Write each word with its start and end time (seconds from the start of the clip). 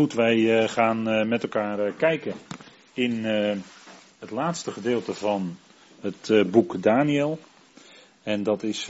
Goed, 0.00 0.12
wij 0.12 0.62
eh, 0.62 0.68
gaan 0.68 1.08
eh, 1.08 1.26
met 1.26 1.42
elkaar 1.42 1.78
eh, 1.78 1.92
kijken 1.96 2.34
in 2.92 3.24
het 4.18 4.30
laatste 4.30 4.70
gedeelte 4.70 5.14
van 5.14 5.58
het 6.00 6.50
boek 6.50 6.82
Daniel. 6.82 7.38
En 8.22 8.42
dat 8.42 8.62
is 8.62 8.88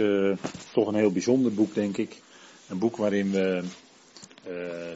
toch 0.73 0.87
een 0.87 0.95
heel 0.95 1.13
bijzonder 1.13 1.55
boek, 1.55 1.75
denk 1.75 1.97
ik. 1.97 2.23
Een 2.69 2.79
boek 2.79 2.97
waarin 2.97 3.31
we 3.31 3.63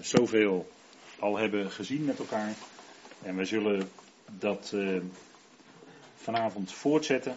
zoveel 0.01 0.71
al 1.19 1.39
hebben 1.39 1.71
gezien 1.71 2.05
met 2.05 2.19
elkaar. 2.19 2.55
En 3.23 3.37
we 3.37 3.45
zullen 3.45 3.89
dat 4.39 4.75
vanavond 6.17 6.73
voortzetten, 6.73 7.37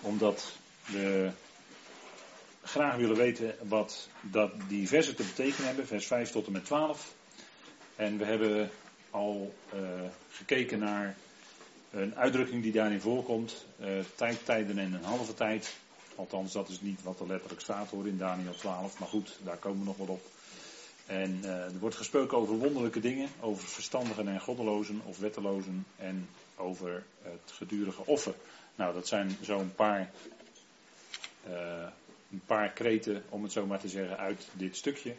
omdat 0.00 0.58
we 0.86 1.30
graag 2.62 2.96
willen 2.96 3.16
weten 3.16 3.54
wat 3.68 4.08
dat 4.20 4.50
die 4.68 4.88
versen 4.88 5.16
te 5.16 5.24
betekenen 5.24 5.66
hebben, 5.66 5.86
vers 5.86 6.06
5 6.06 6.30
tot 6.30 6.46
en 6.46 6.52
met 6.52 6.64
12. 6.64 7.16
En 7.98 8.18
we 8.18 8.24
hebben 8.24 8.70
al 9.10 9.54
uh, 9.74 9.80
gekeken 10.30 10.78
naar 10.78 11.16
een 11.90 12.16
uitdrukking 12.16 12.62
die 12.62 12.72
daarin 12.72 13.00
voorkomt. 13.00 13.66
Uh, 13.80 13.86
tijd, 14.14 14.44
tijden 14.44 14.78
en 14.78 14.92
een 14.92 15.04
halve 15.04 15.34
tijd. 15.34 15.76
Althans, 16.14 16.52
dat 16.52 16.68
is 16.68 16.80
niet 16.80 17.02
wat 17.02 17.20
er 17.20 17.26
letterlijk 17.26 17.60
staat 17.60 17.90
hoor 17.90 18.06
in 18.06 18.18
Daniel 18.18 18.54
12. 18.54 18.98
Maar 18.98 19.08
goed, 19.08 19.38
daar 19.44 19.56
komen 19.56 19.78
we 19.78 19.84
nog 19.84 19.96
wel 19.96 20.06
op. 20.06 20.22
En 21.06 21.40
uh, 21.42 21.64
er 21.64 21.78
wordt 21.78 21.96
gesproken 21.96 22.38
over 22.38 22.54
wonderlijke 22.54 23.00
dingen. 23.00 23.28
Over 23.40 23.68
verstandigen 23.68 24.28
en 24.28 24.40
goddelozen 24.40 25.00
of 25.04 25.18
wettelozen. 25.18 25.86
En 25.96 26.28
over 26.56 27.04
het 27.22 27.52
gedurige 27.52 28.06
offer. 28.06 28.34
Nou, 28.74 28.94
dat 28.94 29.06
zijn 29.06 29.36
zo'n 29.40 29.74
paar, 29.74 30.10
een 32.30 32.42
paar 32.46 32.70
kreten, 32.70 33.22
om 33.28 33.42
het 33.42 33.52
zo 33.52 33.66
maar 33.66 33.80
te 33.80 33.88
zeggen, 33.88 34.18
uit 34.18 34.48
dit 34.52 34.76
stukje. 34.76 35.14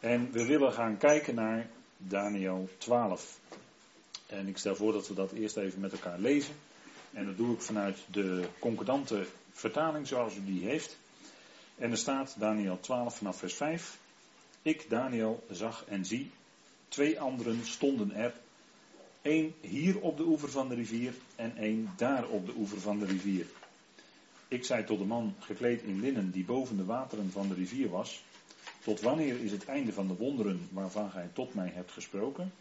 En 0.00 0.32
we 0.32 0.46
willen 0.46 0.72
gaan 0.72 0.96
kijken 0.96 1.34
naar 1.34 1.66
Daniel 1.98 2.68
12. 2.78 3.38
En 4.26 4.48
ik 4.48 4.58
stel 4.58 4.76
voor 4.76 4.92
dat 4.92 5.08
we 5.08 5.14
dat 5.14 5.32
eerst 5.32 5.56
even 5.56 5.80
met 5.80 5.92
elkaar 5.92 6.18
lezen. 6.18 6.54
En 7.12 7.26
dat 7.26 7.36
doe 7.36 7.54
ik 7.54 7.60
vanuit 7.60 7.98
de 8.10 8.48
concordante 8.58 9.26
vertaling 9.52 10.06
zoals 10.06 10.36
u 10.36 10.44
die 10.44 10.64
heeft. 10.64 10.96
En 11.76 11.90
er 11.90 11.96
staat 11.96 12.34
Daniel 12.38 12.80
12 12.80 13.16
vanaf 13.16 13.38
vers 13.38 13.54
5. 13.54 13.98
Ik, 14.62 14.86
Daniel, 14.88 15.46
zag 15.50 15.84
en 15.88 16.04
zie, 16.04 16.30
twee 16.88 17.20
anderen 17.20 17.66
stonden 17.66 18.12
er. 18.12 18.34
Eén 19.22 19.54
hier 19.60 20.00
op 20.00 20.16
de 20.16 20.22
oever 20.22 20.50
van 20.50 20.68
de 20.68 20.74
rivier 20.74 21.14
en 21.36 21.56
één 21.56 21.92
daar 21.96 22.28
op 22.28 22.46
de 22.46 22.52
oever 22.56 22.80
van 22.80 22.98
de 22.98 23.06
rivier. 23.06 23.46
Ik 24.48 24.64
zei 24.64 24.84
tot 24.84 24.98
de 24.98 25.04
man 25.04 25.34
gekleed 25.38 25.82
in 25.82 26.00
linnen 26.00 26.30
die 26.30 26.44
boven 26.44 26.76
de 26.76 26.84
wateren 26.84 27.30
van 27.30 27.48
de 27.48 27.54
rivier 27.54 27.88
was. 27.88 28.22
Tot 28.88 29.00
wanneer 29.00 29.40
is 29.40 29.52
het 29.52 29.64
einde 29.64 29.92
van 29.92 30.06
de 30.06 30.16
wonderen 30.16 30.68
waarvan 30.72 31.10
gij 31.10 31.28
tot 31.32 31.54
mij 31.54 31.70
hebt 31.74 31.92
gesproken 31.92 32.52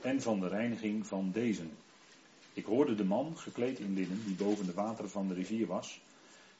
en 0.00 0.22
van 0.22 0.40
de 0.40 0.48
reiniging 0.48 1.06
van 1.06 1.30
deze? 1.32 1.62
Ik 2.52 2.64
hoorde 2.64 2.94
de 2.94 3.04
man, 3.04 3.38
gekleed 3.38 3.78
in 3.78 3.94
linnen, 3.94 4.22
die 4.24 4.34
boven 4.34 4.66
de 4.66 4.72
wateren 4.72 5.10
van 5.10 5.28
de 5.28 5.34
rivier 5.34 5.66
was, 5.66 6.00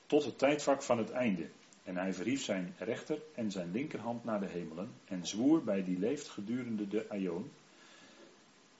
tot 0.06 0.24
het 0.24 0.38
tijdvak 0.38 0.82
van 0.82 0.98
het 0.98 1.10
einde. 1.10 1.48
En 1.84 1.96
hij 1.96 2.14
verhief 2.14 2.42
zijn 2.42 2.74
rechter 2.78 3.18
en 3.34 3.50
zijn 3.50 3.70
linkerhand 3.72 4.24
naar 4.24 4.40
de 4.40 4.46
hemelen 4.46 4.90
en 5.04 5.26
zwoer 5.26 5.64
bij 5.64 5.84
die 5.84 5.98
leeft 5.98 6.28
gedurende 6.28 6.88
de 6.88 7.06
aion, 7.08 7.50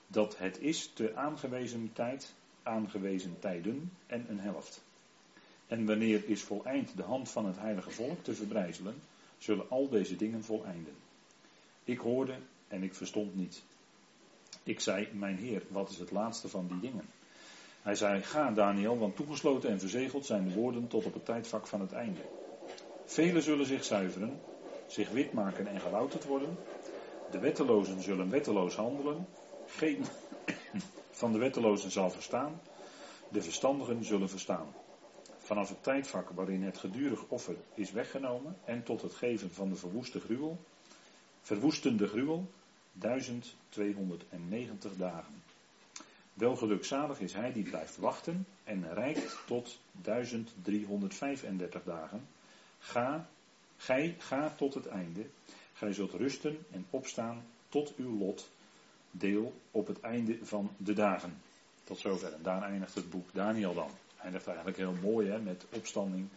dat 0.07 0.37
het 0.37 0.59
is 0.59 0.91
te 0.93 1.15
aangewezen 1.15 1.89
tijd, 1.93 2.33
aangewezen 2.63 3.35
tijden 3.39 3.91
en 4.07 4.25
een 4.29 4.39
helft. 4.39 4.83
En 5.67 5.85
wanneer 5.85 6.29
is 6.29 6.41
voleind 6.41 6.95
de 6.95 7.03
hand 7.03 7.29
van 7.29 7.45
het 7.45 7.57
heilige 7.57 7.91
volk 7.91 8.23
te 8.23 8.33
verbrijzelen, 8.33 8.95
zullen 9.41 9.69
al 9.69 9.89
deze 9.89 10.15
dingen 10.15 10.43
voleinden. 10.43 10.93
Ik 11.83 11.99
hoorde 11.99 12.35
en 12.67 12.83
ik 12.83 12.93
verstond 12.93 13.35
niet. 13.35 13.63
Ik 14.63 14.79
zei, 14.79 15.07
mijn 15.13 15.37
Heer, 15.37 15.63
wat 15.67 15.89
is 15.89 15.97
het 15.97 16.11
laatste 16.11 16.49
van 16.49 16.67
die 16.67 16.79
dingen? 16.79 17.05
Hij 17.81 17.95
zei, 17.95 18.21
ga 18.21 18.51
Daniel, 18.51 18.97
want 18.97 19.15
toegesloten 19.15 19.69
en 19.69 19.79
verzegeld 19.79 20.25
zijn 20.25 20.47
de 20.47 20.53
woorden 20.53 20.87
tot 20.87 21.05
op 21.05 21.13
het 21.13 21.25
tijdvak 21.25 21.67
van 21.67 21.81
het 21.81 21.91
einde. 21.91 22.21
Velen 23.05 23.41
zullen 23.41 23.65
zich 23.65 23.83
zuiveren, 23.83 24.39
zich 24.87 25.09
wit 25.09 25.33
maken 25.33 25.67
en 25.67 25.79
gelouterd 25.79 26.25
worden. 26.25 26.57
De 27.31 27.39
wettelozen 27.39 28.01
zullen 28.01 28.29
wetteloos 28.29 28.75
handelen. 28.75 29.27
Geen 29.67 30.05
van 31.21 31.31
de 31.31 31.37
wettelozen 31.37 31.91
zal 31.91 32.09
verstaan. 32.09 32.61
De 33.29 33.41
verstandigen 33.41 34.05
zullen 34.05 34.29
verstaan 34.29 34.67
vanaf 35.51 35.69
het 35.69 35.83
tijdvak 35.83 36.29
waarin 36.29 36.63
het 36.63 36.77
gedurig 36.77 37.25
offer 37.27 37.55
is 37.73 37.91
weggenomen 37.91 38.57
en 38.65 38.83
tot 38.83 39.01
het 39.01 39.13
geven 39.13 39.51
van 39.51 39.69
de 39.69 39.75
verwoeste 39.75 40.19
gruwel, 40.19 40.59
verwoestende 41.41 42.07
gruwel, 42.07 42.51
1290 42.91 44.95
dagen. 44.97 45.43
Welgelukzalig 46.33 47.19
is 47.19 47.33
hij 47.33 47.53
die 47.53 47.63
blijft 47.63 47.97
wachten 47.97 48.45
en 48.63 48.93
reikt 48.93 49.37
tot 49.45 49.79
1335 50.01 51.83
dagen. 51.83 52.27
Ga, 52.79 53.29
gij 53.77 54.15
ga 54.17 54.49
tot 54.49 54.73
het 54.73 54.87
einde. 54.87 55.25
Gij 55.73 55.93
zult 55.93 56.13
rusten 56.13 56.65
en 56.71 56.85
opstaan 56.89 57.43
tot 57.69 57.95
uw 57.95 58.17
lot, 58.17 58.49
deel 59.11 59.53
op 59.71 59.87
het 59.87 59.99
einde 59.99 60.37
van 60.41 60.71
de 60.77 60.93
dagen. 60.93 61.41
Tot 61.83 61.99
zover. 61.99 62.33
En 62.33 62.43
daar 62.43 62.61
eindigt 62.61 62.95
het 62.95 63.09
boek 63.09 63.33
Daniel 63.33 63.73
dan. 63.73 63.91
Hij 64.21 64.31
legt 64.31 64.47
eigenlijk 64.47 64.77
heel 64.77 64.95
mooi 65.01 65.29
hè, 65.29 65.39
met 65.39 65.65
opstanding. 65.69 66.27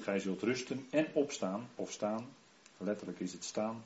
Gij 0.00 0.18
zult 0.18 0.42
rusten 0.42 0.86
en 0.90 1.06
opstaan, 1.12 1.68
of 1.74 1.92
staan, 1.92 2.28
letterlijk 2.76 3.20
is 3.20 3.32
het 3.32 3.44
staan, 3.44 3.84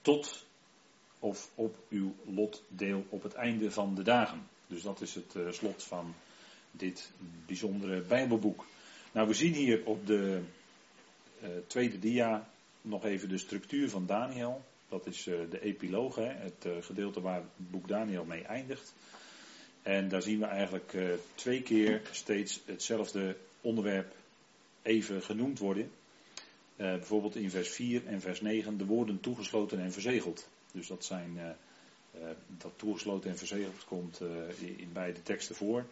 tot 0.00 0.46
of 1.18 1.50
op 1.54 1.76
uw 1.88 2.14
lotdeel 2.24 3.06
op 3.08 3.22
het 3.22 3.34
einde 3.34 3.70
van 3.70 3.94
de 3.94 4.02
dagen. 4.02 4.48
Dus 4.66 4.82
dat 4.82 5.00
is 5.00 5.14
het 5.14 5.34
uh, 5.36 5.50
slot 5.50 5.82
van 5.82 6.14
dit 6.70 7.10
bijzondere 7.46 8.00
Bijbelboek. 8.00 8.66
Nou, 9.12 9.28
we 9.28 9.34
zien 9.34 9.52
hier 9.52 9.86
op 9.86 10.06
de 10.06 10.42
uh, 11.42 11.48
tweede 11.66 11.98
dia 11.98 12.48
nog 12.82 13.04
even 13.04 13.28
de 13.28 13.38
structuur 13.38 13.90
van 13.90 14.06
Daniel. 14.06 14.64
Dat 14.88 15.06
is 15.06 15.26
uh, 15.26 15.50
de 15.50 15.60
epiloog, 15.60 16.14
hè, 16.14 16.28
het 16.28 16.66
gedeelte 16.80 17.20
waar 17.20 17.40
het 17.40 17.70
boek 17.70 17.88
Daniel 17.88 18.24
mee 18.24 18.42
eindigt. 18.42 18.94
En 19.84 20.08
daar 20.08 20.22
zien 20.22 20.38
we 20.38 20.44
eigenlijk 20.44 20.92
uh, 20.92 21.08
twee 21.34 21.62
keer 21.62 22.02
steeds 22.10 22.60
hetzelfde 22.64 23.36
onderwerp 23.60 24.14
even 24.82 25.22
genoemd 25.22 25.58
worden. 25.58 25.90
Uh, 26.76 26.76
bijvoorbeeld 26.76 27.36
in 27.36 27.50
vers 27.50 27.68
4 27.68 28.06
en 28.06 28.20
vers 28.20 28.40
9 28.40 28.78
de 28.78 28.84
woorden 28.84 29.20
toegesloten 29.20 29.80
en 29.80 29.92
verzegeld. 29.92 30.48
Dus 30.72 30.86
dat 30.86 31.04
zijn 31.04 31.36
uh, 31.36 32.28
dat 32.46 32.72
toegesloten 32.76 33.30
en 33.30 33.38
verzegeld 33.38 33.84
komt 33.84 34.20
in, 34.58 34.90
beide 34.92 35.22
teksten 35.22 35.54
voor. 35.54 35.86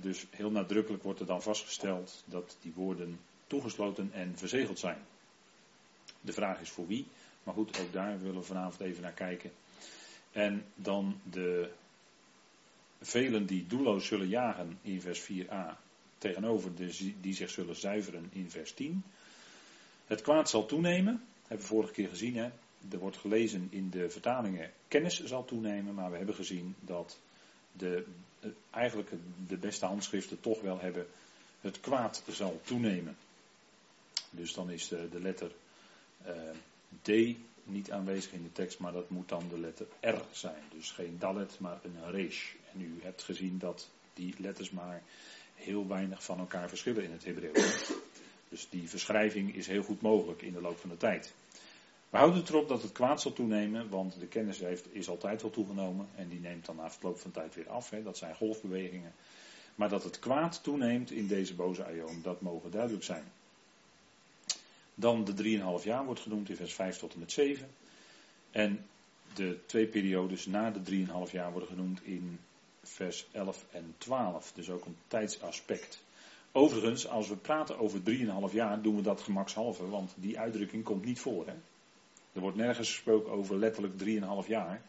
dus 0.00 0.26
heel 0.30 0.50
nadrukkelijk 0.50 1.02
wordt 1.02 1.20
er 1.20 1.26
dan 1.26 1.42
vastgesteld 1.42 2.22
dat 2.24 2.56
die 2.62 2.72
woorden 2.74 3.18
toegesloten 3.46 4.10
en 4.12 4.32
verzegeld 4.36 4.78
zijn. 4.78 4.98
De 6.20 6.32
vraag 6.32 6.60
is 6.60 6.70
voor 6.70 6.86
wie, 6.86 7.06
maar 7.42 7.54
goed, 7.54 7.80
ook 7.80 7.92
daar 7.92 8.20
willen 8.20 8.40
we 8.40 8.46
vanavond 8.46 8.80
even 8.80 9.02
naar 9.02 9.12
kijken. 9.12 9.50
En 10.32 10.64
dan 10.74 11.20
de 11.30 11.70
velen 13.06 13.46
die 13.46 13.66
doelloos 13.66 14.06
zullen 14.06 14.28
jagen 14.28 14.78
in 14.82 15.00
vers 15.00 15.22
4a, 15.30 15.76
tegenover 16.18 16.74
de, 16.74 17.12
die 17.20 17.34
zich 17.34 17.50
zullen 17.50 17.76
zuiveren 17.76 18.28
in 18.32 18.50
vers 18.50 18.72
10. 18.72 19.04
Het 20.06 20.22
kwaad 20.22 20.50
zal 20.50 20.66
toenemen, 20.66 21.24
hebben 21.40 21.66
we 21.66 21.72
vorige 21.72 21.92
keer 21.92 22.08
gezien. 22.08 22.36
Hè? 22.36 22.50
Er 22.90 22.98
wordt 22.98 23.16
gelezen 23.16 23.66
in 23.70 23.90
de 23.90 24.10
vertalingen, 24.10 24.70
kennis 24.88 25.24
zal 25.24 25.44
toenemen, 25.44 25.94
maar 25.94 26.10
we 26.10 26.16
hebben 26.16 26.34
gezien 26.34 26.74
dat 26.80 27.18
de, 27.72 28.04
eigenlijk 28.70 29.10
de 29.46 29.56
beste 29.56 29.86
handschriften 29.86 30.40
toch 30.40 30.60
wel 30.60 30.80
hebben, 30.80 31.06
het 31.60 31.80
kwaad 31.80 32.22
zal 32.28 32.60
toenemen. 32.64 33.16
Dus 34.30 34.52
dan 34.52 34.70
is 34.70 34.88
de, 34.88 35.08
de 35.08 35.20
letter 35.20 35.50
uh, 36.26 36.32
D 37.02 37.36
niet 37.64 37.90
aanwezig 37.90 38.32
in 38.32 38.42
de 38.42 38.52
tekst, 38.52 38.78
maar 38.78 38.92
dat 38.92 39.10
moet 39.10 39.28
dan 39.28 39.48
de 39.48 39.58
letter 39.58 39.86
R 40.00 40.22
zijn. 40.30 40.62
Dus 40.74 40.90
geen 40.90 41.16
dalet, 41.18 41.60
maar 41.60 41.80
een 41.82 42.10
resh. 42.10 42.54
En 42.76 42.82
u 42.82 42.98
hebt 43.02 43.22
gezien 43.22 43.58
dat 43.58 43.90
die 44.14 44.34
letters 44.38 44.70
maar 44.70 45.02
heel 45.54 45.86
weinig 45.86 46.24
van 46.24 46.38
elkaar 46.38 46.68
verschillen 46.68 47.04
in 47.04 47.12
het 47.12 47.24
Hebreeuws. 47.24 47.92
Dus 48.48 48.68
die 48.70 48.88
verschrijving 48.88 49.54
is 49.54 49.66
heel 49.66 49.82
goed 49.82 50.00
mogelijk 50.00 50.42
in 50.42 50.52
de 50.52 50.60
loop 50.60 50.78
van 50.78 50.88
de 50.88 50.96
tijd. 50.96 51.34
We 52.10 52.16
houden 52.16 52.40
het 52.40 52.48
erop 52.48 52.68
dat 52.68 52.82
het 52.82 52.92
kwaad 52.92 53.20
zal 53.20 53.32
toenemen, 53.32 53.88
want 53.88 54.20
de 54.20 54.26
kennis 54.26 54.58
heeft, 54.58 54.94
is 54.94 55.08
altijd 55.08 55.42
wel 55.42 55.50
toegenomen 55.50 56.08
en 56.14 56.28
die 56.28 56.40
neemt 56.40 56.66
dan 56.66 56.76
na 56.76 56.90
verloop 56.90 57.18
van 57.18 57.30
tijd 57.30 57.54
weer 57.54 57.68
af. 57.68 57.90
Hè. 57.90 58.02
Dat 58.02 58.18
zijn 58.18 58.34
golfbewegingen. 58.34 59.12
Maar 59.74 59.88
dat 59.88 60.04
het 60.04 60.18
kwaad 60.18 60.62
toeneemt 60.62 61.10
in 61.10 61.26
deze 61.26 61.54
boze 61.54 61.84
aion, 61.84 62.22
dat 62.22 62.40
mogen 62.40 62.70
duidelijk 62.70 63.04
zijn. 63.04 63.24
Dan 64.94 65.24
de 65.24 65.58
3,5 65.80 65.84
jaar 65.84 66.04
wordt 66.04 66.20
genoemd 66.20 66.48
in 66.48 66.56
vers 66.56 66.74
5 66.74 66.98
tot 66.98 67.12
en 67.12 67.18
met 67.18 67.32
7. 67.32 67.68
En 68.50 68.86
de 69.34 69.58
twee 69.66 69.86
periodes 69.86 70.46
na 70.46 70.70
de 70.70 71.06
3,5 71.28 71.32
jaar 71.32 71.50
worden 71.50 71.68
genoemd 71.68 72.04
in 72.04 72.38
vers 72.88 73.26
11 73.32 73.64
en 73.70 73.94
12. 73.98 74.52
Dus 74.52 74.70
ook 74.70 74.84
een 74.84 74.96
tijdsaspect. 75.08 76.04
Overigens, 76.52 77.08
als 77.08 77.28
we 77.28 77.36
praten 77.36 77.78
over 77.78 78.00
3,5 78.50 78.52
jaar, 78.52 78.82
doen 78.82 78.96
we 78.96 79.02
dat 79.02 79.20
gemakshalve, 79.20 79.88
want 79.88 80.14
die 80.16 80.38
uitdrukking 80.38 80.84
komt 80.84 81.04
niet 81.04 81.20
voor. 81.20 81.46
Hè? 81.46 81.54
Er 82.32 82.40
wordt 82.40 82.56
nergens 82.56 82.88
gesproken 82.88 83.32
over 83.32 83.56
letterlijk 83.56 83.94
3,5 84.44 84.48
jaar. 84.48 84.82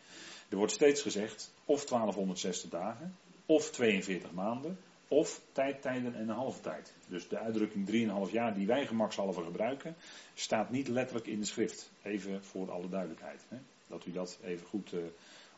Er 0.49 0.57
wordt 0.57 0.71
steeds 0.71 1.01
gezegd 1.01 1.51
of 1.65 1.85
1260 1.85 2.69
dagen, 2.69 3.15
of 3.45 3.69
42 3.69 4.31
maanden, 4.31 4.77
of 5.07 5.41
tijdtijden 5.51 6.15
en 6.15 6.21
een 6.21 6.35
halve 6.35 6.61
tijd. 6.61 6.94
Dus 7.07 7.27
de 7.27 7.38
uitdrukking 7.38 7.88
3,5 8.27 8.31
jaar 8.31 8.53
die 8.53 8.67
wij 8.67 8.85
gemakshalve 8.85 9.44
gebruiken, 9.44 9.95
staat 10.33 10.69
niet 10.69 10.88
letterlijk 10.88 11.27
in 11.27 11.39
de 11.39 11.45
schrift. 11.45 11.91
Even 12.03 12.44
voor 12.44 12.71
alle 12.71 12.89
duidelijkheid. 12.89 13.45
Hè? 13.47 13.57
Dat 13.88 14.05
u 14.05 14.11
dat 14.11 14.39
even 14.44 14.67
goed 14.67 14.94
uh, 14.94 14.99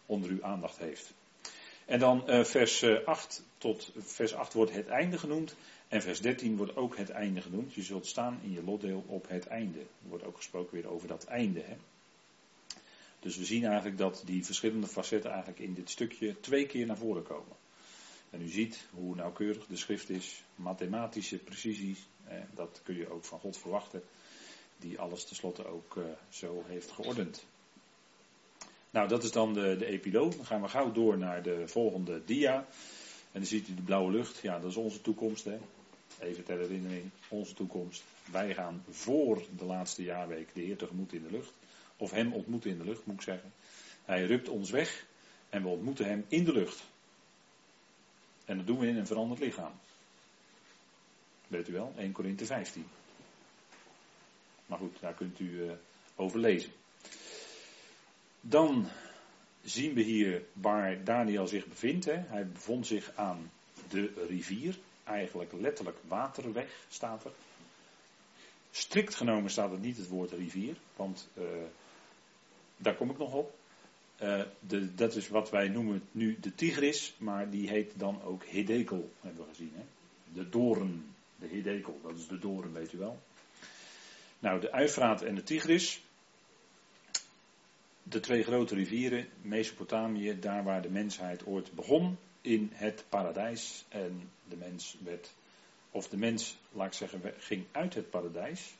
onder 0.05 0.29
uw 0.29 0.43
aandacht 0.43 0.77
heeft. 0.77 1.13
En 1.89 1.99
dan 1.99 2.23
uh, 2.27 2.43
vers 2.43 2.83
8 3.05 3.43
tot 3.57 3.91
vers 3.97 4.33
8 4.33 4.53
wordt 4.53 4.71
het 4.71 4.87
einde 4.87 5.17
genoemd. 5.17 5.55
En 5.87 6.01
vers 6.01 6.21
13 6.21 6.57
wordt 6.57 6.75
ook 6.75 6.97
het 6.97 7.09
einde 7.09 7.41
genoemd. 7.41 7.73
Je 7.73 7.81
zult 7.81 8.05
staan 8.05 8.39
in 8.43 8.51
je 8.51 8.63
lotdeel 8.63 9.03
op 9.07 9.27
het 9.27 9.47
einde. 9.47 9.79
Er 9.79 10.09
wordt 10.09 10.23
ook 10.23 10.35
gesproken 10.35 10.73
weer 10.73 10.89
over 10.89 11.07
dat 11.07 11.23
einde. 11.23 11.61
Hè? 11.61 11.75
Dus 13.19 13.37
we 13.37 13.45
zien 13.45 13.65
eigenlijk 13.65 13.97
dat 13.97 14.21
die 14.25 14.45
verschillende 14.45 14.87
facetten 14.87 15.29
eigenlijk 15.31 15.59
in 15.59 15.73
dit 15.73 15.89
stukje 15.89 16.39
twee 16.39 16.65
keer 16.65 16.85
naar 16.85 16.97
voren 16.97 17.23
komen. 17.23 17.55
En 18.29 18.41
u 18.41 18.47
ziet 18.47 18.87
hoe 18.91 19.15
nauwkeurig 19.15 19.65
de 19.65 19.77
schrift 19.77 20.09
is, 20.09 20.43
mathematische 20.55 21.37
precisie, 21.37 21.97
eh, 22.27 22.37
dat 22.55 22.81
kun 22.83 22.95
je 22.95 23.11
ook 23.11 23.25
van 23.25 23.39
God 23.39 23.57
verwachten, 23.57 24.03
die 24.77 24.99
alles 24.99 25.25
tenslotte 25.25 25.65
ook 25.65 25.97
eh, 25.97 26.03
zo 26.29 26.63
heeft 26.67 26.91
geordend. 26.91 27.45
Nou, 28.89 29.07
dat 29.07 29.23
is 29.23 29.31
dan 29.31 29.53
de, 29.53 29.75
de 29.77 29.85
epiloog. 29.85 30.35
Dan 30.35 30.45
gaan 30.45 30.61
we 30.61 30.67
gauw 30.67 30.91
door 30.91 31.17
naar 31.17 31.43
de 31.43 31.67
volgende 31.67 32.21
dia. 32.25 32.55
En 33.31 33.39
dan 33.39 33.45
ziet 33.45 33.67
u 33.67 33.75
de 33.75 33.81
blauwe 33.81 34.11
lucht. 34.11 34.39
Ja, 34.41 34.59
dat 34.59 34.69
is 34.69 34.75
onze 34.75 35.01
toekomst. 35.01 35.45
Hè. 35.45 35.57
Even 36.19 36.43
ter 36.43 36.57
herinnering, 36.57 37.09
onze 37.27 37.53
toekomst. 37.53 38.03
Wij 38.31 38.53
gaan 38.53 38.83
voor 38.89 39.43
de 39.57 39.65
laatste 39.65 40.03
jaarweek 40.03 40.53
de 40.53 40.61
Heer 40.61 40.77
tegemoet 40.77 41.13
in 41.13 41.23
de 41.23 41.31
lucht. 41.31 41.53
Of 41.97 42.11
hem 42.11 42.33
ontmoeten 42.33 42.69
in 42.69 42.77
de 42.77 42.83
lucht, 42.83 43.05
moet 43.05 43.15
ik 43.15 43.21
zeggen. 43.21 43.53
Hij 44.05 44.25
rukt 44.25 44.49
ons 44.49 44.69
weg 44.69 45.05
en 45.49 45.61
we 45.61 45.67
ontmoeten 45.67 46.05
hem 46.05 46.25
in 46.27 46.43
de 46.43 46.53
lucht. 46.53 46.83
En 48.45 48.57
dat 48.57 48.67
doen 48.67 48.79
we 48.79 48.87
in 48.87 48.97
een 48.97 49.07
veranderd 49.07 49.39
lichaam. 49.39 49.71
Weet 51.47 51.67
u 51.67 51.73
wel, 51.73 51.93
1 51.97 52.11
Korinthe 52.11 52.45
15. 52.45 52.85
Maar 54.65 54.77
goed, 54.77 54.99
daar 54.99 55.13
kunt 55.13 55.39
u 55.39 55.63
uh, 55.63 55.71
over 56.15 56.39
lezen. 56.39 56.71
Dan 58.41 58.87
zien 59.63 59.93
we 59.93 60.01
hier 60.01 60.43
waar 60.53 61.03
Daniel 61.03 61.47
zich 61.47 61.67
bevindt. 61.67 62.05
Hè. 62.05 62.17
Hij 62.27 62.47
bevond 62.47 62.87
zich 62.87 63.11
aan 63.15 63.51
de 63.89 64.25
rivier. 64.27 64.77
Eigenlijk 65.03 65.53
letterlijk 65.53 65.97
waterweg 66.07 66.85
staat 66.89 67.25
er. 67.25 67.31
Strikt 68.71 69.15
genomen 69.15 69.51
staat 69.51 69.71
er 69.71 69.79
niet 69.79 69.97
het 69.97 70.07
woord 70.07 70.31
rivier, 70.31 70.75
want 70.95 71.29
uh, 71.37 71.43
daar 72.77 72.95
kom 72.95 73.09
ik 73.09 73.17
nog 73.17 73.33
op. 73.33 73.57
Uh, 74.21 74.41
de, 74.59 74.95
dat 74.95 75.15
is 75.15 75.27
wat 75.27 75.49
wij 75.49 75.67
noemen 75.67 76.03
nu 76.11 76.37
de 76.39 76.55
Tigris, 76.55 77.15
maar 77.17 77.49
die 77.49 77.69
heet 77.69 77.91
dan 77.95 78.21
ook 78.23 78.45
Hedekel, 78.45 79.11
hebben 79.21 79.43
we 79.43 79.49
gezien. 79.49 79.71
Hè? 79.75 79.83
De 80.33 80.49
doren, 80.49 81.15
de 81.35 81.47
Hedekel, 81.47 81.99
dat 82.03 82.17
is 82.17 82.27
de 82.27 82.39
doren, 82.39 82.73
weet 82.73 82.93
u 82.93 82.97
wel. 82.97 83.19
Nou, 84.39 84.59
de 84.59 84.71
Uifraat 84.71 85.21
en 85.21 85.35
de 85.35 85.43
Tigris, 85.43 86.01
de 88.09 88.19
twee 88.19 88.43
grote 88.43 88.75
rivieren, 88.75 89.27
Mesopotamië, 89.41 90.39
daar 90.39 90.63
waar 90.63 90.81
de 90.81 90.89
mensheid 90.89 91.45
ooit 91.45 91.71
begon, 91.73 92.17
in 92.41 92.69
het 92.73 93.05
paradijs. 93.09 93.85
En 93.89 94.31
de 94.47 94.55
mens 94.55 94.97
werd, 95.03 95.33
of 95.91 96.07
de 96.07 96.17
mens, 96.17 96.57
laat 96.71 96.87
ik 96.87 96.93
zeggen, 96.93 97.21
ging 97.37 97.65
uit 97.71 97.93
het 97.93 98.09
paradijs. 98.09 98.75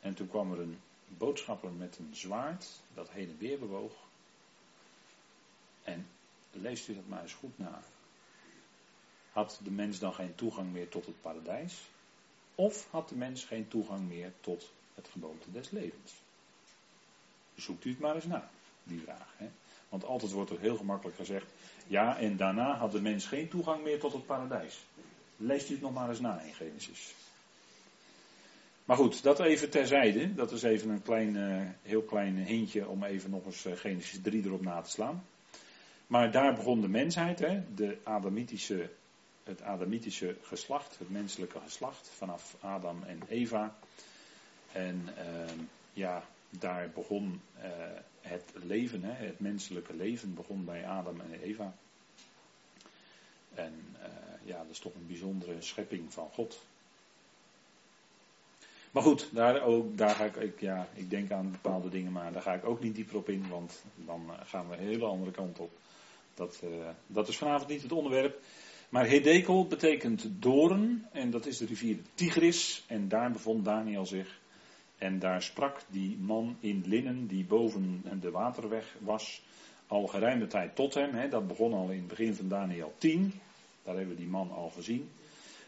En 0.00 0.14
toen 0.14 0.28
kwam 0.28 0.52
er 0.52 0.60
een 0.60 0.78
boodschapper 1.08 1.72
met 1.72 1.98
een 1.98 2.14
zwaard 2.14 2.66
dat 2.94 3.10
heen 3.10 3.28
en 3.28 3.38
weer 3.38 3.58
bewoog. 3.58 3.92
En 5.82 6.06
leest 6.50 6.88
u 6.88 6.94
dat 6.94 7.06
maar 7.06 7.22
eens 7.22 7.34
goed 7.34 7.58
na. 7.58 7.82
Had 9.30 9.60
de 9.62 9.70
mens 9.70 9.98
dan 9.98 10.14
geen 10.14 10.34
toegang 10.34 10.72
meer 10.72 10.88
tot 10.88 11.06
het 11.06 11.20
paradijs? 11.20 11.82
Of 12.54 12.90
had 12.90 13.08
de 13.08 13.16
mens 13.16 13.44
geen 13.44 13.68
toegang 13.68 14.08
meer 14.08 14.32
tot 14.40 14.72
het 14.94 15.08
geboomte 15.08 15.52
des 15.52 15.70
levens? 15.70 16.24
Zoekt 17.56 17.84
u 17.84 17.90
het 17.90 17.98
maar 17.98 18.14
eens 18.14 18.24
na, 18.24 18.48
die 18.82 19.00
vraag. 19.00 19.34
Hè? 19.36 19.46
Want 19.88 20.04
altijd 20.04 20.32
wordt 20.32 20.50
er 20.50 20.60
heel 20.60 20.76
gemakkelijk 20.76 21.16
gezegd, 21.16 21.46
ja 21.86 22.18
en 22.18 22.36
daarna 22.36 22.76
had 22.76 22.92
de 22.92 23.00
mens 23.00 23.26
geen 23.26 23.48
toegang 23.48 23.82
meer 23.82 24.00
tot 24.00 24.12
het 24.12 24.26
paradijs. 24.26 24.84
Leest 25.36 25.68
u 25.68 25.72
het 25.72 25.82
nog 25.82 25.92
maar 25.92 26.08
eens 26.08 26.20
na 26.20 26.40
in 26.40 26.54
Genesis. 26.54 27.14
Maar 28.86 28.96
goed, 28.96 29.22
dat 29.22 29.40
even 29.40 29.70
terzijde. 29.70 30.34
Dat 30.34 30.52
is 30.52 30.62
even 30.62 30.90
een 30.90 31.02
klein, 31.02 31.34
uh, 31.34 31.60
heel 31.82 32.02
klein 32.02 32.36
hintje 32.36 32.88
om 32.88 33.04
even 33.04 33.30
nog 33.30 33.44
eens 33.44 33.66
uh, 33.66 33.76
Genesis 33.76 34.20
3 34.22 34.44
erop 34.44 34.62
na 34.62 34.80
te 34.80 34.90
slaan. 34.90 35.24
Maar 36.06 36.30
daar 36.30 36.54
begon 36.54 36.80
de 36.80 36.88
mensheid, 36.88 37.38
hè, 37.38 37.62
de 37.74 37.98
Adamitische, 38.02 38.90
het 39.44 39.62
Adamitische 39.62 40.36
geslacht, 40.42 40.98
het 40.98 41.10
menselijke 41.10 41.60
geslacht, 41.64 42.10
vanaf 42.16 42.56
Adam 42.60 43.02
en 43.02 43.22
Eva. 43.28 43.76
En 44.72 45.08
uh, 45.18 45.52
ja, 45.92 46.22
daar 46.58 46.90
begon 46.94 47.40
uh, 47.58 47.64
het 48.20 48.52
leven, 48.62 49.02
hè, 49.02 49.26
het 49.26 49.40
menselijke 49.40 49.94
leven 49.94 50.34
begon 50.34 50.64
bij 50.64 50.86
Adam 50.86 51.20
en 51.20 51.40
Eva. 51.40 51.74
En 53.54 53.96
ja, 54.44 54.58
dat 54.58 54.70
is 54.70 54.78
toch 54.78 54.94
een 54.94 55.06
bijzondere 55.06 55.62
schepping 55.62 56.12
van 56.12 56.28
God. 56.32 56.60
Maar 58.90 59.02
goed, 59.02 59.28
daar, 59.32 59.62
ook, 59.62 59.96
daar 59.96 60.14
ga 60.14 60.24
ik, 60.24 60.60
ja, 60.60 60.88
ik 60.94 61.10
denk 61.10 61.30
aan 61.30 61.50
bepaalde 61.50 61.88
dingen, 61.88 62.12
maar 62.12 62.32
daar 62.32 62.42
ga 62.42 62.54
ik 62.54 62.64
ook 62.64 62.80
niet 62.80 62.94
dieper 62.94 63.16
op 63.16 63.28
in, 63.28 63.48
want 63.48 63.84
dan 63.94 64.24
eh, 64.28 64.34
gaan 64.44 64.68
we 64.68 64.76
een 64.76 64.86
hele 64.86 65.04
andere 65.04 65.30
kant 65.30 65.58
op. 65.58 65.70
Dat, 66.34 66.62
dat 67.06 67.28
is 67.28 67.36
vanavond 67.36 67.70
niet 67.70 67.82
het 67.82 67.92
onderwerp. 67.92 68.40
Maar 68.88 69.06
Hedekel 69.06 69.66
betekent 69.66 70.26
doren, 70.28 71.06
en 71.12 71.30
dat 71.30 71.46
is 71.46 71.58
de 71.58 71.66
rivier 71.66 71.98
Tigris, 72.14 72.84
en 72.86 73.08
daar 73.08 73.30
bevond 73.30 73.64
Daniel 73.64 74.06
zich. 74.06 74.38
En 74.98 75.18
daar 75.18 75.42
sprak 75.42 75.80
die 75.88 76.16
man 76.16 76.56
in 76.60 76.82
linnen, 76.86 77.26
die 77.26 77.44
boven 77.44 78.02
de 78.20 78.30
waterweg 78.30 78.96
was, 78.98 79.42
al 79.86 80.06
geruime 80.06 80.46
tijd 80.46 80.74
tot 80.74 80.94
hem. 80.94 81.14
Hè, 81.14 81.28
dat 81.28 81.46
begon 81.46 81.72
al 81.72 81.90
in 81.90 81.98
het 81.98 82.06
begin 82.06 82.34
van 82.34 82.48
Daniel 82.48 82.94
10, 82.98 83.32
daar 83.82 83.96
hebben 83.96 84.14
we 84.14 84.20
die 84.20 84.30
man 84.30 84.50
al 84.50 84.70
gezien 84.70 85.08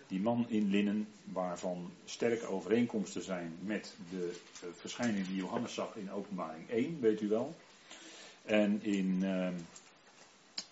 die 0.09 0.21
man 0.21 0.47
in 0.49 0.71
linnen, 0.71 1.09
waarvan 1.25 1.91
sterke 2.05 2.47
overeenkomsten 2.47 3.23
zijn 3.23 3.57
met 3.61 3.95
de 4.11 4.41
uh, 4.65 4.71
verschijning 4.75 5.27
die 5.27 5.37
Johannes 5.37 5.75
zag 5.75 5.97
in 5.97 6.11
openbaring 6.11 6.71
1, 6.71 7.01
weet 7.01 7.21
u 7.21 7.29
wel. 7.29 7.57
En 8.45 8.83
in 8.83 9.19
uh, 9.23 9.49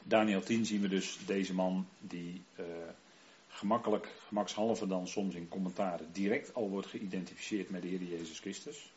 Daniel 0.03 0.43
10 0.43 0.67
zien 0.67 0.81
we 0.81 0.89
dus 0.89 1.19
deze 1.27 1.55
man 1.55 1.87
die 2.01 2.43
uh, 2.61 2.65
gemakkelijk, 3.57 4.09
gemakshalve 4.27 4.87
dan 4.87 5.09
soms 5.09 5.35
in 5.35 5.49
commentaren, 5.49 6.13
direct 6.13 6.55
al 6.55 6.71
wordt 6.71 6.87
geïdentificeerd 6.87 7.71
met 7.71 7.83
de 7.83 7.89
Heer 7.89 8.03
Jezus 8.03 8.39
Christus. 8.39 8.93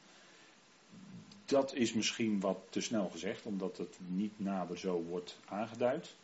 Dat 1.46 1.74
is 1.74 1.94
misschien 1.94 2.39
wat 2.39 2.58
te 2.70 2.82
snel 2.82 3.10
gezegd, 3.10 3.46
omdat 3.46 3.78
het 3.78 3.98
niet 4.08 4.39
nader 4.39 4.78
zo 4.78 5.04
wordt 5.04 5.39
aangeduid. 5.46 6.16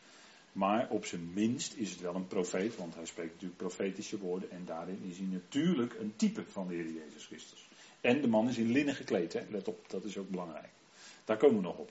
Maar 0.51 0.89
op 0.89 1.05
zijn 1.05 1.33
minst 1.33 1.73
is 1.73 1.91
het 1.91 1.99
wel 1.99 2.15
een 2.15 2.27
profeet, 2.27 2.75
want 2.75 2.95
hij 2.95 3.05
spreekt 3.05 3.31
natuurlijk 3.31 3.59
profetische 3.59 4.17
woorden. 4.17 4.51
En 4.51 4.65
daarin 4.65 4.99
is 5.09 5.17
hij 5.17 5.27
natuurlijk 5.27 5.95
een 5.99 6.13
type 6.15 6.43
van 6.47 6.67
de 6.67 6.73
Heer 6.73 6.91
Jezus 6.91 7.25
Christus. 7.25 7.67
En 8.01 8.21
de 8.21 8.27
man 8.27 8.49
is 8.49 8.57
in 8.57 8.71
linnen 8.71 8.95
gekleed, 8.95 9.33
hè? 9.33 9.41
let 9.49 9.67
op, 9.67 9.89
dat 9.89 10.03
is 10.03 10.17
ook 10.17 10.29
belangrijk. 10.29 10.69
Daar 11.25 11.37
komen 11.37 11.55
we 11.55 11.61
nog 11.61 11.77
op. 11.77 11.89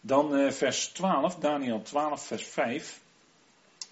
Dan 0.00 0.38
uh, 0.38 0.50
vers 0.50 0.86
12, 0.86 1.34
Daniel 1.34 1.82
12, 1.82 2.26
vers 2.26 2.44
5. 2.44 3.00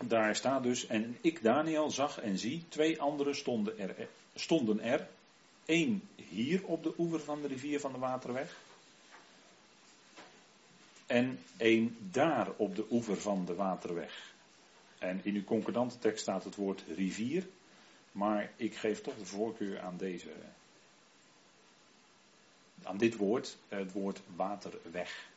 Daar 0.04 0.36
staat 0.36 0.62
dus, 0.62 0.86
en 0.86 1.18
ik 1.20 1.42
Daniel 1.42 1.90
zag 1.90 2.20
en 2.20 2.38
zie, 2.38 2.64
twee 2.68 3.00
anderen 3.00 3.36
stonden 3.36 3.78
er, 3.78 4.08
stonden 4.34 4.80
er. 4.80 5.08
Eén 5.66 6.08
hier 6.14 6.64
op 6.64 6.82
de 6.82 6.94
oever 6.98 7.20
van 7.20 7.42
de 7.42 7.48
rivier 7.48 7.80
van 7.80 7.92
de 7.92 7.98
Waterweg 7.98 8.56
en 11.08 11.38
één 11.56 11.96
daar 12.10 12.50
op 12.56 12.76
de 12.76 12.86
oever 12.90 13.20
van 13.20 13.44
de 13.44 13.54
waterweg. 13.54 14.32
En 14.98 15.20
in 15.22 15.34
uw 15.34 15.44
concordante 15.44 15.98
tekst 15.98 16.22
staat 16.22 16.44
het 16.44 16.54
woord 16.54 16.84
rivier, 16.96 17.46
maar 18.12 18.50
ik 18.56 18.76
geef 18.76 19.00
toch 19.00 19.16
de 19.18 19.26
voorkeur 19.26 19.80
aan 19.80 19.96
deze, 19.96 20.28
aan 22.82 22.96
dit 22.96 23.16
woord, 23.16 23.56
het 23.68 23.92
woord 23.92 24.20
waterweg. 24.36 25.28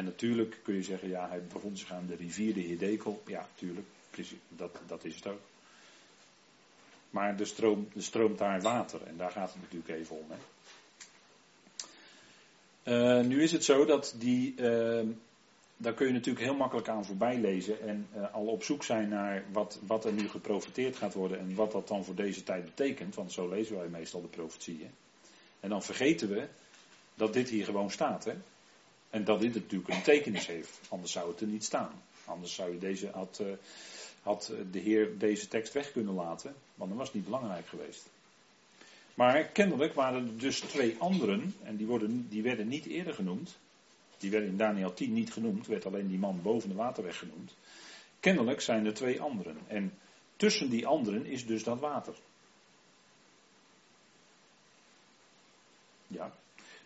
En 0.00 0.06
natuurlijk 0.06 0.58
kun 0.62 0.74
je 0.74 0.82
zeggen, 0.82 1.08
ja, 1.08 1.28
hij 1.28 1.42
bevond 1.52 1.78
zich 1.78 1.92
aan 1.92 2.06
de 2.06 2.16
rivier 2.16 2.54
de 2.54 2.60
Hedekel. 2.60 3.22
Ja, 3.26 3.48
natuurlijk, 3.52 3.86
dat, 4.48 4.80
dat 4.86 5.04
is 5.04 5.14
het 5.14 5.26
ook. 5.26 5.40
Maar 7.10 7.40
er 7.40 7.46
stroomt, 7.46 7.94
er 7.94 8.02
stroomt 8.02 8.38
daar 8.38 8.60
water 8.60 9.02
en 9.06 9.16
daar 9.16 9.30
gaat 9.30 9.52
het 9.52 9.62
natuurlijk 9.62 10.00
even 10.00 10.16
om. 10.16 10.26
Hè. 10.28 10.38
Uh, 13.18 13.26
nu 13.26 13.42
is 13.42 13.52
het 13.52 13.64
zo 13.64 13.84
dat 13.84 14.14
die, 14.18 14.54
uh, 14.56 15.08
daar 15.76 15.94
kun 15.94 16.06
je 16.06 16.12
natuurlijk 16.12 16.44
heel 16.44 16.56
makkelijk 16.56 16.88
aan 16.88 17.04
voorbij 17.04 17.38
lezen 17.38 17.80
en 17.80 18.08
uh, 18.16 18.34
al 18.34 18.46
op 18.46 18.62
zoek 18.62 18.84
zijn 18.84 19.08
naar 19.08 19.44
wat, 19.52 19.78
wat 19.86 20.04
er 20.04 20.12
nu 20.12 20.28
geprofiteerd 20.28 20.96
gaat 20.96 21.14
worden 21.14 21.38
en 21.38 21.54
wat 21.54 21.72
dat 21.72 21.88
dan 21.88 22.04
voor 22.04 22.14
deze 22.14 22.42
tijd 22.42 22.64
betekent, 22.64 23.14
want 23.14 23.32
zo 23.32 23.48
lezen 23.48 23.76
wij 23.76 23.88
meestal 23.88 24.20
de 24.20 24.28
profetieën. 24.28 24.90
En 25.60 25.68
dan 25.68 25.82
vergeten 25.82 26.28
we 26.28 26.48
dat 27.14 27.32
dit 27.32 27.48
hier 27.48 27.64
gewoon 27.64 27.90
staat. 27.90 28.24
Hè? 28.24 28.34
En 29.10 29.24
dat 29.24 29.40
dit 29.40 29.54
natuurlijk 29.54 29.90
een 29.90 29.98
betekenis 29.98 30.46
heeft. 30.46 30.80
Anders 30.88 31.12
zou 31.12 31.30
het 31.30 31.40
er 31.40 31.46
niet 31.46 31.64
staan. 31.64 32.02
Anders 32.24 32.54
zou 32.54 32.72
je 32.72 32.78
deze, 32.78 33.08
had, 33.08 33.38
uh, 33.42 33.52
had 34.22 34.52
de 34.70 34.78
Heer 34.78 35.18
deze 35.18 35.48
tekst 35.48 35.72
weg 35.72 35.92
kunnen 35.92 36.14
laten. 36.14 36.54
Want 36.74 36.88
dan 36.88 36.98
was 36.98 37.06
het 37.06 37.16
niet 37.16 37.24
belangrijk 37.24 37.66
geweest. 37.66 38.08
Maar 39.14 39.44
kennelijk 39.44 39.94
waren 39.94 40.26
er 40.26 40.38
dus 40.38 40.60
twee 40.60 40.96
anderen. 40.98 41.54
En 41.62 41.76
die, 41.76 41.86
worden, 41.86 42.26
die 42.28 42.42
werden 42.42 42.68
niet 42.68 42.86
eerder 42.86 43.14
genoemd. 43.14 43.58
Die 44.18 44.30
werden 44.30 44.48
in 44.48 44.56
Daniel 44.56 44.94
10 44.94 45.12
niet 45.12 45.32
genoemd. 45.32 45.66
Werd 45.66 45.86
alleen 45.86 46.08
die 46.08 46.18
man 46.18 46.42
boven 46.42 46.68
de 46.68 46.74
waterweg 46.74 47.18
genoemd. 47.18 47.54
Kennelijk 48.20 48.60
zijn 48.60 48.86
er 48.86 48.94
twee 48.94 49.20
anderen. 49.20 49.56
En 49.66 49.92
tussen 50.36 50.70
die 50.70 50.86
anderen 50.86 51.26
is 51.26 51.46
dus 51.46 51.64
dat 51.64 51.80
water. 51.80 52.14
Ja. 56.06 56.32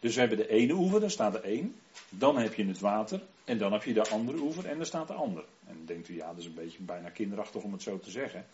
Dus 0.05 0.15
we 0.15 0.21
hebben 0.21 0.39
de 0.39 0.49
ene 0.49 0.73
oever, 0.73 1.01
daar 1.01 1.11
staat 1.11 1.35
er 1.35 1.45
één. 1.45 1.77
Dan 2.09 2.37
heb 2.37 2.55
je 2.55 2.67
het 2.67 2.81
water. 2.81 3.23
En 3.45 3.59
dan 3.59 3.73
heb 3.73 3.83
je 3.83 3.93
de 3.93 4.09
andere 4.09 4.39
oever 4.39 4.67
en 4.67 4.77
daar 4.77 4.87
staat 4.87 5.09
de 5.09 5.13
ander. 5.13 5.45
En 5.67 5.77
dan 5.77 5.87
denkt 5.87 6.09
u, 6.09 6.15
ja, 6.15 6.27
dat 6.27 6.39
is 6.39 6.45
een 6.45 6.55
beetje 6.55 6.83
bijna 6.83 7.11
kinderachtig 7.11 7.63
om 7.63 7.73
het 7.73 7.83
zo 7.83 7.99
te 7.99 8.11
zeggen. 8.11 8.47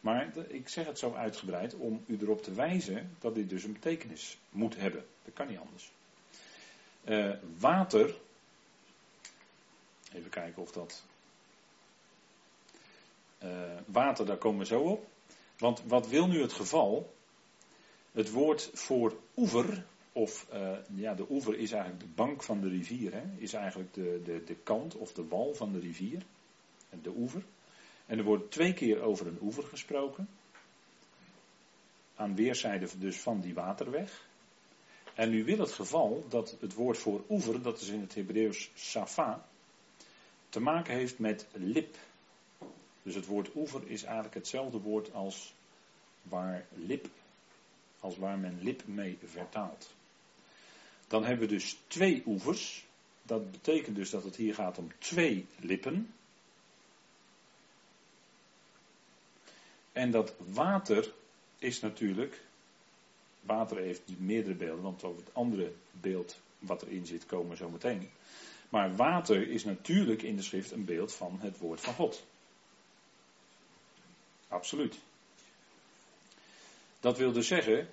Maar 0.00 0.32
ik 0.48 0.68
zeg 0.68 0.86
het 0.86 0.98
zo 0.98 1.14
uitgebreid 1.14 1.74
om 1.74 2.04
u 2.06 2.18
erop 2.20 2.42
te 2.42 2.54
wijzen 2.54 3.16
dat 3.18 3.34
dit 3.34 3.48
dus 3.48 3.64
een 3.64 3.72
betekenis 3.72 4.38
moet 4.50 4.76
hebben. 4.76 5.04
Dat 5.24 5.34
kan 5.34 5.48
niet 5.48 5.58
anders. 5.58 5.92
Uh, 7.04 7.34
water. 7.58 8.14
Even 10.12 10.30
kijken 10.30 10.62
of 10.62 10.72
dat. 10.72 11.04
Uh, 13.44 13.50
water, 13.84 14.26
daar 14.26 14.36
komen 14.36 14.58
we 14.58 14.66
zo 14.66 14.80
op. 14.80 15.06
Want 15.58 15.82
wat 15.86 16.08
wil 16.08 16.26
nu 16.26 16.40
het 16.40 16.52
geval? 16.52 17.14
Het 18.12 18.30
woord 18.30 18.70
voor 18.72 19.16
oever 19.36 19.84
of 20.16 20.46
uh, 20.52 20.76
ja, 20.94 21.14
de 21.14 21.26
oever 21.30 21.58
is 21.58 21.72
eigenlijk 21.72 22.02
de 22.02 22.14
bank 22.14 22.42
van 22.42 22.60
de 22.60 22.68
rivier, 22.68 23.12
hè? 23.12 23.22
is 23.36 23.52
eigenlijk 23.52 23.94
de, 23.94 24.20
de, 24.24 24.44
de 24.44 24.54
kant 24.54 24.94
of 24.94 25.12
de 25.12 25.28
wal 25.28 25.54
van 25.54 25.72
de 25.72 25.78
rivier, 25.78 26.22
de 27.02 27.12
oever. 27.16 27.42
En 28.06 28.18
er 28.18 28.24
wordt 28.24 28.50
twee 28.50 28.74
keer 28.74 29.00
over 29.00 29.26
een 29.26 29.38
oever 29.40 29.62
gesproken, 29.62 30.28
aan 32.14 32.34
weerszijden 32.34 33.00
dus 33.00 33.20
van 33.20 33.40
die 33.40 33.54
waterweg. 33.54 34.28
En 35.14 35.30
nu 35.30 35.44
wil 35.44 35.58
het 35.58 35.72
geval 35.72 36.24
dat 36.28 36.56
het 36.60 36.74
woord 36.74 36.98
voor 36.98 37.24
oever, 37.28 37.62
dat 37.62 37.80
is 37.80 37.88
in 37.88 38.00
het 38.00 38.14
Hebreeuws 38.14 38.70
safa, 38.74 39.46
te 40.48 40.60
maken 40.60 40.94
heeft 40.94 41.18
met 41.18 41.46
lip. 41.52 41.96
Dus 43.02 43.14
het 43.14 43.26
woord 43.26 43.54
oever 43.54 43.88
is 43.88 44.02
eigenlijk 44.02 44.34
hetzelfde 44.34 44.78
woord 44.78 45.12
als 45.12 45.54
waar 46.22 46.66
lip, 46.74 47.08
als 48.00 48.16
waar 48.16 48.38
men 48.38 48.58
lip 48.62 48.86
mee 48.86 49.18
vertaalt. 49.24 49.94
Dan 51.06 51.24
hebben 51.24 51.48
we 51.48 51.54
dus 51.54 51.76
twee 51.86 52.22
oevers. 52.26 52.84
Dat 53.22 53.50
betekent 53.50 53.96
dus 53.96 54.10
dat 54.10 54.24
het 54.24 54.36
hier 54.36 54.54
gaat 54.54 54.78
om 54.78 54.90
twee 54.98 55.46
lippen. 55.58 56.14
En 59.92 60.10
dat 60.10 60.34
water 60.52 61.12
is 61.58 61.80
natuurlijk. 61.80 62.40
Water 63.40 63.76
heeft 63.76 64.02
meerdere 64.18 64.54
beelden, 64.54 64.82
want 64.82 65.04
over 65.04 65.24
het 65.24 65.34
andere 65.34 65.72
beeld 65.90 66.40
wat 66.58 66.82
erin 66.82 67.06
zit 67.06 67.26
komen 67.26 67.50
we 67.50 67.56
zo 67.56 67.68
meteen. 67.68 68.10
Maar 68.68 68.96
water 68.96 69.48
is 69.48 69.64
natuurlijk 69.64 70.22
in 70.22 70.36
de 70.36 70.42
schrift 70.42 70.70
een 70.70 70.84
beeld 70.84 71.14
van 71.14 71.38
het 71.40 71.58
woord 71.58 71.80
van 71.80 71.94
God. 71.94 72.24
Absoluut. 74.48 74.98
Dat 77.00 77.18
wil 77.18 77.32
dus 77.32 77.46
zeggen, 77.46 77.88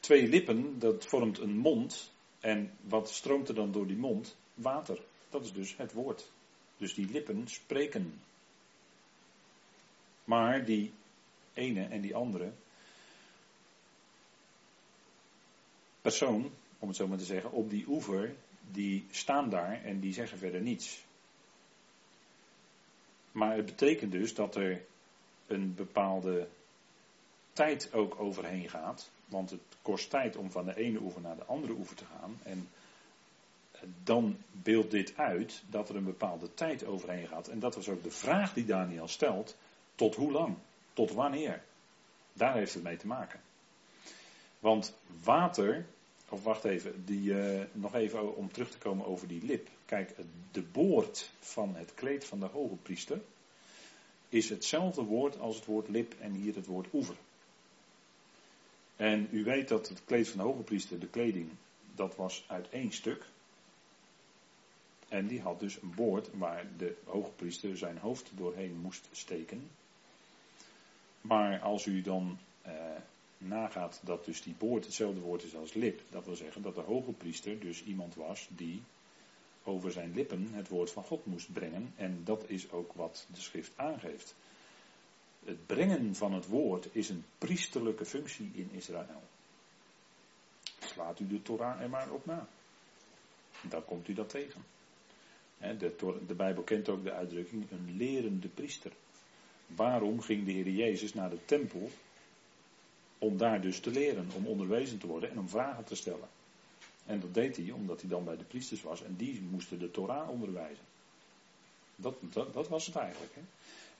twee 0.00 0.28
lippen, 0.28 0.78
dat 0.78 1.06
vormt 1.06 1.38
een 1.38 1.56
mond. 1.56 2.12
En 2.40 2.76
wat 2.80 3.10
stroomt 3.10 3.48
er 3.48 3.54
dan 3.54 3.72
door 3.72 3.86
die 3.86 3.96
mond? 3.96 4.36
Water. 4.54 5.00
Dat 5.30 5.44
is 5.44 5.52
dus 5.52 5.76
het 5.76 5.92
woord. 5.92 6.30
Dus 6.76 6.94
die 6.94 7.10
lippen 7.10 7.48
spreken. 7.48 8.20
Maar 10.24 10.64
die 10.64 10.92
ene 11.54 11.84
en 11.84 12.00
die 12.00 12.14
andere 12.14 12.52
persoon, 16.00 16.50
om 16.78 16.88
het 16.88 16.96
zo 16.96 17.06
maar 17.06 17.18
te 17.18 17.24
zeggen, 17.24 17.52
op 17.52 17.70
die 17.70 17.84
oever, 17.88 18.34
die 18.70 19.06
staan 19.10 19.50
daar 19.50 19.84
en 19.84 20.00
die 20.00 20.12
zeggen 20.12 20.38
verder 20.38 20.60
niets. 20.60 21.02
Maar 23.32 23.56
het 23.56 23.66
betekent 23.66 24.12
dus 24.12 24.34
dat 24.34 24.56
er 24.56 24.84
een 25.46 25.74
bepaalde 25.74 26.48
tijd 27.52 27.92
ook 27.92 28.20
overheen 28.20 28.68
gaat. 28.68 29.10
Want 29.30 29.50
het 29.50 29.60
kost 29.82 30.10
tijd 30.10 30.36
om 30.36 30.50
van 30.50 30.64
de 30.64 30.76
ene 30.76 31.00
oever 31.00 31.20
naar 31.20 31.36
de 31.36 31.44
andere 31.44 31.72
oever 31.72 31.96
te 31.96 32.04
gaan. 32.04 32.38
En 32.42 32.68
dan 34.04 34.36
beeldt 34.52 34.90
dit 34.90 35.16
uit 35.16 35.62
dat 35.70 35.88
er 35.88 35.96
een 35.96 36.04
bepaalde 36.04 36.54
tijd 36.54 36.84
overheen 36.84 37.26
gaat. 37.26 37.48
En 37.48 37.58
dat 37.58 37.74
was 37.74 37.88
ook 37.88 38.02
de 38.02 38.10
vraag 38.10 38.52
die 38.54 38.64
Daniel 38.64 39.08
stelt. 39.08 39.56
Tot 39.94 40.14
hoe 40.14 40.32
lang? 40.32 40.56
Tot 40.92 41.12
wanneer? 41.12 41.62
Daar 42.32 42.54
heeft 42.54 42.74
het 42.74 42.82
mee 42.82 42.96
te 42.96 43.06
maken. 43.06 43.40
Want 44.58 44.94
water, 45.22 45.86
of 46.28 46.42
wacht 46.42 46.64
even, 46.64 47.04
die, 47.04 47.30
uh, 47.30 47.60
nog 47.72 47.94
even 47.94 48.36
om 48.36 48.52
terug 48.52 48.70
te 48.70 48.78
komen 48.78 49.06
over 49.06 49.28
die 49.28 49.44
lip. 49.44 49.68
Kijk, 49.84 50.14
de 50.50 50.62
boord 50.62 51.30
van 51.38 51.74
het 51.76 51.94
kleed 51.94 52.24
van 52.24 52.40
de 52.40 52.46
hoge 52.46 52.76
priester 52.76 53.20
is 54.28 54.48
hetzelfde 54.48 55.02
woord 55.02 55.38
als 55.38 55.56
het 55.56 55.64
woord 55.64 55.88
lip 55.88 56.14
en 56.20 56.32
hier 56.32 56.54
het 56.54 56.66
woord 56.66 56.86
oever. 56.92 57.16
En 59.00 59.28
u 59.30 59.44
weet 59.44 59.68
dat 59.68 59.88
het 59.88 60.04
kleed 60.04 60.28
van 60.28 60.38
de 60.38 60.44
hoge 60.44 60.62
priester, 60.62 60.98
de 60.98 61.08
kleding, 61.08 61.50
dat 61.94 62.16
was 62.16 62.44
uit 62.46 62.68
één 62.68 62.92
stuk. 62.92 63.24
En 65.08 65.26
die 65.26 65.40
had 65.40 65.60
dus 65.60 65.82
een 65.82 65.94
boord 65.94 66.28
waar 66.32 66.66
de 66.76 66.96
hoge 67.04 67.30
priester 67.30 67.76
zijn 67.76 67.98
hoofd 67.98 68.30
doorheen 68.36 68.78
moest 68.80 69.08
steken. 69.12 69.70
Maar 71.20 71.60
als 71.60 71.86
u 71.86 72.02
dan 72.02 72.38
eh, 72.62 72.72
nagaat 73.38 74.00
dat 74.04 74.24
dus 74.24 74.42
die 74.42 74.54
boord 74.58 74.84
hetzelfde 74.84 75.20
woord 75.20 75.42
is 75.42 75.56
als 75.56 75.74
lip, 75.74 76.00
dat 76.10 76.24
wil 76.24 76.36
zeggen 76.36 76.62
dat 76.62 76.74
de 76.74 76.80
hoge 76.80 77.12
priester 77.12 77.60
dus 77.60 77.84
iemand 77.84 78.14
was 78.14 78.48
die 78.50 78.82
over 79.64 79.92
zijn 79.92 80.14
lippen 80.14 80.48
het 80.52 80.68
woord 80.68 80.90
van 80.90 81.04
God 81.04 81.26
moest 81.26 81.52
brengen. 81.52 81.92
En 81.96 82.20
dat 82.24 82.44
is 82.46 82.70
ook 82.70 82.92
wat 82.92 83.26
de 83.34 83.40
schrift 83.40 83.72
aangeeft. 83.76 84.34
Het 85.44 85.66
brengen 85.66 86.14
van 86.14 86.32
het 86.32 86.46
woord 86.46 86.88
is 86.92 87.08
een 87.08 87.24
priesterlijke 87.38 88.04
functie 88.04 88.50
in 88.54 88.70
Israël. 88.72 89.22
Slaat 90.80 91.20
u 91.20 91.26
de 91.26 91.42
Torah 91.42 91.80
er 91.80 91.88
maar 91.88 92.10
op 92.10 92.26
na. 92.26 92.48
Dan 93.68 93.84
komt 93.84 94.08
u 94.08 94.14
dat 94.14 94.28
tegen. 94.28 94.64
De, 95.58 96.34
Bijbel 96.36 96.62
kent 96.62 96.88
ook 96.88 97.04
de 97.04 97.12
uitdrukking 97.12 97.70
een 97.70 97.96
lerende 97.96 98.48
priester. 98.48 98.92
Waarom 99.66 100.20
ging 100.20 100.44
de 100.44 100.52
Heer 100.52 100.68
Jezus 100.68 101.14
naar 101.14 101.30
de 101.30 101.44
tempel? 101.44 101.90
Om 103.18 103.36
daar 103.36 103.60
dus 103.60 103.80
te 103.80 103.90
leren, 103.90 104.28
om 104.34 104.46
onderwezen 104.46 104.98
te 104.98 105.06
worden 105.06 105.30
en 105.30 105.38
om 105.38 105.48
vragen 105.48 105.84
te 105.84 105.94
stellen. 105.94 106.28
En 107.06 107.20
dat 107.20 107.34
deed 107.34 107.56
hij 107.56 107.70
omdat 107.70 108.00
hij 108.00 108.10
dan 108.10 108.24
bij 108.24 108.36
de 108.36 108.44
priesters 108.44 108.82
was 108.82 109.02
en 109.02 109.16
die 109.16 109.40
moesten 109.42 109.78
de 109.78 109.90
Torah 109.90 110.30
onderwijzen. 110.30 110.84
Dat, 111.96 112.14
dat, 112.20 112.52
dat 112.52 112.68
was 112.68 112.86
het 112.86 112.96
eigenlijk. 112.96 113.34
Hè? 113.34 113.40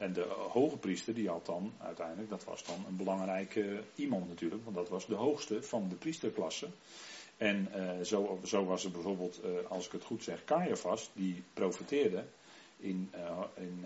En 0.00 0.12
de 0.12 0.26
hoge 0.52 0.76
priester 0.76 1.14
die 1.14 1.28
had 1.28 1.46
dan 1.46 1.72
uiteindelijk, 1.78 2.30
dat 2.30 2.44
was 2.44 2.64
dan 2.64 2.84
een 2.88 2.96
belangrijke 2.96 3.82
iemand 3.94 4.28
natuurlijk, 4.28 4.64
want 4.64 4.76
dat 4.76 4.88
was 4.88 5.06
de 5.06 5.14
hoogste 5.14 5.62
van 5.62 5.88
de 5.88 5.94
priesterklasse. 5.94 6.68
En 7.36 7.68
uh, 7.76 8.04
zo, 8.04 8.40
zo, 8.44 8.64
was 8.64 8.84
er 8.84 8.90
bijvoorbeeld, 8.90 9.40
uh, 9.44 9.70
als 9.70 9.86
ik 9.86 9.92
het 9.92 10.04
goed 10.04 10.22
zeg, 10.22 10.44
Caiaphas, 10.44 11.10
die 11.12 11.42
profeteerde 11.54 12.24
in, 12.76 13.10
uh, 13.14 13.40
in 13.54 13.84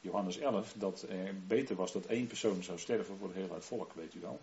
Johannes 0.00 0.38
11 0.38 0.72
dat 0.76 1.06
er 1.08 1.34
beter 1.46 1.76
was 1.76 1.92
dat 1.92 2.06
één 2.06 2.26
persoon 2.26 2.62
zou 2.62 2.78
sterven 2.78 3.16
voor 3.18 3.28
het 3.28 3.36
hele 3.36 3.60
volk, 3.60 3.92
weet 3.94 4.14
u 4.14 4.20
wel. 4.20 4.40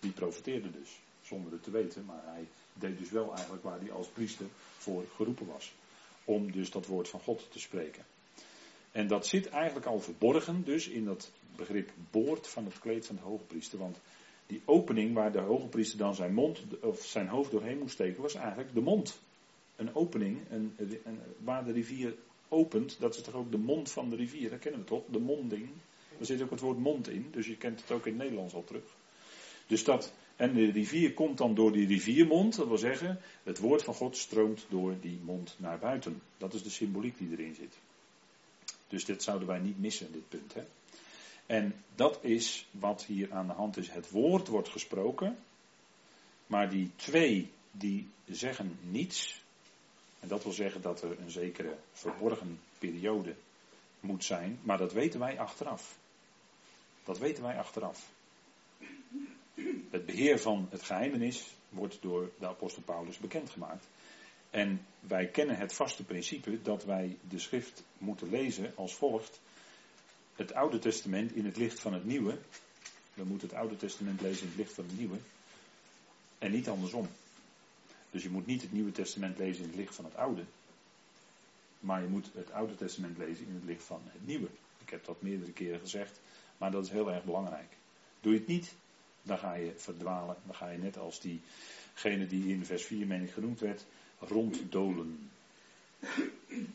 Die 0.00 0.12
profeteerde 0.12 0.70
dus, 0.70 0.98
zonder 1.22 1.52
het 1.52 1.62
te 1.62 1.70
weten, 1.70 2.04
maar 2.04 2.22
hij 2.24 2.46
deed 2.72 2.98
dus 2.98 3.10
wel 3.10 3.34
eigenlijk 3.34 3.62
waar 3.62 3.80
hij 3.80 3.92
als 3.92 4.06
priester 4.06 4.46
voor 4.78 5.04
geroepen 5.16 5.46
was. 5.46 5.72
Om 6.24 6.52
dus 6.52 6.70
dat 6.70 6.86
woord 6.86 7.08
van 7.08 7.20
God 7.20 7.46
te 7.50 7.60
spreken. 7.60 8.04
En 8.92 9.06
dat 9.06 9.26
zit 9.26 9.48
eigenlijk 9.48 9.86
al 9.86 10.00
verborgen 10.00 10.64
dus 10.64 10.88
in 10.88 11.04
dat 11.04 11.30
begrip 11.56 11.90
boord 12.10 12.48
van 12.48 12.64
het 12.64 12.78
kleed 12.78 13.06
van 13.06 13.16
de 13.16 13.22
hogepriester. 13.22 13.78
Want 13.78 14.00
die 14.46 14.62
opening 14.64 15.14
waar 15.14 15.32
de 15.32 15.40
hogepriester 15.40 15.98
dan 15.98 16.14
zijn 16.14 16.34
mond 16.34 16.60
of 16.80 17.04
zijn 17.04 17.28
hoofd 17.28 17.50
doorheen 17.50 17.78
moest 17.78 17.92
steken, 17.92 18.22
was 18.22 18.34
eigenlijk 18.34 18.74
de 18.74 18.80
mond. 18.80 19.20
Een 19.76 19.94
opening 19.94 20.38
een, 20.50 20.76
waar 21.38 21.64
de 21.64 21.72
rivier 21.72 22.14
opent, 22.48 22.96
dat 23.00 23.14
is 23.16 23.22
toch 23.22 23.34
ook 23.34 23.50
de 23.50 23.58
mond 23.58 23.90
van 23.90 24.10
de 24.10 24.16
rivier, 24.16 24.50
dat 24.50 24.58
kennen 24.58 24.80
we 24.80 24.86
toch? 24.86 25.02
De 25.06 25.18
monding. 25.18 25.68
Er 26.18 26.26
zit 26.26 26.42
ook 26.42 26.50
het 26.50 26.60
woord 26.60 26.78
mond 26.78 27.08
in, 27.08 27.28
dus 27.30 27.46
je 27.46 27.56
kent 27.56 27.80
het 27.80 27.90
ook 27.90 28.06
in 28.06 28.12
het 28.12 28.22
Nederlands 28.22 28.54
al 28.54 28.64
terug. 28.64 28.96
Dus 29.66 29.84
dat, 29.84 30.12
en 30.36 30.54
de 30.54 30.70
rivier 30.70 31.14
komt 31.14 31.38
dan 31.38 31.54
door 31.54 31.72
die 31.72 31.86
riviermond, 31.86 32.56
dat 32.56 32.68
wil 32.68 32.78
zeggen, 32.78 33.18
het 33.42 33.58
woord 33.58 33.82
van 33.82 33.94
God 33.94 34.16
stroomt 34.16 34.66
door 34.68 34.94
die 35.00 35.18
mond 35.24 35.56
naar 35.58 35.78
buiten. 35.78 36.22
Dat 36.38 36.54
is 36.54 36.62
de 36.62 36.70
symboliek 36.70 37.18
die 37.18 37.30
erin 37.30 37.54
zit. 37.54 37.78
Dus 38.90 39.04
dit 39.04 39.22
zouden 39.22 39.48
wij 39.48 39.58
niet 39.58 39.78
missen, 39.78 40.12
dit 40.12 40.28
punt. 40.28 40.54
Hè? 40.54 40.64
En 41.46 41.74
dat 41.94 42.18
is 42.22 42.66
wat 42.70 43.04
hier 43.04 43.32
aan 43.32 43.46
de 43.46 43.52
hand 43.52 43.76
is. 43.76 43.90
Het 43.90 44.10
woord 44.10 44.48
wordt 44.48 44.68
gesproken, 44.68 45.38
maar 46.46 46.70
die 46.70 46.90
twee 46.96 47.50
die 47.70 48.08
zeggen 48.24 48.78
niets. 48.82 49.42
En 50.20 50.28
dat 50.28 50.42
wil 50.42 50.52
zeggen 50.52 50.82
dat 50.82 51.02
er 51.02 51.20
een 51.20 51.30
zekere 51.30 51.76
verborgen 51.92 52.60
periode 52.78 53.34
moet 54.00 54.24
zijn, 54.24 54.58
maar 54.62 54.78
dat 54.78 54.92
weten 54.92 55.20
wij 55.20 55.38
achteraf. 55.38 55.98
Dat 57.04 57.18
weten 57.18 57.42
wij 57.42 57.58
achteraf. 57.58 58.08
Het 59.90 60.06
beheer 60.06 60.40
van 60.40 60.66
het 60.70 60.82
geheimenis 60.82 61.54
wordt 61.68 61.98
door 62.00 62.30
de 62.38 62.46
apostel 62.46 62.82
Paulus 62.82 63.18
bekendgemaakt. 63.18 63.86
En 64.50 64.86
wij 65.00 65.26
kennen 65.26 65.56
het 65.56 65.72
vaste 65.72 66.04
principe 66.04 66.62
dat 66.62 66.84
wij 66.84 67.18
de 67.28 67.38
schrift 67.38 67.82
moeten 67.98 68.30
lezen 68.30 68.72
als 68.76 68.94
volgt. 68.94 69.40
Het 70.34 70.54
Oude 70.54 70.78
Testament 70.78 71.32
in 71.32 71.44
het 71.44 71.56
licht 71.56 71.80
van 71.80 71.92
het 71.92 72.04
Nieuwe. 72.04 72.38
We 73.14 73.24
moeten 73.24 73.48
het 73.48 73.56
Oude 73.56 73.76
Testament 73.76 74.20
lezen 74.20 74.42
in 74.42 74.48
het 74.48 74.56
licht 74.56 74.72
van 74.72 74.84
het 74.84 74.98
Nieuwe. 74.98 75.18
En 76.38 76.50
niet 76.50 76.68
andersom. 76.68 77.08
Dus 78.10 78.22
je 78.22 78.30
moet 78.30 78.46
niet 78.46 78.62
het 78.62 78.72
Nieuwe 78.72 78.92
Testament 78.92 79.38
lezen 79.38 79.62
in 79.62 79.68
het 79.68 79.78
licht 79.78 79.94
van 79.94 80.04
het 80.04 80.16
Oude. 80.16 80.44
Maar 81.80 82.02
je 82.02 82.08
moet 82.08 82.30
het 82.34 82.52
Oude 82.52 82.74
Testament 82.74 83.18
lezen 83.18 83.46
in 83.46 83.54
het 83.54 83.64
licht 83.64 83.84
van 83.84 84.00
het 84.04 84.26
Nieuwe. 84.26 84.48
Ik 84.78 84.90
heb 84.90 85.04
dat 85.04 85.22
meerdere 85.22 85.52
keren 85.52 85.80
gezegd, 85.80 86.20
maar 86.58 86.70
dat 86.70 86.84
is 86.84 86.90
heel 86.90 87.12
erg 87.12 87.24
belangrijk. 87.24 87.76
Doe 88.20 88.32
je 88.32 88.38
het 88.38 88.48
niet, 88.48 88.74
dan 89.22 89.38
ga 89.38 89.54
je 89.54 89.72
verdwalen. 89.76 90.36
Dan 90.46 90.54
ga 90.54 90.68
je 90.68 90.78
net 90.78 90.98
als 90.98 91.20
diegene 91.20 92.26
die 92.26 92.52
in 92.52 92.64
vers 92.64 92.84
4 92.84 93.06
meen 93.06 93.28
genoemd 93.28 93.60
werd, 93.60 93.84
ronddolen. 94.20 95.30
Dan 95.98 96.72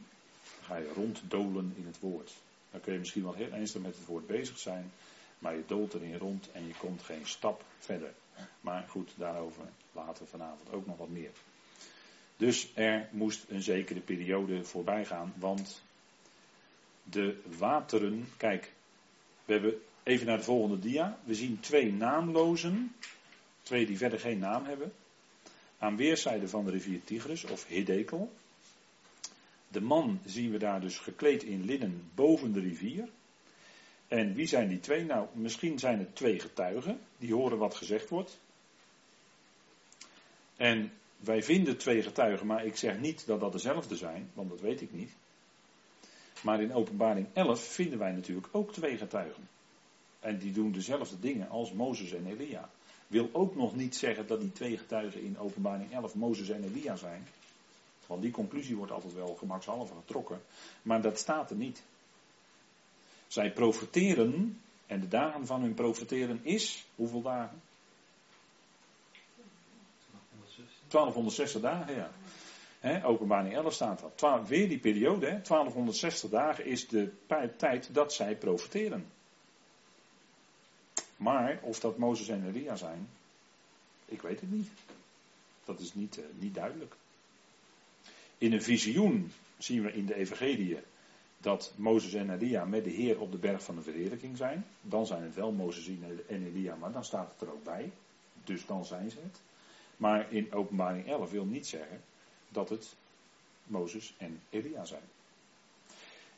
ga 0.61 0.77
je 0.77 0.91
ronddolen 0.95 1.73
in 1.77 1.85
het 1.85 1.99
woord. 1.99 2.33
Dan 2.71 2.81
kun 2.81 2.93
je 2.93 2.99
misschien 2.99 3.23
wel 3.23 3.33
heel 3.33 3.51
ernstig 3.51 3.81
met 3.81 3.95
het 3.95 4.05
woord 4.05 4.27
bezig 4.27 4.57
zijn, 4.57 4.91
maar 5.39 5.55
je 5.55 5.63
dolt 5.67 5.93
erin 5.93 6.17
rond 6.17 6.51
en 6.51 6.67
je 6.67 6.73
komt 6.77 7.03
geen 7.03 7.27
stap 7.27 7.63
verder. 7.79 8.13
Maar 8.61 8.85
goed, 8.87 9.11
daarover 9.17 9.63
later 9.91 10.27
vanavond 10.27 10.71
ook 10.71 10.85
nog 10.85 10.97
wat 10.97 11.09
meer. 11.09 11.31
Dus 12.37 12.71
er 12.73 13.09
moest 13.11 13.45
een 13.49 13.61
zekere 13.61 13.99
periode 13.99 14.63
voorbij 14.63 15.05
gaan, 15.05 15.33
want 15.37 15.81
de 17.03 17.41
wateren, 17.57 18.27
kijk, 18.37 18.73
we 19.45 19.53
hebben 19.53 19.81
even 20.03 20.25
naar 20.25 20.37
de 20.37 20.43
volgende 20.43 20.79
dia. 20.79 21.19
We 21.23 21.35
zien 21.35 21.59
twee 21.59 21.93
naamlozen, 21.93 22.95
twee 23.61 23.85
die 23.85 23.97
verder 23.97 24.19
geen 24.19 24.39
naam 24.39 24.65
hebben, 24.65 24.93
aan 25.77 25.97
weerszijden 25.97 26.49
van 26.49 26.65
de 26.65 26.71
rivier 26.71 27.03
Tigris 27.03 27.43
of 27.43 27.67
Hiddekel. 27.67 28.33
De 29.67 29.81
man 29.81 30.19
zien 30.25 30.51
we 30.51 30.57
daar 30.57 30.81
dus 30.81 30.97
gekleed 30.97 31.43
in 31.43 31.65
linnen 31.65 32.09
boven 32.15 32.53
de 32.53 32.59
rivier. 32.59 33.09
En 34.07 34.33
wie 34.33 34.47
zijn 34.47 34.67
die 34.67 34.79
twee? 34.79 35.05
Nou, 35.05 35.27
misschien 35.33 35.79
zijn 35.79 35.99
het 35.99 36.15
twee 36.15 36.39
getuigen 36.39 36.99
die 37.17 37.33
horen 37.33 37.57
wat 37.57 37.75
gezegd 37.75 38.09
wordt. 38.09 38.39
En 40.55 40.91
wij 41.17 41.43
vinden 41.43 41.77
twee 41.77 42.01
getuigen, 42.01 42.47
maar 42.47 42.65
ik 42.65 42.75
zeg 42.75 42.99
niet 42.99 43.25
dat 43.25 43.39
dat 43.39 43.51
dezelfde 43.51 43.95
zijn, 43.95 44.29
want 44.33 44.49
dat 44.49 44.61
weet 44.61 44.81
ik 44.81 44.93
niet. 44.93 45.11
Maar 46.41 46.61
in 46.61 46.73
Openbaring 46.73 47.27
11 47.33 47.63
vinden 47.63 47.99
wij 47.99 48.11
natuurlijk 48.11 48.47
ook 48.51 48.73
twee 48.73 48.97
getuigen. 48.97 49.49
En 50.19 50.37
die 50.37 50.51
doen 50.51 50.71
dezelfde 50.71 51.19
dingen 51.19 51.49
als 51.49 51.71
Mozes 51.71 52.11
en 52.11 52.27
Elia. 52.27 52.69
Wil 53.07 53.29
ook 53.31 53.55
nog 53.55 53.75
niet 53.75 53.95
zeggen 53.95 54.27
dat 54.27 54.39
die 54.39 54.51
twee 54.51 54.77
getuigen 54.77 55.21
in 55.21 55.39
Openbaring 55.39 55.93
11 55.93 56.15
Mozes 56.15 56.49
en 56.49 56.63
Elia 56.63 56.95
zijn. 56.95 57.27
Want 58.07 58.21
die 58.21 58.31
conclusie 58.31 58.75
wordt 58.75 58.91
altijd 58.91 59.13
wel 59.13 59.35
gemakshalve 59.35 59.93
getrokken. 59.93 60.41
Maar 60.81 61.01
dat 61.01 61.19
staat 61.19 61.49
er 61.49 61.55
niet. 61.55 61.83
Zij 63.27 63.53
profeteren, 63.53 64.61
en 64.85 64.99
de 64.99 65.07
dagen 65.07 65.45
van 65.45 65.61
hun 65.61 65.73
profeteren 65.73 66.39
is, 66.43 66.85
hoeveel 66.95 67.21
dagen? 67.21 67.61
1260 70.87 71.61
dagen, 71.61 71.95
ja. 71.95 72.11
Openbaring 73.03 73.53
11 73.55 73.73
staat 73.73 74.03
dat. 74.15 74.47
weer 74.47 74.69
die 74.69 74.79
periode, 74.79 75.25
1260 75.25 76.29
dagen 76.29 76.65
is 76.65 76.87
de 76.87 77.11
tijd 77.57 77.93
dat 77.93 78.13
zij 78.13 78.35
profeteren. 78.35 79.05
Maar 81.17 81.59
of 81.61 81.79
dat 81.79 81.97
Mozes 81.97 82.27
en 82.27 82.47
Elia 82.47 82.75
zijn, 82.75 83.07
ik 84.05 84.21
weet 84.21 84.39
het 84.39 84.51
niet. 84.51 84.69
Dat 85.65 85.79
is 85.79 85.93
niet, 85.93 86.17
uh, 86.17 86.25
niet 86.39 86.53
duidelijk. 86.53 86.95
In 88.37 88.53
een 88.53 88.61
visioen 88.61 89.31
zien 89.57 89.83
we 89.83 89.93
in 89.93 90.05
de 90.05 90.15
Evangelie 90.15 90.77
dat 91.37 91.73
Mozes 91.75 92.13
en 92.13 92.29
Elia 92.29 92.65
met 92.65 92.83
de 92.83 92.89
Heer 92.89 93.19
op 93.19 93.31
de 93.31 93.37
berg 93.37 93.63
van 93.63 93.75
de 93.75 93.81
verheerlijking 93.81 94.37
zijn. 94.37 94.65
Dan 94.81 95.05
zijn 95.05 95.23
het 95.23 95.35
wel 95.35 95.51
Mozes 95.51 95.89
en 96.27 96.45
Elia, 96.45 96.75
maar 96.75 96.91
dan 96.91 97.05
staat 97.05 97.31
het 97.31 97.41
er 97.41 97.53
ook 97.53 97.63
bij. 97.63 97.91
Dus 98.43 98.65
dan 98.65 98.85
zijn 98.85 99.11
ze 99.11 99.17
het. 99.17 99.41
Maar 99.97 100.31
in 100.33 100.53
openbaring 100.53 101.07
11 101.07 101.31
wil 101.31 101.45
niet 101.45 101.67
zeggen 101.67 102.01
dat 102.49 102.69
het 102.69 102.95
Mozes 103.63 104.13
en 104.17 104.41
Elia 104.49 104.85
zijn. 104.85 105.03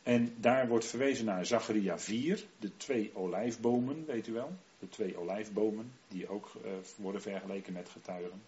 En 0.04 0.36
daar 0.38 0.68
wordt 0.68 0.86
verwezen 0.86 1.26
naar 1.26 1.46
Zacharia 1.46 2.00
4, 2.00 2.46
de 2.60 2.78
twee 2.78 3.12
olijfbomen, 3.14 4.06
weet 4.06 4.28
u 4.28 4.34
wel. 4.34 4.56
De 4.80 4.90
twee 4.90 5.18
olijfbomen, 5.18 5.92
die 6.08 6.30
ook 6.30 6.52
uh, 6.66 6.72
worden 6.96 7.22
vergeleken 7.22 7.74
met 7.74 7.90
getuigen. 7.90 8.42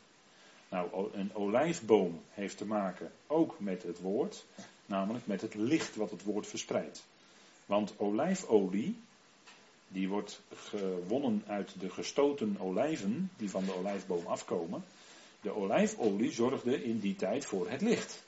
Nou, 0.70 1.14
een 1.14 1.36
olijfboom 1.36 2.22
heeft 2.30 2.58
te 2.58 2.66
maken 2.66 3.12
ook 3.28 3.60
met 3.60 3.84
het 3.84 4.00
woord, 4.00 4.46
namelijk 4.86 5.28
met 5.28 5.42
het 5.42 5.54
licht 5.54 5.96
wat 5.96 6.12
het 6.12 6.24
woord 6.24 6.48
verspreidt. 6.48 7.06
Want 7.66 7.94
olijfolie, 7.98 8.98
die 9.88 10.10
wordt 10.10 10.42
gewonnen 10.54 11.44
uit 11.48 11.80
de 11.80 11.90
gestoten 11.90 12.58
olijven 12.60 13.32
die 13.38 13.50
van 13.50 13.66
de 13.66 13.76
olijfboom 13.76 14.26
afkomen. 14.26 14.84
De 15.42 15.56
olijfolie 15.56 16.32
zorgde 16.32 16.84
in 16.84 17.00
die 17.00 17.16
tijd 17.16 17.46
voor 17.46 17.70
het 17.70 17.82
licht. 17.82 18.24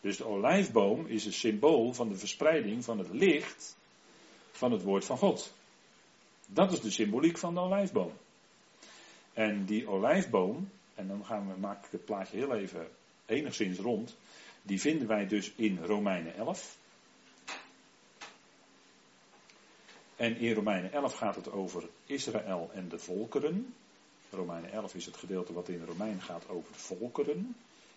Dus 0.00 0.16
de 0.16 0.24
olijfboom 0.24 1.06
is 1.06 1.24
een 1.24 1.32
symbool 1.32 1.92
van 1.92 2.08
de 2.08 2.16
verspreiding 2.16 2.84
van 2.84 2.98
het 2.98 3.12
licht 3.12 3.76
van 4.50 4.72
het 4.72 4.82
woord 4.82 5.04
van 5.04 5.18
God. 5.18 5.52
Dat 6.52 6.72
is 6.72 6.80
de 6.80 6.90
symboliek 6.90 7.38
van 7.38 7.54
de 7.54 7.60
olijfboom. 7.60 8.12
En 9.32 9.64
die 9.64 9.88
olijfboom, 9.88 10.70
en 10.94 11.08
dan 11.08 11.24
gaan 11.24 11.48
we, 11.48 11.60
maak 11.60 11.84
ik 11.84 11.90
het 11.90 12.04
plaatje 12.04 12.36
heel 12.36 12.54
even 12.54 12.88
enigszins 13.26 13.78
rond. 13.78 14.16
Die 14.62 14.80
vinden 14.80 15.08
wij 15.08 15.26
dus 15.26 15.52
in 15.56 15.78
Romeinen 15.84 16.34
11. 16.34 16.76
En 20.16 20.36
in 20.36 20.54
Romeinen 20.54 20.92
11 20.92 21.14
gaat 21.14 21.34
het 21.34 21.50
over 21.50 21.88
Israël 22.06 22.70
en 22.74 22.88
de 22.88 22.98
volkeren. 22.98 23.74
Romeinen 24.30 24.72
11 24.72 24.94
is 24.94 25.06
het 25.06 25.16
gedeelte 25.16 25.52
wat 25.52 25.68
in 25.68 25.84
Romein 25.84 26.20
gaat 26.20 26.48
over 26.48 26.74
volkeren. 26.74 27.56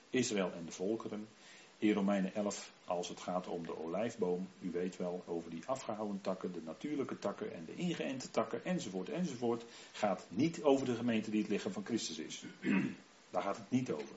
Israël 0.09 0.51
en 0.57 0.65
de 0.65 0.71
volkeren. 0.71 1.27
In 1.77 1.93
Romeinen 1.93 2.33
11, 2.33 2.71
als 2.85 3.07
het 3.07 3.19
gaat 3.19 3.47
om 3.47 3.65
de 3.65 3.83
olijfboom, 3.83 4.47
u 4.61 4.71
weet 4.71 4.97
wel, 4.97 5.23
over 5.27 5.49
die 5.49 5.65
afgehouden 5.65 6.21
takken, 6.21 6.53
de 6.53 6.61
natuurlijke 6.61 7.19
takken 7.19 7.53
en 7.53 7.65
de 7.65 7.75
ingeënte 7.75 8.31
takken, 8.31 8.65
enzovoort, 8.65 9.09
enzovoort, 9.09 9.65
gaat 9.91 10.25
niet 10.29 10.63
over 10.63 10.85
de 10.85 10.95
gemeente 10.95 11.29
die 11.29 11.41
het 11.41 11.49
lichaam 11.49 11.71
van 11.71 11.85
Christus 11.85 12.17
is. 12.17 12.43
Daar 13.31 13.41
gaat 13.41 13.57
het 13.57 13.69
niet 13.69 13.91
over. 13.91 14.15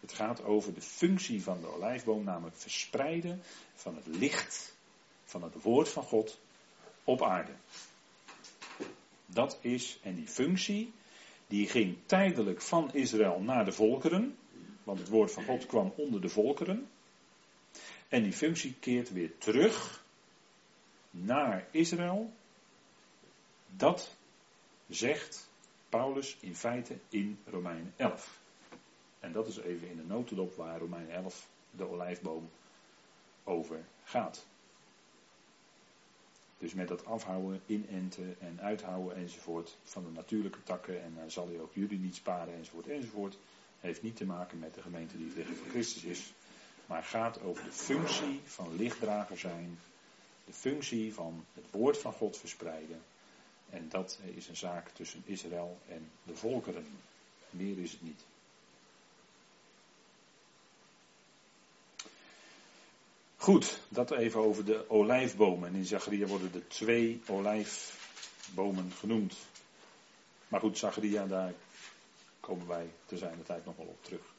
Het 0.00 0.12
gaat 0.12 0.42
over 0.42 0.74
de 0.74 0.80
functie 0.80 1.42
van 1.42 1.60
de 1.60 1.74
olijfboom, 1.74 2.24
namelijk 2.24 2.56
verspreiden 2.56 3.42
van 3.74 3.96
het 3.96 4.06
licht 4.06 4.76
van 5.24 5.42
het 5.42 5.62
woord 5.62 5.88
van 5.88 6.02
God 6.02 6.38
op 7.04 7.22
aarde. 7.22 7.52
Dat 9.26 9.58
is, 9.60 9.98
en 10.02 10.14
die 10.14 10.28
functie, 10.28 10.92
die 11.46 11.68
ging 11.68 11.96
tijdelijk 12.06 12.62
van 12.62 12.94
Israël 12.94 13.40
naar 13.40 13.64
de 13.64 13.72
volkeren, 13.72 14.36
want 14.90 15.02
het 15.02 15.10
woord 15.10 15.32
van 15.32 15.44
God 15.44 15.66
kwam 15.66 15.92
onder 15.96 16.20
de 16.20 16.28
volkeren. 16.28 16.88
En 18.08 18.22
die 18.22 18.32
functie 18.32 18.74
keert 18.80 19.12
weer 19.12 19.38
terug 19.38 20.04
naar 21.10 21.66
Israël. 21.70 22.32
Dat 23.66 24.16
zegt 24.88 25.48
Paulus 25.88 26.36
in 26.40 26.54
feite 26.54 26.98
in 27.08 27.38
Romeinen 27.46 27.92
11. 27.96 28.40
En 29.20 29.32
dat 29.32 29.46
is 29.46 29.56
even 29.58 29.88
in 29.88 29.96
de 29.96 30.04
notendop 30.04 30.56
waar 30.56 30.78
Romeinen 30.78 31.14
11 31.14 31.48
de 31.70 31.88
olijfboom 31.88 32.50
over 33.44 33.84
gaat. 34.04 34.46
Dus 36.58 36.74
met 36.74 36.88
dat 36.88 37.04
afhouden, 37.04 37.62
inenten 37.66 38.40
en 38.40 38.60
uithouden 38.60 39.16
enzovoort 39.16 39.76
van 39.82 40.04
de 40.04 40.10
natuurlijke 40.10 40.62
takken. 40.62 41.02
En 41.02 41.14
dan 41.14 41.30
zal 41.30 41.48
hij 41.48 41.60
ook 41.60 41.74
jullie 41.74 41.98
niet 41.98 42.14
sparen 42.14 42.54
enzovoort 42.54 42.86
enzovoort. 42.86 43.38
Heeft 43.80 44.02
niet 44.02 44.16
te 44.16 44.24
maken 44.24 44.58
met 44.58 44.74
de 44.74 44.82
gemeente 44.82 45.16
die 45.16 45.26
het 45.26 45.36
lichaam 45.36 45.56
van 45.56 45.68
Christus 45.68 46.04
is. 46.04 46.32
Maar 46.86 47.02
gaat 47.02 47.40
over 47.40 47.64
de 47.64 47.72
functie 47.72 48.40
van 48.44 48.76
lichtdrager 48.76 49.38
zijn. 49.38 49.78
De 50.44 50.52
functie 50.52 51.14
van 51.14 51.44
het 51.54 51.64
woord 51.70 51.98
van 51.98 52.12
God 52.12 52.36
verspreiden. 52.36 53.02
En 53.70 53.88
dat 53.88 54.18
is 54.34 54.48
een 54.48 54.56
zaak 54.56 54.88
tussen 54.88 55.22
Israël 55.24 55.78
en 55.88 56.10
de 56.22 56.36
volkeren. 56.36 56.86
Meer 57.50 57.78
is 57.78 57.92
het 57.92 58.02
niet. 58.02 58.24
Goed, 63.36 63.80
dat 63.88 64.10
even 64.10 64.40
over 64.40 64.64
de 64.64 64.90
olijfbomen. 64.90 65.68
En 65.68 65.74
in 65.74 65.84
Zacharia 65.84 66.26
worden 66.26 66.50
er 66.54 66.68
twee 66.68 67.22
olijfbomen 67.26 68.92
genoemd. 68.92 69.34
Maar 70.48 70.60
goed, 70.60 70.78
Zacharia, 70.78 71.26
daar 71.26 71.54
komen 72.40 72.66
wij 72.66 72.90
te 73.06 73.18
zijn 73.18 73.36
de 73.36 73.42
tijd 73.42 73.64
nog 73.64 73.76
wel 73.76 73.86
op 73.86 74.04
terug. 74.04 74.34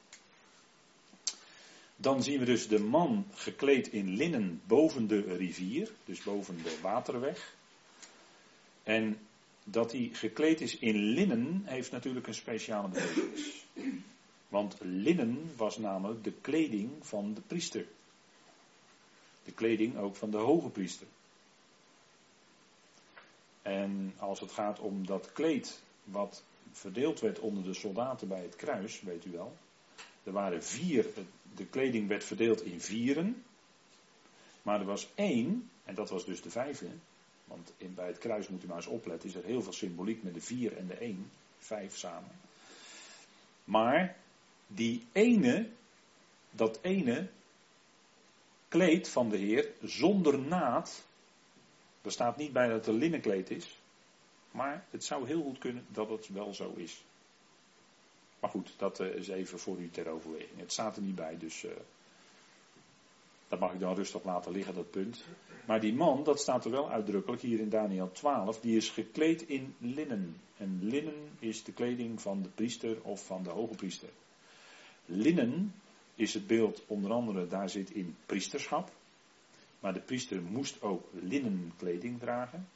Dan 1.95 2.23
zien 2.23 2.39
we 2.39 2.45
dus 2.45 2.67
de 2.67 2.79
man 2.79 3.25
gekleed 3.33 3.87
in 3.87 4.15
linnen 4.15 4.61
boven 4.67 5.07
de 5.07 5.35
rivier, 5.35 5.91
dus 6.05 6.23
boven 6.23 6.63
de 6.63 6.79
waterweg. 6.81 7.55
En 8.83 9.17
dat 9.63 9.91
hij 9.91 10.09
gekleed 10.13 10.61
is 10.61 10.77
in 10.77 10.95
linnen 10.95 11.61
heeft 11.65 11.91
natuurlijk 11.91 12.27
een 12.27 12.33
speciale 12.33 12.87
betekenis. 12.87 13.65
Want 14.47 14.75
linnen 14.79 15.51
was 15.55 15.77
namelijk 15.77 16.23
de 16.23 16.33
kleding 16.41 16.89
van 17.01 17.33
de 17.33 17.41
priester. 17.41 17.85
De 19.43 19.51
kleding 19.51 19.97
ook 19.97 20.15
van 20.15 20.31
de 20.31 20.37
hoge 20.37 20.69
priester. 20.69 21.07
En 23.61 24.13
als 24.17 24.39
het 24.39 24.51
gaat 24.51 24.79
om 24.79 25.05
dat 25.05 25.31
kleed 25.33 25.81
wat 26.03 26.43
verdeeld 26.71 27.19
werd 27.19 27.39
onder 27.39 27.63
de 27.63 27.73
soldaten 27.73 28.27
bij 28.27 28.41
het 28.41 28.55
kruis, 28.55 29.01
weet 29.01 29.25
u 29.25 29.31
wel. 29.31 29.57
Er 30.23 30.31
waren 30.31 30.63
vier, 30.63 31.05
de 31.55 31.65
kleding 31.65 32.07
werd 32.07 32.23
verdeeld 32.23 32.61
in 32.61 32.81
vieren. 32.81 33.43
Maar 34.61 34.79
er 34.79 34.85
was 34.85 35.07
één, 35.15 35.69
en 35.83 35.95
dat 35.95 36.09
was 36.09 36.25
dus 36.25 36.41
de 36.41 36.49
vijfde. 36.49 36.87
Want 37.45 37.73
in, 37.77 37.93
bij 37.93 38.07
het 38.07 38.17
kruis 38.17 38.47
moet 38.47 38.63
u 38.63 38.67
maar 38.67 38.75
eens 38.75 38.85
opletten, 38.85 39.29
is 39.29 39.35
er 39.35 39.43
heel 39.43 39.61
veel 39.61 39.73
symboliek 39.73 40.23
met 40.23 40.33
de 40.33 40.41
vier 40.41 40.77
en 40.77 40.87
de 40.87 40.93
één. 40.93 41.31
Vijf 41.57 41.97
samen. 41.97 42.39
Maar 43.63 44.15
die 44.67 45.05
ene, 45.11 45.69
dat 46.51 46.79
ene 46.81 47.29
kleed 48.67 49.09
van 49.09 49.29
de 49.29 49.37
Heer 49.37 49.69
zonder 49.83 50.39
naad. 50.39 51.03
Er 52.01 52.11
staat 52.11 52.37
niet 52.37 52.53
bij 52.53 52.67
dat 52.67 52.77
het 52.77 52.87
een 52.87 52.99
linnenkleed 52.99 53.49
is. 53.49 53.80
Maar 54.51 54.85
het 54.89 55.03
zou 55.03 55.27
heel 55.27 55.41
goed 55.41 55.57
kunnen 55.57 55.85
dat 55.87 56.09
het 56.09 56.27
wel 56.27 56.53
zo 56.53 56.73
is. 56.75 57.03
Maar 58.39 58.49
goed, 58.49 58.73
dat 58.77 58.99
eh, 58.99 59.07
is 59.07 59.27
even 59.27 59.59
voor 59.59 59.77
u 59.77 59.89
ter 59.89 60.07
overweging. 60.07 60.59
Het 60.59 60.71
staat 60.71 60.95
er 60.95 61.01
niet 61.01 61.15
bij, 61.15 61.37
dus 61.37 61.63
uh, 61.63 61.71
dat 63.47 63.59
mag 63.59 63.73
ik 63.73 63.79
dan 63.79 63.95
rustig 63.95 64.23
laten 64.23 64.51
liggen, 64.51 64.73
dat 64.73 64.91
punt. 64.91 65.25
Maar 65.67 65.79
die 65.79 65.93
man, 65.93 66.23
dat 66.23 66.39
staat 66.39 66.65
er 66.65 66.71
wel 66.71 66.89
uitdrukkelijk 66.89 67.41
hier 67.41 67.59
in 67.59 67.69
Daniel 67.69 68.11
12, 68.11 68.59
die 68.59 68.77
is 68.77 68.89
gekleed 68.89 69.41
in 69.41 69.75
linnen. 69.77 70.35
En 70.57 70.79
linnen 70.81 71.29
is 71.39 71.63
de 71.63 71.71
kleding 71.71 72.21
van 72.21 72.41
de 72.41 72.49
priester 72.49 73.01
of 73.01 73.25
van 73.25 73.43
de 73.43 73.49
hoge 73.49 73.75
priester. 73.75 74.09
Linnen 75.05 75.73
is 76.15 76.33
het 76.33 76.47
beeld 76.47 76.83
onder 76.87 77.11
andere, 77.11 77.47
daar 77.47 77.69
zit 77.69 77.91
in 77.91 78.15
priesterschap. 78.25 78.91
Maar 79.79 79.93
de 79.93 80.01
priester 80.01 80.41
moest 80.41 80.81
ook 80.81 81.07
linnenkleding 81.11 82.19
dragen. 82.19 82.67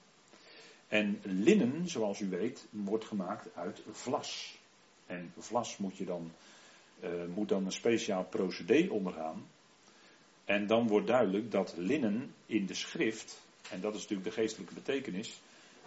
En 0.88 1.19
linnen, 1.24 1.88
zoals 1.88 2.19
u 2.19 2.30
weet, 2.30 2.65
wordt 2.69 3.06
gemaakt 3.06 3.56
uit 3.56 3.82
vlas. 3.91 4.60
En 5.06 5.34
vlas 5.38 5.78
moet, 5.78 5.98
je 5.98 6.06
dan, 6.06 6.32
uh, 7.04 7.10
moet 7.36 7.50
dan 7.50 7.65
een 7.65 7.71
speciaal 7.71 8.24
procedé 8.24 8.88
ondergaan. 8.89 9.48
En 10.45 10.67
dan 10.67 10.88
wordt 10.88 11.08
duidelijk 11.08 11.52
dat 11.52 11.74
linnen 11.78 12.34
in 12.45 12.65
de 12.65 12.74
schrift, 12.74 13.41
en 13.69 13.82
dat 13.82 13.93
is 13.95 14.02
natuurlijk 14.02 14.30
de 14.30 14.41
geestelijke 14.41 14.74
betekenis, 14.74 15.41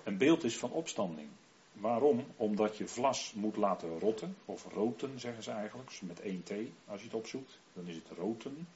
een 0.05 0.17
beeld 0.17 0.45
is 0.45 0.59
van 0.59 0.71
opstanding. 0.71 1.29
Waarom? 1.73 2.25
Omdat 2.37 2.77
je 2.77 2.89
vlas 2.89 3.33
moet 3.33 3.57
laten 3.57 3.99
rotten, 3.99 4.37
of 4.45 4.67
roten 4.73 5.21
zeggen 5.21 5.43
ze 5.43 5.51
eigenlijk, 5.51 5.89
dus 5.89 6.01
met 6.01 6.21
één 6.21 6.43
T 6.43 6.51
als 6.87 7.01
je 7.01 7.07
het 7.07 7.15
opzoekt. 7.15 7.59
Dan 7.73 7.87
is 7.87 7.95
het 7.95 8.19
roten. 8.19 8.69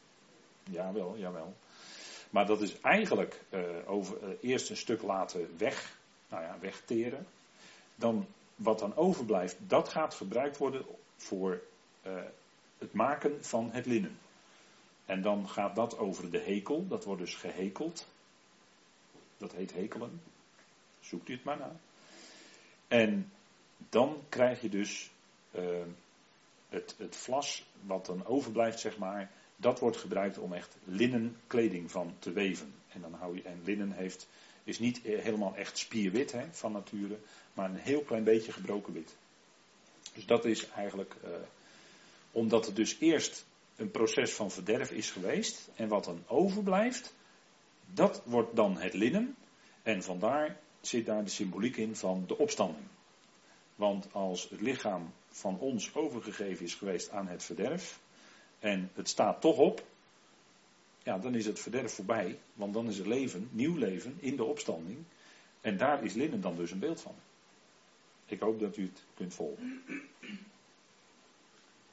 Jawel, 0.71 1.17
jawel. 1.19 1.55
Maar 2.31 2.47
dat 2.47 2.63
is 2.63 2.81
eigenlijk 2.81 3.41
uh, 3.51 3.61
over, 3.87 4.17
uh, 4.23 4.29
eerst 4.41 4.71
een 4.71 4.77
stuk 4.77 5.03
laten 5.03 5.59
weg, 5.59 6.01
nou 6.33 6.45
ja, 6.45 6.59
wegteren. 6.61 7.27
Dan 7.95 8.27
wat 8.55 8.79
dan 8.79 8.97
overblijft, 8.97 9.57
dat 9.67 9.89
gaat 9.89 10.15
gebruikt 10.15 10.57
worden 10.57 10.85
voor 11.17 11.63
uh, 12.07 12.13
het 12.79 12.93
maken 12.93 13.45
van 13.45 13.71
het 13.73 13.87
linnen. 13.87 14.19
En 15.05 15.23
dan 15.23 15.49
gaat 15.49 15.77
dat 15.77 15.99
over 15.99 16.31
de 16.31 16.39
hekel, 16.39 16.87
dat 16.87 17.05
wordt 17.05 17.21
dus 17.21 17.35
gehekeld. 17.35 18.09
Dat 19.37 19.53
heet 19.53 19.73
hekelen. 19.73 20.21
Zoekt 21.01 21.29
u 21.29 21.33
het 21.33 21.45
maar 21.45 21.59
na. 21.59 21.77
En 22.89 23.33
dan 23.89 24.23
krijg 24.29 24.61
je 24.61 24.69
dus 24.69 25.11
uh, 25.55 25.83
het, 26.69 26.95
het 26.99 27.17
vlas 27.17 27.67
wat 27.81 28.07
dan 28.07 28.27
overblijft, 28.27 28.81
zeg 28.81 28.99
maar. 28.99 29.31
Dat 29.57 29.81
wordt 29.81 29.97
gebruikt 29.97 30.39
om 30.39 30.53
echt 30.53 30.77
linnen 30.85 31.37
kleding 31.47 31.91
van 31.91 32.15
te 32.19 32.33
weven. 32.33 32.75
En, 32.89 33.01
dan 33.01 33.15
hou 33.15 33.37
je, 33.37 33.43
en 33.43 33.61
linnen 33.65 33.93
heeft, 33.93 34.29
is 34.65 34.79
niet 34.79 35.01
helemaal 35.03 35.57
echt 35.57 35.79
spierwit 35.79 36.33
hè, 36.33 36.45
van 36.51 36.73
nature, 36.73 37.19
maar 37.55 37.71
een 37.71 37.77
heel 37.77 38.03
klein 38.03 38.25
beetje 38.25 38.53
gebroken 38.53 38.93
wit. 38.93 39.17
Dus 40.15 40.27
dat 40.27 40.45
is 40.45 40.69
eigenlijk, 40.69 41.15
uh, 41.25 41.31
omdat 42.33 42.67
het 42.67 42.77
dus 42.77 42.97
eerst 42.99 43.45
een 43.77 43.91
proces 43.91 44.33
van 44.33 44.51
verderf 44.51 44.91
is 44.91 45.11
geweest 45.11 45.69
en 45.75 45.89
wat 45.89 46.05
dan 46.05 46.25
overblijft, 46.27 47.15
dat 47.87 48.23
wordt 48.25 48.57
dan 48.57 48.79
het 48.79 48.95
linnen. 48.95 49.37
En 49.83 50.03
vandaar 50.03 50.57
zit 50.81 51.07
daar 51.07 51.25
de 51.25 51.31
symboliek 51.31 51.77
in 51.77 51.97
van 51.97 52.25
de 52.27 52.39
opstanding. 52.39 52.87
Want 53.75 54.13
als 54.13 54.49
het 54.51 54.61
lichaam 54.61 55.13
van 55.29 55.59
ons 55.59 55.95
overgegeven 55.95 56.65
is 56.65 56.75
geweest 56.75 57.11
aan 57.11 57.29
het 57.29 57.45
verderf 57.45 58.01
en 58.59 58.91
het 58.95 59.09
staat 59.09 59.41
toch 59.41 59.57
op, 59.57 59.85
ja, 61.05 61.19
dan 61.19 61.35
is 61.35 61.47
het 61.47 61.61
verderf 61.61 61.93
voorbij, 61.93 62.39
want 62.55 62.75
dan 62.75 62.89
is 62.89 62.99
er 62.99 63.09
leven, 63.09 63.49
nieuw 63.53 63.77
leven 63.77 64.17
in 64.21 64.37
de 64.37 64.45
opstanding. 64.45 65.05
En 65.61 65.77
daar 65.77 66.05
is 66.05 66.15
linnen 66.15 66.41
dan 66.41 66.57
dus 66.57 66.71
een 66.71 66.79
beeld 66.79 67.01
van. 67.01 67.15
Ik 68.27 68.41
hoop 68.41 68.61
dat 68.61 68.77
u 68.77 68.83
het 68.83 69.03
kunt 69.15 69.35
volgen. 69.35 69.83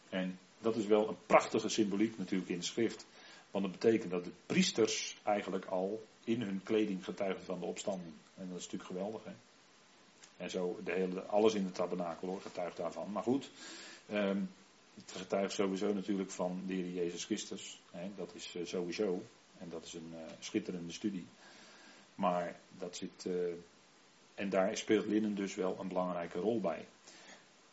En 0.10 0.40
dat 0.60 0.76
is 0.76 0.86
wel 0.86 1.10
een 1.10 1.26
prachtige 1.26 1.70
symboliek 1.70 2.18
natuurlijk 2.18 2.50
in 2.50 2.60
de 2.60 2.66
schrift. 2.66 3.06
Want 3.52 3.64
dat 3.64 3.80
betekent 3.80 4.12
dat 4.12 4.24
de 4.24 4.32
priesters 4.46 5.18
eigenlijk 5.24 5.66
al 5.66 6.06
in 6.24 6.42
hun 6.42 6.62
kleding 6.64 7.04
getuigen 7.04 7.44
van 7.44 7.60
de 7.60 7.66
opstanding. 7.66 8.14
En 8.36 8.50
dat 8.50 8.58
is 8.58 8.64
natuurlijk 8.64 8.92
geweldig. 8.92 9.24
Hè? 9.24 9.32
En 10.38 10.50
zo 10.50 10.80
de 10.84 10.92
hele, 10.92 11.22
alles 11.22 11.54
in 11.54 11.66
het 11.66 11.76
tabernakel 11.76 12.40
getuigt 12.42 12.78
daarvan. 12.78 13.12
Maar 13.12 13.24
goed, 13.24 13.50
um, 14.12 14.50
het 15.06 15.12
getuigt 15.12 15.54
sowieso 15.54 15.94
natuurlijk 15.94 16.32
van 16.32 16.64
de 16.66 16.74
Heer 16.74 16.90
Jezus 16.90 17.26
Christus. 17.26 17.82
Hè? 17.92 18.12
Dat 18.16 18.36
is 18.36 18.56
uh, 18.56 18.66
sowieso. 18.66 19.24
En 19.58 19.70
dat 19.70 19.86
is 19.86 19.94
een 19.94 20.12
uh, 20.14 20.20
schitterende 20.40 20.94
studie. 20.94 21.28
Maar 22.16 22.60
dat 22.78 22.96
zit. 22.96 23.26
Uh, 23.26 23.54
en 24.36 24.50
daar 24.50 24.78
speelt 24.78 25.06
linnen 25.06 25.36
dus 25.36 25.56
wel 25.56 25.80
een 25.80 25.88
belangrijke 25.88 26.40
rol 26.40 26.60
bij. 26.60 26.86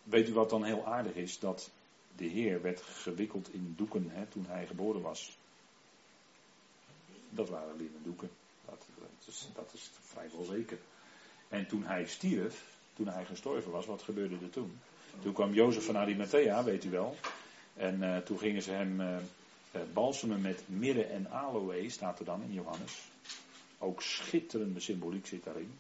Weet 0.02 0.28
u 0.28 0.32
wat 0.32 0.50
dan 0.50 0.64
heel 0.64 0.86
aardig 0.86 1.14
is? 1.14 1.38
Dat 1.38 1.70
de 2.16 2.24
Heer 2.24 2.62
werd 2.62 2.80
gewikkeld 2.80 3.52
in 3.52 3.74
doeken 3.76 4.10
hè, 4.10 4.26
toen 4.26 4.46
hij 4.46 4.66
geboren 4.66 5.02
was. 5.02 5.38
Dat 7.30 7.48
waren 7.48 7.76
linnen 7.76 8.02
doeken. 8.02 8.30
Dat, 8.64 8.86
dat, 8.98 9.26
is, 9.26 9.48
dat 9.54 9.70
is 9.72 9.90
vrijwel 10.00 10.44
zeker. 10.44 10.78
En 11.48 11.66
toen 11.66 11.84
hij 11.84 12.06
stierf, 12.06 12.76
toen 12.94 13.08
hij 13.08 13.24
gestorven 13.24 13.70
was, 13.70 13.86
wat 13.86 14.02
gebeurde 14.02 14.38
er 14.42 14.50
toen? 14.50 14.80
Toen 15.22 15.32
kwam 15.32 15.52
Jozef 15.52 15.84
van 15.84 15.96
Arimathea, 15.96 16.64
weet 16.64 16.84
u 16.84 16.90
wel. 16.90 17.16
En 17.74 18.02
uh, 18.02 18.16
toen 18.16 18.38
gingen 18.38 18.62
ze 18.62 18.70
hem 18.70 19.00
uh, 19.00 19.16
balsemen 19.92 20.40
met 20.40 20.62
mirre 20.66 21.04
en 21.04 21.30
aloe, 21.30 21.88
staat 21.88 22.18
er 22.18 22.24
dan 22.24 22.42
in 22.42 22.52
Johannes. 22.52 23.08
Ook 23.78 24.02
schitterende 24.02 24.80
symboliek 24.80 25.26
zit 25.26 25.44
daarin. 25.44 25.78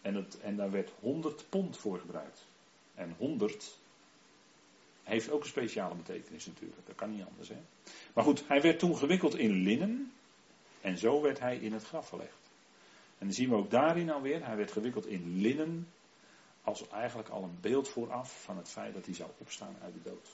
En, 0.00 0.14
het, 0.14 0.40
en 0.40 0.56
daar 0.56 0.70
werd 0.70 0.90
100 1.00 1.44
pond 1.48 1.76
voor 1.76 1.98
gebruikt. 1.98 2.44
En 2.94 3.14
100 3.18 3.78
heeft 5.02 5.30
ook 5.30 5.42
een 5.42 5.48
speciale 5.48 5.94
betekenis 5.94 6.46
natuurlijk. 6.46 6.86
Dat 6.86 6.96
kan 6.96 7.10
niet 7.10 7.24
anders. 7.30 7.48
Hè? 7.48 7.56
Maar 8.12 8.24
goed, 8.24 8.44
hij 8.48 8.60
werd 8.60 8.78
toen 8.78 8.96
gewikkeld 8.96 9.36
in 9.36 9.62
linnen. 9.62 10.12
En 10.80 10.98
zo 10.98 11.20
werd 11.20 11.38
hij 11.38 11.56
in 11.56 11.72
het 11.72 11.84
graf 11.84 12.08
gelegd. 12.08 12.50
En 13.18 13.26
dan 13.26 13.32
zien 13.32 13.48
we 13.48 13.54
ook 13.54 13.70
daarin 13.70 14.10
alweer, 14.10 14.46
hij 14.46 14.56
werd 14.56 14.72
gewikkeld 14.72 15.06
in 15.06 15.40
linnen. 15.40 15.88
Als 16.62 16.88
eigenlijk 16.88 17.28
al 17.28 17.42
een 17.42 17.58
beeld 17.60 17.88
vooraf 17.88 18.42
van 18.42 18.56
het 18.56 18.68
feit 18.68 18.94
dat 18.94 19.04
hij 19.04 19.14
zou 19.14 19.30
opstaan 19.38 19.76
uit 19.82 19.94
de 19.94 20.10
dood. 20.10 20.28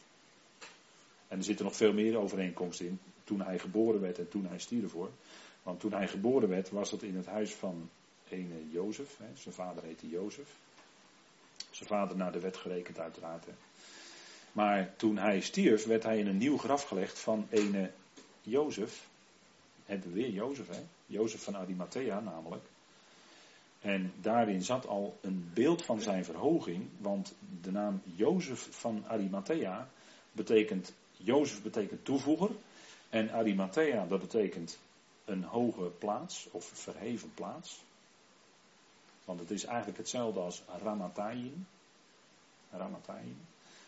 En 1.28 1.38
er 1.38 1.44
zitten 1.44 1.64
nog 1.64 1.76
veel 1.76 1.92
meer 1.92 2.18
overeenkomsten 2.18 2.86
in. 2.86 3.00
Toen 3.24 3.40
hij 3.40 3.58
geboren 3.58 4.00
werd 4.00 4.18
en 4.18 4.28
toen 4.28 4.46
hij 4.46 4.58
stierf 4.58 4.90
voor. 4.90 5.10
Want 5.62 5.80
toen 5.80 5.92
hij 5.92 6.08
geboren 6.08 6.48
werd, 6.48 6.70
was 6.70 6.90
dat 6.90 7.02
in 7.02 7.16
het 7.16 7.26
huis 7.26 7.54
van 7.54 7.90
een 8.28 8.68
Jozef. 8.72 9.16
Hè. 9.18 9.26
Zijn 9.34 9.54
vader 9.54 9.82
heette 9.82 10.08
Jozef. 10.08 10.48
Zijn 11.70 11.88
vader 11.88 12.16
naar 12.16 12.32
de 12.32 12.40
wet 12.40 12.56
gerekend 12.56 12.98
uiteraard. 12.98 13.44
Maar 14.52 14.96
toen 14.96 15.16
hij 15.16 15.40
stierf, 15.40 15.84
werd 15.84 16.02
hij 16.02 16.18
in 16.18 16.26
een 16.26 16.36
nieuw 16.36 16.58
graf 16.58 16.82
gelegd 16.82 17.18
van 17.18 17.46
ene 17.50 17.90
Jozef. 18.42 19.06
Hebben 19.84 20.08
we 20.08 20.14
weer 20.14 20.30
Jozef, 20.30 20.68
hè? 20.68 20.80
Jozef 21.06 21.42
van 21.42 21.56
Arimathea 21.56 22.20
namelijk. 22.20 22.64
En 23.88 24.12
daarin 24.20 24.62
zat 24.62 24.87
al 24.87 25.18
een 25.20 25.51
beeld 25.55 25.85
van 25.85 26.01
zijn 26.01 26.24
verhoging, 26.24 26.88
want 26.98 27.35
de 27.61 27.70
naam 27.70 28.03
Jozef 28.05 28.68
van 28.70 29.05
Arimathea 29.07 29.88
betekent, 30.33 30.94
Jozef 31.16 31.62
betekent 31.62 32.05
toevoeger. 32.05 32.51
En 33.09 33.31
Arimathea, 33.31 34.07
dat 34.07 34.20
betekent 34.20 34.79
een 35.24 35.44
hoge 35.44 35.90
plaats 35.98 36.48
of 36.51 36.64
verheven 36.64 37.35
plaats. 37.35 37.85
Want 39.24 39.40
het 39.40 39.51
is 39.51 39.64
eigenlijk 39.64 39.98
hetzelfde 39.98 40.40
als 40.40 40.62
Ramathaim. 40.83 41.66
Ramathaim. 42.70 43.37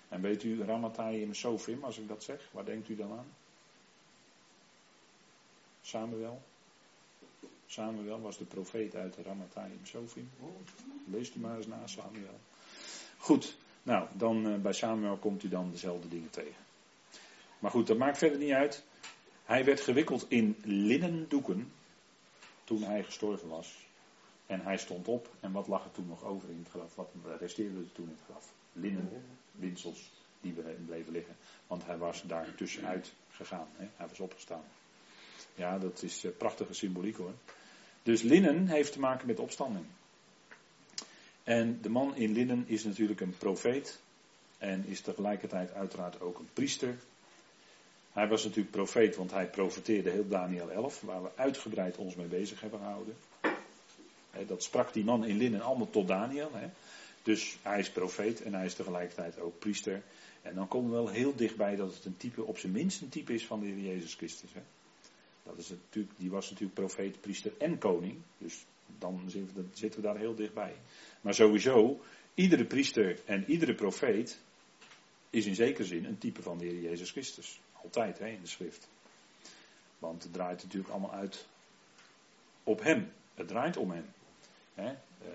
En 0.09 0.21
weet 0.21 0.43
u 0.43 0.65
Ramathaim 0.65 1.35
Sofim, 1.35 1.85
als 1.85 1.99
ik 1.99 2.09
dat 2.09 2.25
zeg, 2.25 2.49
waar 2.53 2.65
denkt 2.65 2.89
u 2.89 2.97
dan 2.97 3.11
aan? 3.11 3.33
Samuel? 5.81 6.43
Samuel 7.71 8.21
was 8.21 8.39
de 8.39 8.45
profeet 8.45 8.95
uit 8.95 9.15
de 9.15 9.23
Ramathaim 9.23 9.81
Sofim. 9.83 10.31
Lees 11.05 11.35
u 11.35 11.39
maar 11.39 11.57
eens 11.57 11.67
na, 11.67 11.87
Samuel. 11.87 12.41
Goed, 13.19 13.57
nou, 13.83 14.09
dan 14.17 14.47
uh, 14.47 14.57
bij 14.57 14.73
Samuel 14.73 15.17
komt 15.17 15.43
u 15.43 15.49
dan 15.49 15.71
dezelfde 15.71 16.09
dingen 16.09 16.31
tegen. 16.31 16.63
Maar 17.59 17.71
goed, 17.71 17.87
dat 17.87 17.99
maakt 17.99 18.19
verder 18.19 18.39
niet 18.39 18.53
uit. 18.53 18.85
Hij 19.45 19.65
werd 19.65 19.81
gewikkeld 19.81 20.27
in 20.29 20.57
linnen 20.63 21.29
doeken 21.29 21.73
toen 22.65 22.83
hij 22.83 23.05
gestorven 23.05 23.49
was. 23.49 23.87
En 24.47 24.61
hij 24.61 24.77
stond 24.77 25.09
op. 25.09 25.29
En 25.41 25.53
wat 25.53 25.67
lag 25.67 25.85
er 25.85 25.91
toen 25.91 26.09
nog 26.09 26.25
over 26.25 26.49
in 26.49 26.59
het 26.59 26.69
graf? 26.69 26.95
Wat 26.95 27.11
resteerde 27.39 27.79
er 27.79 27.93
toen 27.93 28.09
in 28.09 28.17
het 28.17 28.25
graf? 28.31 28.53
Linnen, 28.73 29.23
winsels 29.53 30.11
die 30.41 30.53
bleven 30.87 31.13
liggen. 31.13 31.37
Want 31.67 31.87
hij 31.87 31.99
was 31.99 32.23
daar 32.23 32.55
tussenuit 32.55 33.13
gegaan. 33.31 33.69
Hè? 33.77 33.89
Hij 33.97 34.09
was 34.09 34.21
opgestaan. 34.21 34.65
Ja, 35.55 35.79
dat 35.79 36.03
is 36.03 36.25
uh, 36.25 36.31
prachtige 36.37 36.73
symboliek 36.75 37.17
hoor. 37.17 37.35
Dus 38.03 38.23
linnen 38.23 38.69
heeft 38.69 38.93
te 38.93 39.01
maken 39.01 39.27
met 39.27 39.39
opstanding. 39.39 39.85
En 41.45 41.79
de 41.83 41.89
man 41.89 42.17
in 42.17 42.33
linnen 42.33 42.65
is 42.67 42.85
natuurlijk 42.85 43.21
een 43.21 43.37
profeet. 43.39 44.01
En 44.59 44.85
is 44.87 45.01
tegelijkertijd 45.01 45.73
uiteraard 45.73 46.21
ook 46.21 46.39
een 46.39 46.49
priester. 46.53 46.95
Hij 48.13 48.29
was 48.29 48.45
natuurlijk 48.45 48.71
profeet, 48.71 49.17
want 49.17 49.31
hij 49.31 49.51
profeteerde 49.51 50.11
heel 50.11 50.29
Daniel 50.29 50.71
11, 50.71 51.01
waar 51.01 51.23
we 51.23 51.29
uitgebreid 51.35 51.97
ons 51.97 52.15
mee 52.15 52.27
bezig 52.27 52.61
hebben 52.61 52.79
gehouden. 52.79 53.17
Dat 54.47 54.63
sprak 54.63 54.93
die 54.93 55.05
man 55.05 55.25
in 55.25 55.37
linnen 55.37 55.61
allemaal 55.61 55.91
tot 55.91 56.09
Daniel. 56.09 56.51
Dus 57.23 57.59
hij 57.63 57.79
is 57.79 57.91
profeet 57.91 58.43
en 58.43 58.55
hij 58.55 58.65
is 58.65 58.75
tegelijkertijd 58.75 59.41
ook 59.41 59.59
priester. 59.59 60.03
En 60.43 60.55
dan 60.55 60.69
komen 60.69 60.91
we 60.91 60.97
wel 60.97 61.09
heel 61.09 61.35
dichtbij 61.37 61.77
dat 61.77 61.95
het 61.95 62.05
een 62.05 62.17
type, 62.17 62.45
op 62.45 62.59
zijn 62.59 62.73
minst 62.73 63.01
een 63.01 63.09
type 63.09 63.35
is 63.35 63.47
van 63.47 63.61
de 63.61 63.67
Heer 63.67 63.95
Jezus 63.95 64.15
Christus. 64.15 64.51
Dat 65.51 65.59
is 65.59 65.69
natuurlijk, 65.69 66.15
die 66.19 66.31
was 66.31 66.51
natuurlijk 66.51 66.75
profeet, 66.75 67.21
priester 67.21 67.53
en 67.59 67.79
koning. 67.79 68.19
Dus 68.39 68.65
dan 68.99 69.31
zitten 69.73 70.01
we 70.01 70.07
daar 70.07 70.19
heel 70.19 70.35
dichtbij. 70.35 70.77
Maar 71.21 71.35
sowieso, 71.35 72.01
iedere 72.35 72.65
priester 72.65 73.21
en 73.25 73.45
iedere 73.51 73.75
profeet 73.75 74.41
is 75.31 75.47
in 75.47 75.55
zekere 75.55 75.87
zin 75.87 76.05
een 76.05 76.19
type 76.19 76.43
van 76.43 76.59
de 76.59 76.65
Heer 76.65 76.81
Jezus 76.81 77.11
Christus. 77.11 77.61
Altijd 77.83 78.19
hè, 78.19 78.29
in 78.29 78.41
de 78.41 78.47
schrift. 78.47 78.89
Want 79.99 80.23
het 80.23 80.33
draait 80.33 80.63
natuurlijk 80.63 80.93
allemaal 80.93 81.13
uit 81.13 81.47
op 82.65 82.81
Hem. 82.83 83.13
Het 83.35 83.49
draait 83.49 83.77
om 83.77 83.91
Hem. 83.91 84.07
Hè. 84.75 84.89
Eh, 84.89 85.29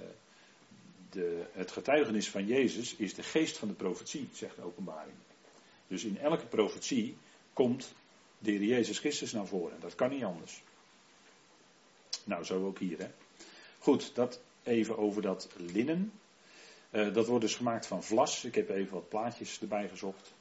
de, 1.10 1.46
het 1.52 1.72
getuigenis 1.72 2.30
van 2.30 2.46
Jezus 2.46 2.96
is 2.96 3.14
de 3.14 3.24
geest 3.24 3.58
van 3.58 3.68
de 3.68 3.74
profetie, 3.74 4.30
zegt 4.34 4.56
de 4.56 4.64
openbaring. 4.64 5.16
Dus 5.88 6.04
in 6.04 6.18
elke 6.18 6.46
profetie 6.46 7.18
komt 7.54 7.94
de 8.40 8.66
Jezus 8.66 9.00
Christus 9.00 9.32
naar 9.32 9.48
voren. 9.48 9.80
Dat 9.80 9.96
kan 9.96 10.10
niet 10.10 10.24
anders. 10.24 10.64
Nou, 12.24 12.44
zo 12.44 12.66
ook 12.66 12.80
hier. 12.80 13.00
Hè. 13.00 13.08
Goed, 13.80 14.16
dat 14.16 14.40
even 14.64 14.98
over 14.98 15.22
dat 15.22 15.50
linnen. 15.58 16.12
Uh, 16.92 17.14
dat 17.14 17.28
wordt 17.28 17.44
dus 17.46 17.56
gemaakt 17.56 17.88
van 17.88 18.04
vlas. 18.04 18.46
Ik 18.46 18.56
heb 18.56 18.70
even 18.70 18.94
wat 18.94 19.10
plaatjes 19.10 19.62
erbij 19.62 19.90
gezocht. 19.90 20.34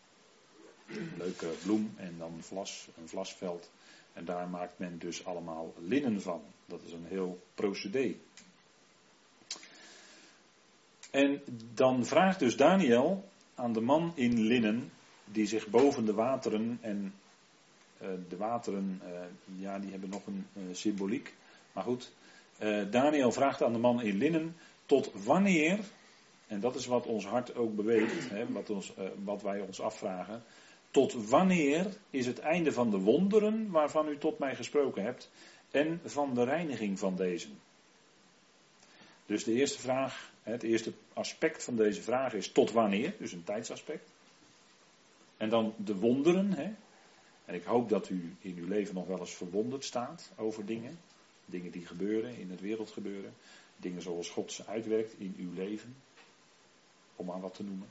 Leuke 1.19 1.53
bloem 1.63 1.95
en 1.97 2.15
dan 2.19 2.39
vlas, 2.41 2.89
een 2.99 3.09
vlasveld. 3.09 3.71
En 4.13 4.25
daar 4.25 4.49
maakt 4.49 4.79
men 4.79 4.99
dus 4.99 5.25
allemaal 5.25 5.75
linnen 5.79 6.23
van. 6.23 6.43
Dat 6.67 6.83
is 6.83 6.93
een 6.93 7.07
heel 7.07 7.43
procedé. 7.55 8.15
En 11.11 11.43
dan 11.75 12.07
vraagt 12.07 12.39
dus 12.39 12.57
Daniel 12.57 13.29
aan 13.55 13.73
de 13.73 13.81
man 13.81 14.13
in 14.15 14.41
linnen, 14.41 14.93
die 15.25 15.47
zich 15.47 15.67
boven 15.67 16.05
de 16.05 16.15
wateren 16.15 16.79
en 16.81 17.15
de 18.29 18.37
wateren, 18.37 19.01
uh, 19.05 19.11
ja, 19.61 19.79
die 19.79 19.91
hebben 19.91 20.09
nog 20.09 20.27
een 20.27 20.47
uh, 20.53 20.63
symboliek. 20.73 21.35
Maar 21.73 21.85
goed, 21.85 22.13
Daniel 22.91 23.33
vraagt 23.33 23.63
aan 23.63 23.73
de 23.73 23.79
man 23.79 24.03
in 24.03 24.19
linnen, 24.19 24.57
tot 24.87 25.11
wanneer, 25.25 25.79
en 26.47 26.61
dat 26.61 26.75
is 26.75 26.87
wat 26.87 27.07
ons 27.07 27.27
hart 27.27 27.57
ook 27.57 27.75
beweegt, 27.77 28.31
hè, 28.31 28.53
wat, 28.53 28.71
ons, 28.71 28.93
wat 29.25 29.43
wij 29.43 29.61
ons 29.61 29.81
afvragen, 29.81 30.43
tot 30.91 31.29
wanneer 31.29 31.87
is 32.11 32.27
het 32.27 32.39
einde 32.39 32.73
van 32.73 32.91
de 32.91 32.99
wonderen 32.99 33.71
waarvan 33.71 34.09
u 34.09 34.19
tot 34.19 34.39
mij 34.39 34.57
gesproken 34.57 35.03
hebt 35.03 35.31
en 35.71 36.01
van 36.05 36.35
de 36.35 36.45
reiniging 36.45 36.99
van 36.99 37.17
deze? 37.17 37.49
Dus 39.27 39.45
de 39.45 39.53
eerste 39.53 39.79
vraag, 39.79 40.33
het 40.43 40.63
eerste 40.63 40.93
aspect 41.13 41.65
van 41.65 41.77
deze 41.77 42.03
vraag 42.03 42.35
is 42.35 42.53
tot 42.53 42.73
wanneer, 42.73 43.15
dus 43.19 43.33
een 43.33 43.45
tijdsaspect. 43.45 44.11
En 45.37 45.49
dan 45.49 45.75
de 45.77 45.97
wonderen. 45.97 46.53
Hè? 46.53 46.73
En 47.45 47.55
ik 47.55 47.65
hoop 47.65 47.89
dat 47.89 48.09
u 48.09 48.37
in 48.41 48.57
uw 48.57 48.69
leven 48.69 48.95
nog 48.95 49.07
wel 49.07 49.19
eens 49.19 49.35
verwonderd 49.35 49.85
staat 49.85 50.33
over 50.37 50.67
dingen. 50.67 50.99
Dingen 51.47 51.71
die 51.71 51.87
gebeuren, 51.87 52.39
in 52.39 52.51
het 52.51 52.61
wereld 52.61 52.91
gebeuren. 52.91 53.35
Dingen 53.77 54.03
zoals 54.03 54.31
God 54.31 54.53
ze 54.53 54.67
uitwerkt 54.67 55.15
in 55.19 55.35
uw 55.39 55.53
leven. 55.53 55.97
Om 57.17 57.27
maar 57.27 57.41
wat 57.41 57.55
te 57.55 57.63
noemen 57.63 57.89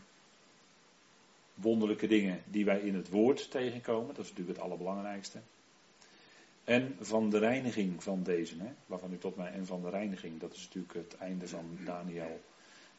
wonderlijke 1.53 2.07
dingen 2.07 2.43
die 2.45 2.65
wij 2.65 2.79
in 2.79 2.95
het 2.95 3.09
woord 3.09 3.51
tegenkomen. 3.51 4.15
Dat 4.15 4.23
is 4.23 4.29
natuurlijk 4.29 4.57
het 4.57 4.65
allerbelangrijkste. 4.65 5.39
En 6.63 6.95
van 6.99 7.29
de 7.29 7.37
reiniging 7.37 8.03
van 8.03 8.23
deze, 8.23 8.55
hè, 8.57 8.71
waarvan 8.85 9.13
u 9.13 9.17
tot 9.17 9.35
mij, 9.35 9.51
en 9.51 9.65
van 9.65 9.81
de 9.81 9.89
reiniging, 9.89 10.39
dat 10.39 10.53
is 10.53 10.63
natuurlijk 10.63 10.93
het 10.93 11.17
einde 11.17 11.47
van 11.47 11.77
Daniel 11.85 12.41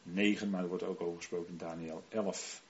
9, 0.03 0.49
maar 0.49 0.61
er 0.61 0.67
wordt 0.67 0.83
ook 0.83 1.01
over 1.01 1.17
gesproken 1.17 1.51
in 1.51 1.57
Daniel 1.57 2.03
11. 2.09 2.63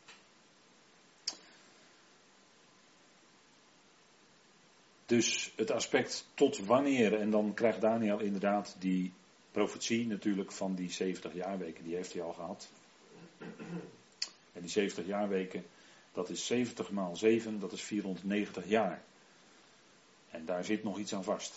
Dus 5.05 5.53
het 5.55 5.71
aspect 5.71 6.27
tot 6.33 6.57
wanneer, 6.57 7.19
en 7.19 7.29
dan 7.29 7.53
krijgt 7.53 7.81
Daniel 7.81 8.19
inderdaad 8.19 8.75
die 8.79 9.13
profetie 9.51 10.07
natuurlijk 10.07 10.51
van 10.51 10.75
die 10.75 10.91
70 10.91 11.33
jaarweken, 11.33 11.83
die 11.83 11.95
heeft 11.95 12.13
hij 12.13 12.21
al 12.21 12.33
gehad. 12.33 12.69
En 14.53 14.61
die 14.61 14.69
70 14.69 15.05
jaarweken, 15.05 15.65
dat 16.13 16.29
is 16.29 16.45
70 16.45 16.91
maal 16.91 17.15
7, 17.15 17.59
dat 17.59 17.71
is 17.71 17.81
490 17.81 18.67
jaar. 18.67 19.03
En 20.29 20.45
daar 20.45 20.65
zit 20.65 20.83
nog 20.83 20.97
iets 20.97 21.13
aan 21.13 21.23
vast. 21.23 21.53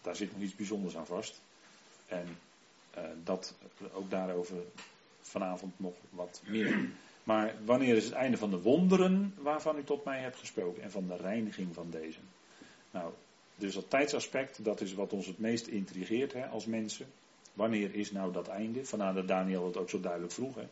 Daar 0.00 0.16
zit 0.16 0.32
nog 0.32 0.42
iets 0.42 0.54
bijzonders 0.54 0.96
aan 0.96 1.06
vast. 1.06 1.40
En 2.06 2.38
uh, 2.98 3.04
dat, 3.24 3.54
ook 3.92 4.10
daarover 4.10 4.56
vanavond 5.20 5.72
nog 5.76 5.94
wat 6.10 6.42
meer. 6.46 6.90
Maar 7.24 7.54
wanneer 7.64 7.96
is 7.96 8.04
het 8.04 8.12
einde 8.12 8.36
van 8.36 8.50
de 8.50 8.60
wonderen 8.60 9.34
waarvan 9.38 9.78
u 9.78 9.84
tot 9.84 10.04
mij 10.04 10.20
hebt 10.20 10.36
gesproken 10.36 10.82
en 10.82 10.90
van 10.90 11.06
de 11.06 11.16
reiniging 11.16 11.74
van 11.74 11.90
deze? 11.90 12.18
Nou, 12.90 13.12
dus 13.56 13.74
dat 13.74 13.90
tijdsaspect, 13.90 14.64
dat 14.64 14.80
is 14.80 14.94
wat 14.94 15.12
ons 15.12 15.26
het 15.26 15.38
meest 15.38 15.66
intrigeert 15.66 16.32
hè, 16.32 16.46
als 16.46 16.66
mensen. 16.66 17.06
Wanneer 17.52 17.94
is 17.94 18.12
nou 18.12 18.32
dat 18.32 18.48
einde? 18.48 18.84
Vandaar 18.84 19.14
dat 19.14 19.28
Daniel 19.28 19.66
het 19.66 19.76
ook 19.76 19.90
zo 19.90 20.00
duidelijk 20.00 20.32
vroeg. 20.32 20.54
Hè. 20.54 20.66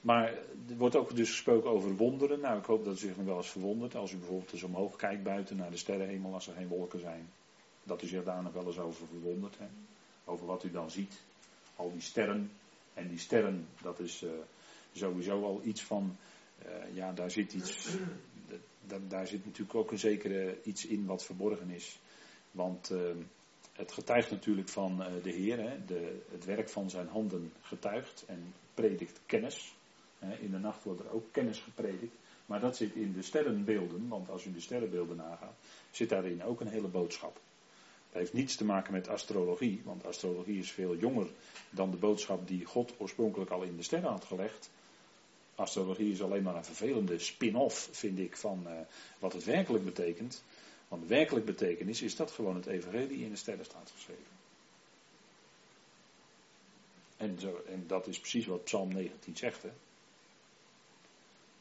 Maar 0.00 0.32
er 0.68 0.76
wordt 0.76 0.96
ook 0.96 1.16
dus 1.16 1.30
gesproken 1.30 1.70
over 1.70 1.96
wonderen. 1.96 2.40
Nou, 2.40 2.58
ik 2.58 2.64
hoop 2.64 2.84
dat 2.84 2.94
u 2.94 2.98
zich 2.98 3.16
nog 3.16 3.26
wel 3.26 3.36
eens 3.36 3.50
verwondert. 3.50 3.94
Als 3.94 4.12
u 4.12 4.16
bijvoorbeeld 4.16 4.52
eens 4.52 4.62
omhoog 4.62 4.96
kijkt 4.96 5.22
buiten 5.22 5.56
naar 5.56 5.70
de 5.70 5.76
sterrenhemel, 5.76 6.34
als 6.34 6.46
er 6.46 6.54
geen 6.54 6.68
wolken 6.68 7.00
zijn. 7.00 7.28
Dat 7.82 8.02
u 8.02 8.06
zich 8.06 8.24
daar 8.24 8.42
nog 8.42 8.52
wel 8.52 8.66
eens 8.66 8.78
over 8.78 9.06
verwondert. 9.06 9.58
Hè? 9.58 9.66
Over 10.24 10.46
wat 10.46 10.64
u 10.64 10.70
dan 10.70 10.90
ziet. 10.90 11.20
Al 11.76 11.92
die 11.92 12.00
sterren. 12.00 12.50
En 12.94 13.08
die 13.08 13.18
sterren, 13.18 13.66
dat 13.82 13.98
is 13.98 14.22
uh, 14.22 14.30
sowieso 14.94 15.44
al 15.44 15.60
iets 15.64 15.82
van. 15.82 16.16
Uh, 16.66 16.94
ja, 16.94 17.12
daar 17.12 17.30
zit 17.30 17.52
iets. 17.52 17.88
Da, 18.86 18.98
daar 19.08 19.26
zit 19.26 19.44
natuurlijk 19.44 19.74
ook 19.74 19.90
een 19.90 19.98
zekere 19.98 20.58
iets 20.62 20.86
in 20.86 21.06
wat 21.06 21.24
verborgen 21.24 21.70
is. 21.70 21.98
Want 22.50 22.90
uh, 22.90 23.00
het 23.72 23.92
getuigt 23.92 24.30
natuurlijk 24.30 24.68
van 24.68 24.96
de 25.22 25.30
Heer. 25.30 25.58
Hè? 25.58 25.84
De, 25.84 26.20
het 26.30 26.44
werk 26.44 26.68
van 26.68 26.90
zijn 26.90 27.08
handen 27.08 27.52
getuigt 27.60 28.24
en 28.26 28.54
predikt 28.74 29.20
kennis. 29.26 29.74
In 30.40 30.50
de 30.50 30.58
nacht 30.58 30.84
wordt 30.84 31.00
er 31.00 31.10
ook 31.10 31.24
kennis 31.32 31.58
gepredikt. 31.58 32.14
Maar 32.46 32.60
dat 32.60 32.76
zit 32.76 32.94
in 32.94 33.12
de 33.12 33.22
sterrenbeelden, 33.22 34.08
want 34.08 34.30
als 34.30 34.44
u 34.44 34.52
de 34.52 34.60
sterrenbeelden 34.60 35.16
nagaat, 35.16 35.54
zit 35.90 36.08
daarin 36.08 36.42
ook 36.42 36.60
een 36.60 36.68
hele 36.68 36.88
boodschap. 36.88 37.34
Dat 37.34 38.22
heeft 38.22 38.32
niets 38.32 38.56
te 38.56 38.64
maken 38.64 38.92
met 38.92 39.08
astrologie, 39.08 39.80
want 39.84 40.06
astrologie 40.06 40.58
is 40.58 40.70
veel 40.70 40.96
jonger 40.96 41.26
dan 41.70 41.90
de 41.90 41.96
boodschap 41.96 42.48
die 42.48 42.64
God 42.64 42.94
oorspronkelijk 42.98 43.50
al 43.50 43.62
in 43.62 43.76
de 43.76 43.82
sterren 43.82 44.10
had 44.10 44.24
gelegd. 44.24 44.70
Astrologie 45.54 46.12
is 46.12 46.22
alleen 46.22 46.42
maar 46.42 46.56
een 46.56 46.64
vervelende 46.64 47.18
spin-off, 47.18 47.88
vind 47.92 48.18
ik, 48.18 48.36
van 48.36 48.62
uh, 48.66 48.72
wat 49.18 49.32
het 49.32 49.44
werkelijk 49.44 49.84
betekent. 49.84 50.42
Want 50.88 51.06
werkelijk 51.06 51.46
betekenis 51.46 52.02
is 52.02 52.16
dat 52.16 52.30
gewoon 52.30 52.54
het 52.54 52.66
evangelie 52.66 53.24
in 53.24 53.30
de 53.30 53.36
sterren 53.36 53.64
staat 53.64 53.90
geschreven. 53.94 54.32
En, 57.16 57.38
en 57.66 57.84
dat 57.86 58.06
is 58.06 58.20
precies 58.20 58.46
wat 58.46 58.64
Psalm 58.64 58.92
19 58.92 59.36
zegt. 59.36 59.62
Hè. 59.62 59.70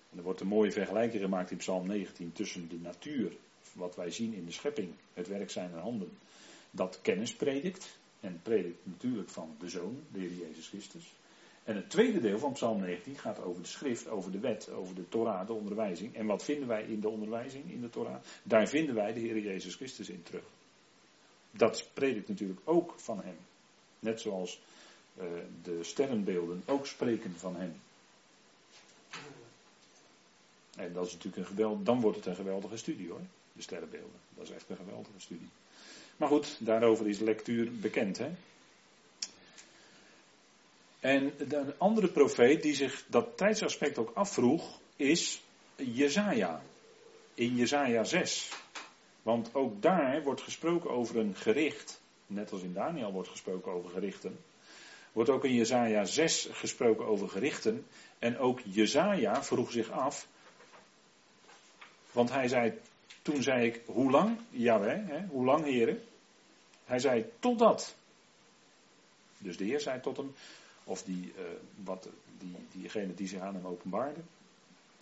En 0.09 0.17
er 0.17 0.23
wordt 0.23 0.41
een 0.41 0.47
mooie 0.47 0.71
vergelijking 0.71 1.21
gemaakt 1.21 1.51
in 1.51 1.57
Psalm 1.57 1.87
19 1.87 2.31
tussen 2.31 2.69
de 2.69 2.79
natuur, 2.79 3.31
wat 3.71 3.95
wij 3.95 4.11
zien 4.11 4.33
in 4.33 4.45
de 4.45 4.51
schepping, 4.51 4.93
het 5.13 5.27
werk 5.27 5.49
zijner 5.49 5.79
handen, 5.79 6.17
dat 6.71 6.99
kennis 7.01 7.33
predikt. 7.33 8.01
En 8.19 8.39
predikt 8.43 8.85
natuurlijk 8.85 9.29
van 9.29 9.55
de 9.59 9.69
Zoon, 9.69 10.03
de 10.11 10.19
Heer 10.19 10.33
Jezus 10.33 10.67
Christus. 10.67 11.13
En 11.63 11.75
het 11.75 11.89
tweede 11.89 12.19
deel 12.19 12.39
van 12.39 12.51
Psalm 12.51 12.79
19 12.79 13.17
gaat 13.17 13.41
over 13.41 13.61
de 13.61 13.67
schrift, 13.67 14.07
over 14.07 14.31
de 14.31 14.39
wet, 14.39 14.69
over 14.69 14.95
de 14.95 15.09
Torah, 15.09 15.47
de 15.47 15.53
onderwijzing. 15.53 16.15
En 16.15 16.25
wat 16.25 16.43
vinden 16.43 16.67
wij 16.67 16.83
in 16.83 16.99
de 16.99 17.09
onderwijzing, 17.09 17.71
in 17.71 17.81
de 17.81 17.89
Torah? 17.89 18.21
Daar 18.43 18.67
vinden 18.67 18.95
wij 18.95 19.13
de 19.13 19.19
Heer 19.19 19.39
Jezus 19.39 19.75
Christus 19.75 20.09
in 20.09 20.23
terug. 20.23 20.43
Dat 21.51 21.89
predikt 21.93 22.27
natuurlijk 22.27 22.59
ook 22.63 22.93
van 22.97 23.21
Hem. 23.23 23.37
Net 23.99 24.21
zoals 24.21 24.61
uh, 25.17 25.23
de 25.63 25.83
sterrenbeelden 25.83 26.63
ook 26.65 26.87
spreken 26.87 27.33
van 27.37 27.55
Hem. 27.55 27.75
En 30.75 30.93
dat 30.93 31.05
is 31.05 31.13
natuurlijk 31.13 31.37
een 31.37 31.55
geweld, 31.55 31.85
dan 31.85 32.01
wordt 32.01 32.17
het 32.17 32.25
een 32.25 32.35
geweldige 32.35 32.77
studie 32.77 33.09
hoor, 33.09 33.21
de 33.53 33.61
sterrenbeelden. 33.61 34.19
Dat 34.35 34.43
is 34.43 34.51
echt 34.51 34.69
een 34.69 34.75
geweldige 34.75 35.19
studie. 35.19 35.49
Maar 36.17 36.27
goed, 36.27 36.57
daarover 36.59 37.07
is 37.07 37.19
lectuur 37.19 37.71
bekend. 37.79 38.17
Hè? 38.17 38.31
En 41.03 41.33
de 41.47 41.73
andere 41.77 42.07
profeet 42.07 42.61
die 42.61 42.75
zich 42.75 43.03
dat 43.07 43.37
tijdsaspect 43.37 43.97
ook 43.97 44.11
afvroeg, 44.13 44.79
is 44.95 45.41
Jezaja. 45.75 46.61
In 47.33 47.55
Jezaja 47.55 48.03
6. 48.03 48.51
Want 49.21 49.55
ook 49.55 49.81
daar 49.81 50.23
wordt 50.23 50.41
gesproken 50.41 50.89
over 50.89 51.17
een 51.17 51.35
gericht. 51.35 52.01
Net 52.27 52.51
als 52.51 52.61
in 52.61 52.73
Daniel 52.73 53.11
wordt 53.11 53.29
gesproken 53.29 53.71
over 53.71 53.89
gerichten. 53.89 54.39
Wordt 55.11 55.29
ook 55.29 55.43
in 55.43 55.53
Jezaja 55.53 56.05
6 56.05 56.47
gesproken 56.51 57.05
over 57.05 57.29
gerichten. 57.29 57.85
En 58.19 58.37
ook 58.37 58.59
Jezaja 58.65 59.43
vroeg 59.43 59.71
zich 59.71 59.91
af. 59.91 60.27
Want 62.11 62.29
hij 62.29 62.47
zei, 62.47 62.79
toen 63.21 63.43
zei 63.43 63.65
ik, 63.65 63.81
hoe 63.85 64.11
lang? 64.11 64.39
Jawel, 64.49 65.03
hè, 65.05 65.25
hoe 65.27 65.45
lang 65.45 65.65
heren? 65.65 66.03
Hij 66.85 66.99
zei, 66.99 67.25
totdat. 67.39 67.95
Dus 69.37 69.57
de 69.57 69.63
Heer 69.63 69.79
zei 69.79 70.01
tot 70.01 70.17
hem, 70.17 70.33
of 70.83 71.03
die, 71.03 71.33
uh, 71.37 71.43
wat, 71.83 72.09
die, 72.37 72.55
diegene 72.71 73.13
die 73.13 73.27
zich 73.27 73.39
aan 73.39 73.55
hem 73.55 73.67
openbaarde. 73.67 74.19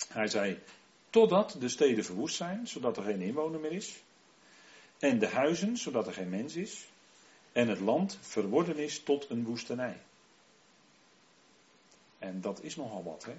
Hij 0.07 0.27
zei, 0.27 0.59
totdat 1.09 1.55
de 1.59 1.69
steden 1.69 2.05
verwoest 2.05 2.35
zijn, 2.35 2.67
zodat 2.67 2.97
er 2.97 3.03
geen 3.03 3.21
inwoner 3.21 3.59
meer 3.59 3.71
is. 3.71 4.03
En 4.99 5.19
de 5.19 5.27
huizen, 5.27 5.77
zodat 5.77 6.07
er 6.07 6.13
geen 6.13 6.29
mens 6.29 6.55
is. 6.55 6.87
En 7.51 7.67
het 7.67 7.79
land 7.79 8.17
verworden 8.21 8.77
is 8.77 9.03
tot 9.03 9.29
een 9.29 9.43
woestenij. 9.43 9.97
En 12.19 12.41
dat 12.41 12.63
is 12.63 12.75
nogal 12.75 13.03
wat, 13.03 13.25
hè. 13.25 13.33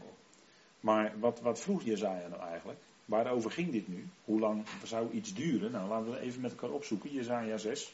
Maar 0.81 1.19
wat, 1.19 1.41
wat 1.41 1.61
vroeg 1.61 1.83
Jezaja 1.83 2.29
nou 2.29 2.43
eigenlijk? 2.43 2.79
Waarover 3.05 3.51
ging 3.51 3.73
dit 3.73 3.89
nu? 3.89 4.09
Hoe 4.25 4.41
lang 4.41 4.65
zou 4.85 5.11
iets 5.11 5.35
duren? 5.35 5.71
Nou, 5.71 5.89
laten 5.89 6.11
we 6.11 6.21
even 6.21 6.41
met 6.41 6.51
elkaar 6.51 6.71
opzoeken. 6.71 7.13
Jezaja 7.13 7.57
6. 7.57 7.93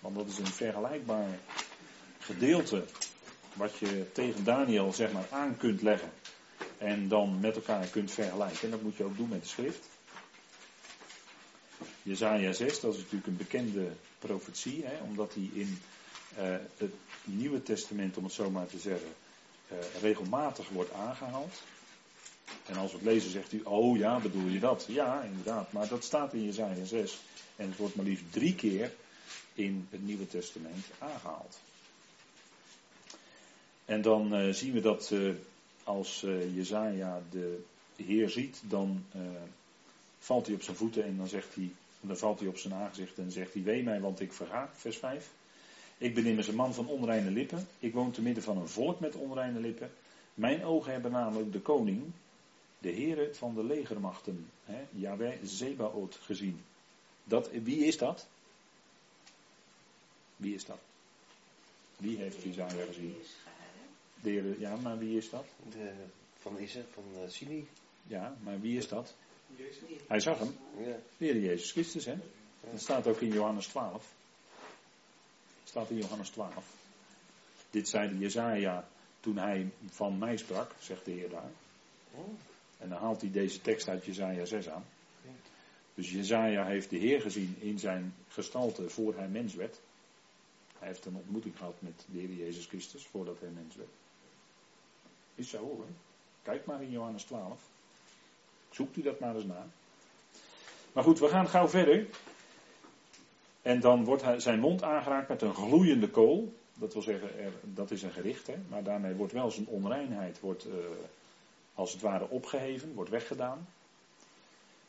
Want 0.00 0.16
dat 0.16 0.26
is 0.26 0.38
een 0.38 0.46
vergelijkbaar 0.46 1.38
gedeelte 2.18 2.84
wat 3.56 3.76
je 3.78 4.12
tegen 4.12 4.44
Daniel 4.44 4.92
zeg 4.92 5.12
maar 5.12 5.26
aan 5.30 5.56
kunt 5.56 5.82
leggen 5.82 6.10
en 6.78 7.08
dan 7.08 7.40
met 7.40 7.56
elkaar 7.56 7.86
kunt 7.86 8.10
vergelijken. 8.10 8.62
En 8.62 8.70
dat 8.70 8.82
moet 8.82 8.96
je 8.96 9.04
ook 9.04 9.16
doen 9.16 9.28
met 9.28 9.42
de 9.42 9.48
schrift. 9.48 9.88
Jezaja 12.02 12.52
6, 12.52 12.80
dat 12.80 12.92
is 12.92 12.98
natuurlijk 12.98 13.26
een 13.26 13.36
bekende 13.36 13.88
profetie, 14.18 14.84
hè, 14.84 15.02
omdat 15.02 15.32
die 15.32 15.50
in 15.54 15.78
uh, 16.38 16.56
het 16.76 16.92
Nieuwe 17.24 17.62
Testament, 17.62 18.16
om 18.16 18.24
het 18.24 18.32
zo 18.32 18.50
maar 18.50 18.66
te 18.66 18.78
zeggen, 18.78 19.08
uh, 19.72 19.78
regelmatig 20.00 20.68
wordt 20.68 20.92
aangehaald. 20.92 21.62
En 22.66 22.76
als 22.76 22.90
we 22.90 22.96
het 22.96 23.06
lezen 23.06 23.30
zegt 23.30 23.52
u, 23.52 23.60
oh 23.64 23.96
ja, 23.96 24.20
bedoel 24.20 24.48
je 24.48 24.58
dat? 24.58 24.84
Ja, 24.88 25.22
inderdaad, 25.22 25.72
maar 25.72 25.88
dat 25.88 26.04
staat 26.04 26.32
in 26.32 26.44
Jezaja 26.44 26.84
6 26.84 27.18
en 27.56 27.68
het 27.68 27.76
wordt 27.76 27.94
maar 27.94 28.04
liefst 28.04 28.32
drie 28.32 28.54
keer 28.54 28.92
in 29.54 29.86
het 29.90 30.02
Nieuwe 30.04 30.26
Testament 30.26 30.84
aangehaald. 30.98 31.58
En 33.86 34.02
dan 34.02 34.34
uh, 34.34 34.52
zien 34.52 34.72
we 34.72 34.80
dat 34.80 35.10
uh, 35.10 35.34
als 35.84 36.22
uh, 36.22 36.56
Jezaja 36.56 37.22
de 37.30 37.62
Heer 37.96 38.30
ziet, 38.30 38.62
dan 38.64 39.04
valt 40.18 40.46
hij 40.46 40.54
op 40.54 40.62
zijn 40.62 40.76
voeten 40.76 41.04
en 41.04 41.16
dan 41.16 41.28
zegt 41.28 41.54
hij, 41.54 41.70
dan 42.00 42.16
valt 42.16 42.38
hij 42.38 42.48
op 42.48 42.58
zijn 42.58 42.74
aangezicht 42.74 43.18
en 43.18 43.30
zegt 43.30 43.52
hij, 43.52 43.62
wee 43.62 43.82
mij, 43.82 44.00
want 44.00 44.20
ik 44.20 44.32
verga, 44.32 44.70
vers 44.74 44.96
5. 44.96 45.30
Ik 45.98 46.14
ben 46.14 46.26
immers 46.26 46.48
een 46.48 46.54
man 46.54 46.74
van 46.74 46.86
onreine 46.86 47.30
lippen. 47.30 47.66
Ik 47.78 47.92
woon 47.92 48.10
te 48.10 48.22
midden 48.22 48.42
van 48.42 48.56
een 48.56 48.68
volk 48.68 49.00
met 49.00 49.14
onreine 49.14 49.60
lippen. 49.60 49.90
Mijn 50.34 50.64
ogen 50.64 50.92
hebben 50.92 51.10
namelijk 51.10 51.52
de 51.52 51.60
koning, 51.60 52.02
de 52.78 52.92
Heere 52.92 53.34
van 53.34 53.54
de 53.54 53.64
legermachten, 53.64 54.50
hè, 54.64 54.84
Yahweh 54.90 55.38
Zebaot, 55.44 56.18
gezien. 56.22 56.60
Dat, 57.24 57.50
wie 57.50 57.84
is 57.84 57.98
dat? 57.98 58.26
Wie 60.36 60.54
is 60.54 60.64
dat? 60.64 60.78
Wie 61.96 62.16
heeft 62.16 62.42
Jezaja 62.42 62.84
gezien? 62.86 63.14
De 64.26 64.56
ja, 64.58 64.76
maar 64.76 64.98
wie 64.98 65.16
is 65.16 65.30
dat? 65.30 65.44
De, 65.70 65.92
van 66.38 66.58
Isse, 66.58 66.84
van 66.92 67.04
uh, 67.14 67.28
Sini. 67.28 67.66
Ja, 68.06 68.36
maar 68.42 68.60
wie 68.60 68.78
is 68.78 68.88
dat? 68.88 69.14
Hij 70.08 70.20
zag 70.20 70.38
hem. 70.38 70.56
Ja. 70.78 70.84
De 70.84 71.24
Heer 71.24 71.38
Jezus 71.38 71.70
Christus, 71.70 72.04
hè? 72.04 72.16
Dat 72.70 72.80
staat 72.80 73.06
ook 73.06 73.20
in 73.20 73.32
Johannes 73.32 73.66
12. 73.66 74.14
staat 75.64 75.90
in 75.90 75.96
Johannes 75.96 76.28
12. 76.28 76.64
Dit 77.70 77.88
zei 77.88 78.18
Jezaja 78.18 78.88
toen 79.20 79.38
hij 79.38 79.70
van 79.90 80.18
mij 80.18 80.36
sprak, 80.36 80.70
zegt 80.80 81.04
de 81.04 81.10
Heer 81.10 81.30
daar. 81.30 81.50
Oh. 82.14 82.28
En 82.78 82.88
dan 82.88 82.98
haalt 82.98 83.20
hij 83.20 83.30
deze 83.30 83.60
tekst 83.60 83.88
uit 83.88 84.04
Jezaja 84.04 84.44
6 84.44 84.68
aan. 84.68 84.84
Dus 85.94 86.10
Jezaja 86.10 86.66
heeft 86.66 86.90
de 86.90 86.96
Heer 86.96 87.20
gezien 87.20 87.56
in 87.58 87.78
zijn 87.78 88.14
gestalte 88.28 88.90
voor 88.90 89.16
hij 89.16 89.28
mens 89.28 89.54
werd. 89.54 89.80
Hij 90.78 90.88
heeft 90.88 91.04
een 91.04 91.16
ontmoeting 91.16 91.56
gehad 91.56 91.74
met 91.78 92.04
de 92.06 92.18
Heer 92.18 92.32
Jezus 92.32 92.66
Christus 92.66 93.06
voordat 93.06 93.40
hij 93.40 93.48
mens 93.48 93.76
werd. 93.76 93.90
Is 95.36 95.50
zo 95.50 95.58
hoor. 95.58 95.86
Kijk 96.42 96.66
maar 96.66 96.82
in 96.82 96.90
Johannes 96.90 97.22
12. 97.22 97.60
Zoekt 98.70 98.96
u 98.96 99.02
dat 99.02 99.20
maar 99.20 99.34
eens 99.34 99.44
na. 99.44 99.66
Maar 100.92 101.04
goed, 101.04 101.18
we 101.18 101.28
gaan 101.28 101.48
gauw 101.48 101.68
verder. 101.68 102.06
En 103.62 103.80
dan 103.80 104.04
wordt 104.04 104.42
zijn 104.42 104.60
mond 104.60 104.82
aangeraakt 104.82 105.28
met 105.28 105.42
een 105.42 105.54
gloeiende 105.54 106.10
kool. 106.10 106.52
Dat 106.74 106.92
wil 106.92 107.02
zeggen, 107.02 107.38
er, 107.38 107.52
dat 107.62 107.90
is 107.90 108.02
een 108.02 108.12
gericht. 108.12 108.46
Hè? 108.46 108.54
Maar 108.68 108.82
daarmee 108.82 109.14
wordt 109.14 109.32
wel 109.32 109.50
zijn 109.50 109.66
onreinheid 109.66 110.40
wordt, 110.40 110.66
uh, 110.66 110.74
als 111.74 111.92
het 111.92 112.00
ware 112.00 112.28
opgeheven, 112.28 112.94
wordt 112.94 113.10
weggedaan. 113.10 113.68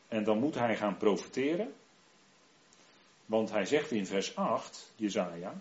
En 0.07 0.23
dan 0.23 0.39
moet 0.39 0.55
hij 0.55 0.77
gaan 0.77 0.97
profiteren. 0.97 1.73
Want 3.25 3.49
hij 3.49 3.65
zegt 3.65 3.91
in 3.91 4.05
vers 4.05 4.35
8, 4.35 4.91
Jezaja, 4.95 5.55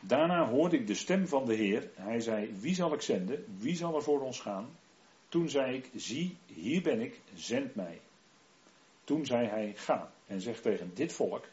Daarna 0.00 0.48
hoorde 0.48 0.76
ik 0.76 0.86
de 0.86 0.94
stem 0.94 1.28
van 1.28 1.44
de 1.44 1.54
Heer. 1.54 1.90
Hij 1.94 2.20
zei: 2.20 2.52
Wie 2.60 2.74
zal 2.74 2.92
ik 2.92 3.00
zenden? 3.00 3.44
Wie 3.58 3.76
zal 3.76 3.94
er 3.94 4.02
voor 4.02 4.20
ons 4.20 4.40
gaan? 4.40 4.68
Toen 5.28 5.48
zei 5.48 5.76
ik: 5.76 5.90
Zie, 5.96 6.36
hier 6.46 6.82
ben 6.82 7.00
ik, 7.00 7.20
zend 7.34 7.74
mij. 7.74 8.00
Toen 9.04 9.26
zei 9.26 9.46
hij: 9.46 9.72
Ga 9.76 10.12
en 10.26 10.40
zeg 10.40 10.60
tegen 10.60 10.90
dit 10.94 11.12
volk, 11.12 11.44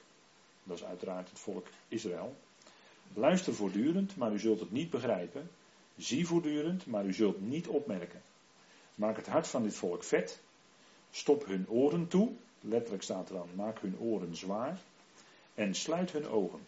dat 0.64 0.78
is 0.78 0.84
uiteraard 0.84 1.30
het 1.30 1.40
volk 1.40 1.68
Israël, 1.88 2.36
luister 3.14 3.54
voortdurend, 3.54 4.16
maar 4.16 4.34
u 4.34 4.40
zult 4.40 4.60
het 4.60 4.72
niet 4.72 4.90
begrijpen. 4.90 5.50
Zie 5.98 6.28
voortdurend, 6.28 6.86
maar 6.86 7.06
u 7.06 7.14
zult 7.14 7.42
niet 7.42 7.68
opmerken. 7.68 8.22
Maak 8.96 9.16
het 9.16 9.28
hart 9.28 9.48
van 9.48 9.64
dit 9.64 9.76
volk 9.76 10.04
vet. 10.04 10.40
Stop 11.12 11.46
hun 11.46 11.70
oren 11.70 12.08
toe. 12.08 12.32
Letterlijk 12.62 13.04
staat 13.04 13.30
er 13.30 13.36
dan: 13.36 13.50
maak 13.56 13.80
hun 13.80 14.00
oren 14.00 14.36
zwaar. 14.36 14.80
En 15.54 15.76
sluit 15.76 16.12
hun 16.12 16.28
ogen. 16.28 16.60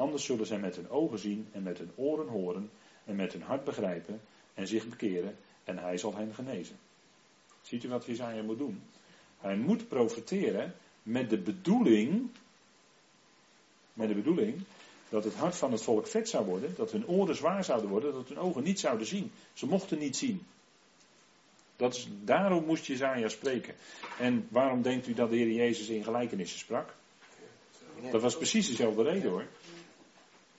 Anders 0.00 0.24
zullen 0.24 0.46
zij 0.46 0.58
met 0.58 0.76
hun 0.76 0.90
ogen 0.90 1.18
zien 1.18 1.48
en 1.52 1.62
met 1.62 1.78
hun 1.78 1.90
oren 1.94 2.28
horen 2.28 2.70
en 3.04 3.16
met 3.16 3.32
hun 3.32 3.42
hart 3.42 3.64
begrijpen 3.64 4.20
en 4.54 4.66
zich 4.66 4.88
bekeren 4.88 5.36
en 5.64 5.78
hij 5.78 5.98
zal 5.98 6.14
hen 6.14 6.34
genezen. 6.34 6.76
Ziet 7.62 7.84
u 7.84 7.88
wat 7.88 8.04
Jezaja 8.04 8.42
moet 8.42 8.58
doen? 8.58 8.82
Hij 9.38 9.56
moet 9.56 9.88
profeteren 9.88 10.74
met 11.02 11.30
de 11.30 11.38
bedoeling, 11.38 12.30
met 13.92 14.08
de 14.08 14.14
bedoeling 14.14 14.60
dat 15.08 15.24
het 15.24 15.34
hart 15.34 15.56
van 15.56 15.72
het 15.72 15.82
volk 15.82 16.06
vet 16.06 16.28
zou 16.28 16.46
worden, 16.46 16.74
dat 16.76 16.92
hun 16.92 17.08
oren 17.08 17.36
zwaar 17.36 17.64
zouden 17.64 17.90
worden, 17.90 18.12
dat 18.12 18.28
hun 18.28 18.38
ogen 18.38 18.62
niet 18.62 18.80
zouden 18.80 19.06
zien. 19.06 19.32
Ze 19.52 19.66
mochten 19.66 19.98
niet 19.98 20.16
zien. 20.16 20.46
Dat 21.76 21.94
is, 21.94 22.08
daarom 22.24 22.64
moest 22.64 22.86
Jezaja 22.86 23.28
spreken. 23.28 23.74
En 24.18 24.46
waarom 24.50 24.82
denkt 24.82 25.06
u 25.06 25.14
dat 25.14 25.30
de 25.30 25.36
Heer 25.36 25.52
Jezus 25.52 25.88
in 25.88 26.04
gelijkenissen 26.04 26.58
sprak? 26.58 26.94
Dat 28.10 28.22
was 28.22 28.36
precies 28.36 28.68
dezelfde 28.68 29.02
reden 29.02 29.30
hoor. 29.30 29.46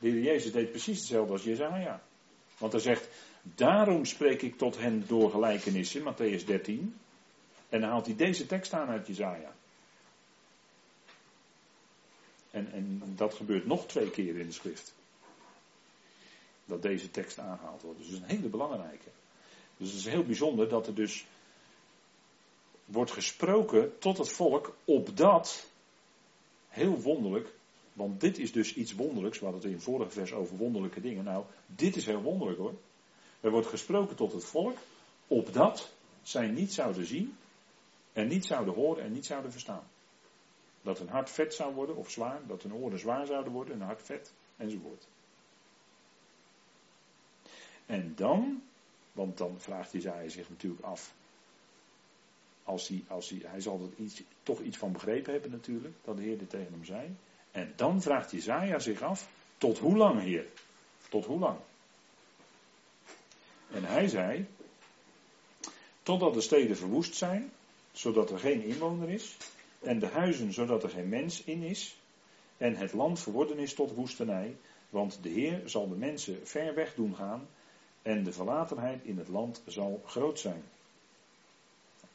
De 0.02 0.10
Heer 0.10 0.22
Jezus 0.22 0.52
deed 0.52 0.70
precies 0.70 0.97
hetzelfde 0.97 1.34
als 1.34 1.43
Jezaja. 1.43 2.02
Want 2.58 2.72
hij 2.72 2.82
zegt, 2.82 3.08
daarom 3.41 4.06
spreek 4.06 4.41
ik 4.41 4.58
tot 4.58 4.78
hen 4.78 5.04
door 5.08 5.32
gelijkenissen, 5.32 6.02
Matthäus 6.02 6.45
13. 6.45 6.95
En 7.70 7.82
dan 7.82 7.89
haalt 7.89 8.06
hij 8.06 8.16
deze 8.16 8.45
tekst 8.45 8.74
aan 8.74 8.88
uit 8.88 9.08
Jezaja. 9.08 9.54
En, 12.52 12.72
en 12.72 13.02
dat 13.16 13.34
gebeurt 13.34 13.66
nog 13.66 13.88
twee 13.88 14.10
keer 14.10 14.39
in 14.39 14.45
de 14.45 14.54
schrift. 14.54 14.93
Dat 16.66 16.82
deze 16.82 17.12
tekst 17.12 17.39
aangehaald 17.39 17.82
wordt. 17.82 17.97
Dus 17.97 18.08
dat 18.08 18.16
is 18.16 18.24
een 18.24 18.38
hele 18.38 18.49
belangrijke. 18.49 19.10
Dus 19.78 19.89
het 19.89 19.99
is 19.99 20.06
heel 20.06 20.26
bijzonder 20.26 20.70
dat 20.70 20.88
er 20.88 20.95
dus 20.95 21.26
wordt 22.86 23.12
gesproken 23.12 23.97
tot 23.99 24.18
het 24.18 24.30
volk 24.30 24.76
opdat, 24.86 25.68
heel 26.68 27.02
wonderlijk, 27.02 27.54
Want 27.93 28.21
dit 28.21 28.37
is 28.37 28.51
dus 28.51 28.73
iets 28.73 28.93
wonderlijks. 28.93 29.39
We 29.39 29.45
het 29.45 29.63
in 29.63 29.79
vorige 29.79 30.11
vers 30.11 30.33
over 30.33 30.57
wonderlijke 30.57 31.01
dingen. 31.01 31.23
Nou, 31.23 31.45
dit 31.65 31.95
is 31.95 32.05
heel 32.05 32.21
wonderlijk 32.21 32.59
hoor. 32.59 32.73
Er 33.39 33.51
wordt 33.51 33.67
gesproken 33.67 34.15
tot 34.15 34.33
het 34.33 34.45
volk, 34.45 34.77
opdat 35.27 35.91
zij 36.21 36.47
niet 36.47 36.73
zouden 36.73 37.05
zien 37.05 37.35
en 38.13 38.27
niet 38.27 38.45
zouden 38.45 38.73
horen 38.73 39.03
en 39.03 39.11
niet 39.11 39.25
zouden 39.25 39.51
verstaan. 39.51 39.83
Dat 40.81 40.97
hun 40.97 41.09
hart 41.09 41.29
vet 41.29 41.53
zou 41.53 41.73
worden 41.73 41.95
of 41.95 42.09
zwaar, 42.09 42.41
dat 42.47 42.63
hun 42.63 42.73
oren 42.73 42.99
zwaar 42.99 43.25
zouden 43.25 43.53
worden, 43.53 43.77
hun 43.77 43.87
hart 43.87 44.01
vet 44.01 44.33
enzovoort. 44.57 45.07
En 47.85 48.15
dan, 48.15 48.63
want 49.11 49.37
dan 49.37 49.59
vraagt 49.59 49.91
Jezaja 49.91 50.29
zich 50.29 50.49
natuurlijk 50.49 50.83
af, 50.83 51.13
als 52.63 52.87
hij, 52.87 53.03
als 53.07 53.29
hij, 53.29 53.41
hij 53.45 53.61
zal 53.61 53.79
er 53.79 54.03
iets, 54.03 54.23
toch 54.43 54.61
iets 54.61 54.77
van 54.77 54.91
begrepen 54.91 55.31
hebben 55.31 55.51
natuurlijk, 55.51 55.95
dat 56.03 56.17
de 56.17 56.23
Heer 56.23 56.37
dit 56.37 56.49
tegen 56.49 56.71
hem 56.71 56.85
zei. 56.85 57.15
En 57.52 57.74
dan 57.76 58.02
vraagt 58.02 58.32
Jezaja 58.32 58.80
zich 58.80 59.02
af, 59.02 59.30
tot 59.58 59.78
hoe 59.78 59.97
lang 59.97 60.22
Heer? 60.22 60.45
Tot 61.10 61.26
hoe 61.26 61.39
lang? 61.39 61.58
En 63.72 63.84
hij 63.84 64.08
zei, 64.08 64.47
totdat 66.04 66.34
de 66.34 66.41
steden 66.41 66.78
verwoest 66.78 67.16
zijn, 67.16 67.52
zodat 67.91 68.30
er 68.32 68.39
geen 68.39 68.64
inwoner 68.64 69.10
is, 69.10 69.38
en 69.80 69.99
de 69.99 70.08
huizen 70.08 70.54
zodat 70.54 70.84
er 70.84 70.89
geen 70.89 71.10
mens 71.10 71.43
in 71.43 71.64
is, 71.64 71.97
en 72.58 72.76
het 72.76 72.93
land 72.93 73.20
verworden 73.20 73.58
is 73.58 73.74
tot 73.74 73.93
woestenij, 73.93 74.56
want 74.89 75.20
de 75.22 75.30
Heer 75.30 75.62
zal 75.66 75.89
de 75.89 75.95
mensen 75.95 76.47
ver 76.47 76.76
weg 76.76 76.95
doen 76.95 77.16
gaan, 77.16 77.47
en 78.02 78.24
de 78.24 78.32
verlatenheid 78.32 79.04
in 79.04 79.18
het 79.18 79.28
land 79.28 79.62
zal 79.66 80.02
groot 80.06 80.39
zijn. 80.39 80.64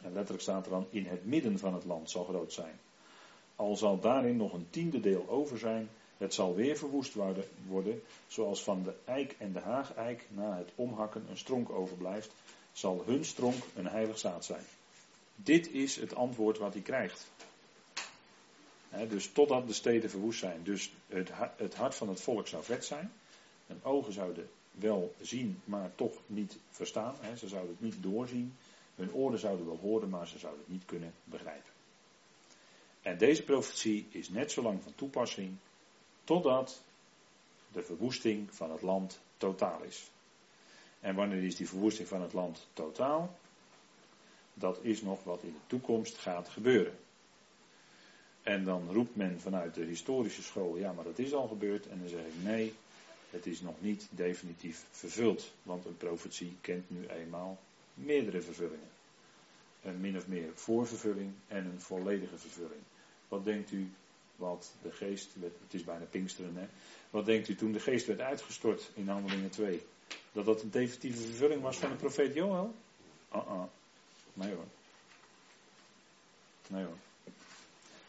En 0.02 0.12
letterlijk 0.12 0.42
staat 0.42 0.64
er 0.64 0.70
dan, 0.70 0.86
in 0.90 1.06
het 1.06 1.24
midden 1.24 1.58
van 1.58 1.74
het 1.74 1.84
land 1.84 2.10
zal 2.10 2.24
groot 2.24 2.52
zijn. 2.52 2.78
Al 3.56 3.76
zal 3.76 4.00
daarin 4.00 4.36
nog 4.36 4.52
een 4.52 4.66
tiende 4.70 5.00
deel 5.00 5.28
over 5.28 5.58
zijn, 5.58 5.88
het 6.16 6.34
zal 6.34 6.54
weer 6.54 6.76
verwoest 6.76 7.14
worden, 7.66 8.02
zoals 8.26 8.62
van 8.62 8.82
de 8.82 8.94
eik 9.04 9.34
en 9.38 9.52
de 9.52 9.60
haageik 9.60 10.26
na 10.28 10.56
het 10.56 10.70
omhakken 10.74 11.26
een 11.30 11.38
stronk 11.38 11.70
overblijft, 11.70 12.30
zal 12.72 13.02
hun 13.06 13.24
stronk 13.24 13.62
een 13.74 13.86
heilig 13.86 14.18
zaad 14.18 14.44
zijn. 14.44 14.64
Dit 15.34 15.70
is 15.70 15.96
het 15.96 16.14
antwoord 16.14 16.58
wat 16.58 16.72
hij 16.72 16.82
krijgt. 16.82 17.30
dus 19.08 19.32
totdat 19.32 19.66
de 19.66 19.72
steden 19.72 20.10
verwoest 20.10 20.38
zijn. 20.38 20.62
Dus 20.62 20.92
het, 21.06 21.30
het 21.56 21.74
hart 21.74 21.94
van 21.94 22.08
het 22.08 22.20
volk 22.20 22.46
zou 22.46 22.64
vet 22.64 22.84
zijn. 22.84 23.12
Hun 23.66 23.80
ogen 23.82 24.12
zouden 24.12 24.48
wel 24.70 25.14
zien, 25.20 25.60
maar 25.64 25.94
toch 25.94 26.14
niet 26.26 26.56
verstaan. 26.70 27.14
ze 27.36 27.48
zouden 27.48 27.70
het 27.70 27.80
niet 27.80 28.02
doorzien. 28.02 28.56
Hun 28.94 29.12
oren 29.12 29.38
zouden 29.38 29.66
wel 29.66 29.78
horen, 29.82 30.08
maar 30.08 30.28
ze 30.28 30.38
zouden 30.38 30.62
het 30.62 30.72
niet 30.72 30.84
kunnen 30.84 31.12
begrijpen. 31.24 31.75
En 33.06 33.18
deze 33.18 33.42
profetie 33.42 34.06
is 34.10 34.28
net 34.28 34.52
zo 34.52 34.62
lang 34.62 34.82
van 34.82 34.94
toepassing 34.94 35.56
totdat 36.24 36.82
de 37.72 37.82
verwoesting 37.82 38.54
van 38.54 38.70
het 38.70 38.82
land 38.82 39.20
totaal 39.36 39.82
is. 39.82 40.10
En 41.00 41.14
wanneer 41.14 41.42
is 41.42 41.56
die 41.56 41.68
verwoesting 41.68 42.08
van 42.08 42.22
het 42.22 42.32
land 42.32 42.66
totaal? 42.72 43.38
Dat 44.54 44.78
is 44.82 45.02
nog 45.02 45.24
wat 45.24 45.42
in 45.42 45.52
de 45.52 45.66
toekomst 45.66 46.16
gaat 46.16 46.48
gebeuren. 46.48 46.98
En 48.42 48.64
dan 48.64 48.92
roept 48.92 49.16
men 49.16 49.40
vanuit 49.40 49.74
de 49.74 49.84
historische 49.84 50.42
school, 50.42 50.76
ja 50.76 50.92
maar 50.92 51.04
dat 51.04 51.18
is 51.18 51.32
al 51.32 51.48
gebeurd. 51.48 51.86
En 51.86 51.98
dan 51.98 52.08
zeg 52.08 52.20
ik 52.20 52.42
nee, 52.42 52.74
het 53.30 53.46
is 53.46 53.60
nog 53.60 53.74
niet 53.78 54.08
definitief 54.10 54.84
vervuld. 54.90 55.52
Want 55.62 55.84
een 55.84 55.96
profetie 55.96 56.56
kent 56.60 56.90
nu 56.90 57.06
eenmaal 57.06 57.58
meerdere 57.94 58.40
vervullingen. 58.40 58.90
Een 59.82 60.00
min 60.00 60.16
of 60.16 60.26
meer 60.26 60.50
voorvervulling 60.54 61.32
en 61.48 61.64
een 61.64 61.80
volledige 61.80 62.38
vervulling. 62.38 62.82
Wat 63.28 63.44
denkt 63.44 63.70
u 63.70 63.90
wat 64.36 64.72
de 64.82 64.92
geest, 64.92 65.28
het 65.40 65.74
is 65.74 65.84
bijna 65.84 66.04
Pinksteren 66.04 66.56
hè. 66.56 66.66
Wat 67.10 67.26
denkt 67.26 67.48
u 67.48 67.54
toen 67.54 67.72
de 67.72 67.80
geest 67.80 68.06
werd 68.06 68.20
uitgestort 68.20 68.90
in 68.94 69.08
Handelingen 69.08 69.50
2? 69.50 69.82
Dat 70.32 70.44
dat 70.44 70.62
een 70.62 70.70
definitieve 70.70 71.20
vervulling 71.20 71.62
was 71.62 71.76
van 71.76 71.90
de 71.90 71.96
profeet 71.96 72.34
Joel? 72.34 72.74
Ah, 73.28 73.46
uh 73.46 73.62
Nee 74.32 74.54
hoor. 74.54 74.64
Nee 76.68 76.84
hoor. 76.84 76.96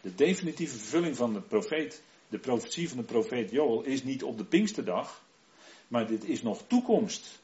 De 0.01 0.15
definitieve 0.15 0.78
vervulling 0.78 1.15
van 1.15 1.34
de 1.34 1.41
profeet, 1.41 2.03
de 2.28 2.39
profetie 2.39 2.89
van 2.89 2.97
de 2.97 3.03
profeet 3.03 3.51
Joel 3.51 3.84
is 3.84 4.03
niet 4.03 4.24
op 4.24 4.38
de 4.38 4.45
Pinksterdag, 4.45 5.22
maar 5.88 6.07
dit 6.07 6.24
is 6.24 6.41
nog 6.41 6.63
toekomst. 6.68 7.39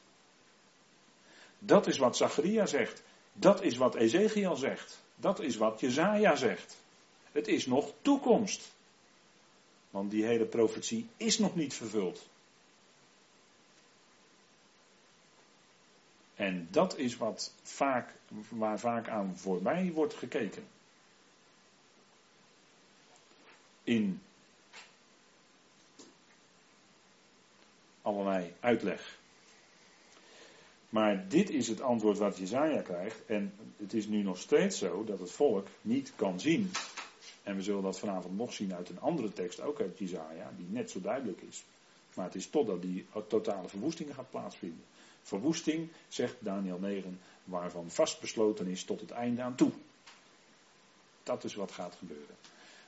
Dat 1.58 1.86
is 1.86 1.98
wat 1.98 2.16
Zacharia 2.16 2.66
zegt. 2.66 3.02
Dat 3.32 3.62
is 3.62 3.76
wat 3.76 3.94
Ezekiel 3.94 4.56
zegt. 4.56 5.02
Dat 5.16 5.40
is 5.40 5.56
wat 5.56 5.80
Jezaja 5.80 6.36
zegt. 6.36 6.82
Het 7.34 7.48
is 7.48 7.66
nog 7.66 7.92
toekomst. 8.02 8.72
Want 9.90 10.10
die 10.10 10.24
hele 10.24 10.44
profetie 10.44 11.08
is 11.16 11.38
nog 11.38 11.54
niet 11.56 11.74
vervuld. 11.74 12.26
En 16.34 16.68
dat 16.70 16.98
is 16.98 17.16
wat 17.16 17.52
vaak, 17.62 18.14
waar 18.48 18.78
vaak 18.78 19.08
aan 19.08 19.38
voorbij 19.38 19.90
wordt 19.92 20.14
gekeken. 20.14 20.64
In 23.82 24.22
allerlei 28.02 28.52
uitleg. 28.60 29.18
Maar 30.88 31.28
dit 31.28 31.50
is 31.50 31.68
het 31.68 31.80
antwoord 31.80 32.18
wat 32.18 32.38
Jezaja 32.38 32.82
krijgt. 32.82 33.26
En 33.26 33.52
het 33.76 33.94
is 33.94 34.06
nu 34.06 34.22
nog 34.22 34.38
steeds 34.38 34.78
zo 34.78 35.04
dat 35.04 35.18
het 35.20 35.30
volk 35.30 35.66
niet 35.82 36.12
kan 36.16 36.40
zien. 36.40 36.70
En 37.44 37.56
we 37.56 37.62
zullen 37.62 37.82
dat 37.82 37.98
vanavond 37.98 38.36
nog 38.36 38.52
zien 38.52 38.74
uit 38.74 38.88
een 38.88 39.00
andere 39.00 39.32
tekst, 39.32 39.60
ook 39.60 39.80
uit 39.80 39.98
Jezaja, 39.98 40.52
die 40.56 40.66
net 40.68 40.90
zo 40.90 41.00
duidelijk 41.00 41.40
is. 41.40 41.64
Maar 42.14 42.24
het 42.24 42.34
is 42.34 42.46
totdat 42.46 42.82
die 42.82 43.06
totale 43.28 43.68
verwoesting 43.68 44.14
gaat 44.14 44.30
plaatsvinden. 44.30 44.84
Verwoesting, 45.22 45.88
zegt 46.08 46.34
Daniel 46.38 46.78
9, 46.78 47.20
waarvan 47.44 47.90
vastbesloten 47.90 48.66
is 48.66 48.84
tot 48.84 49.00
het 49.00 49.10
einde 49.10 49.42
aan 49.42 49.54
toe. 49.54 49.72
Dat 51.22 51.44
is 51.44 51.54
wat 51.54 51.72
gaat 51.72 51.94
gebeuren. 51.94 52.36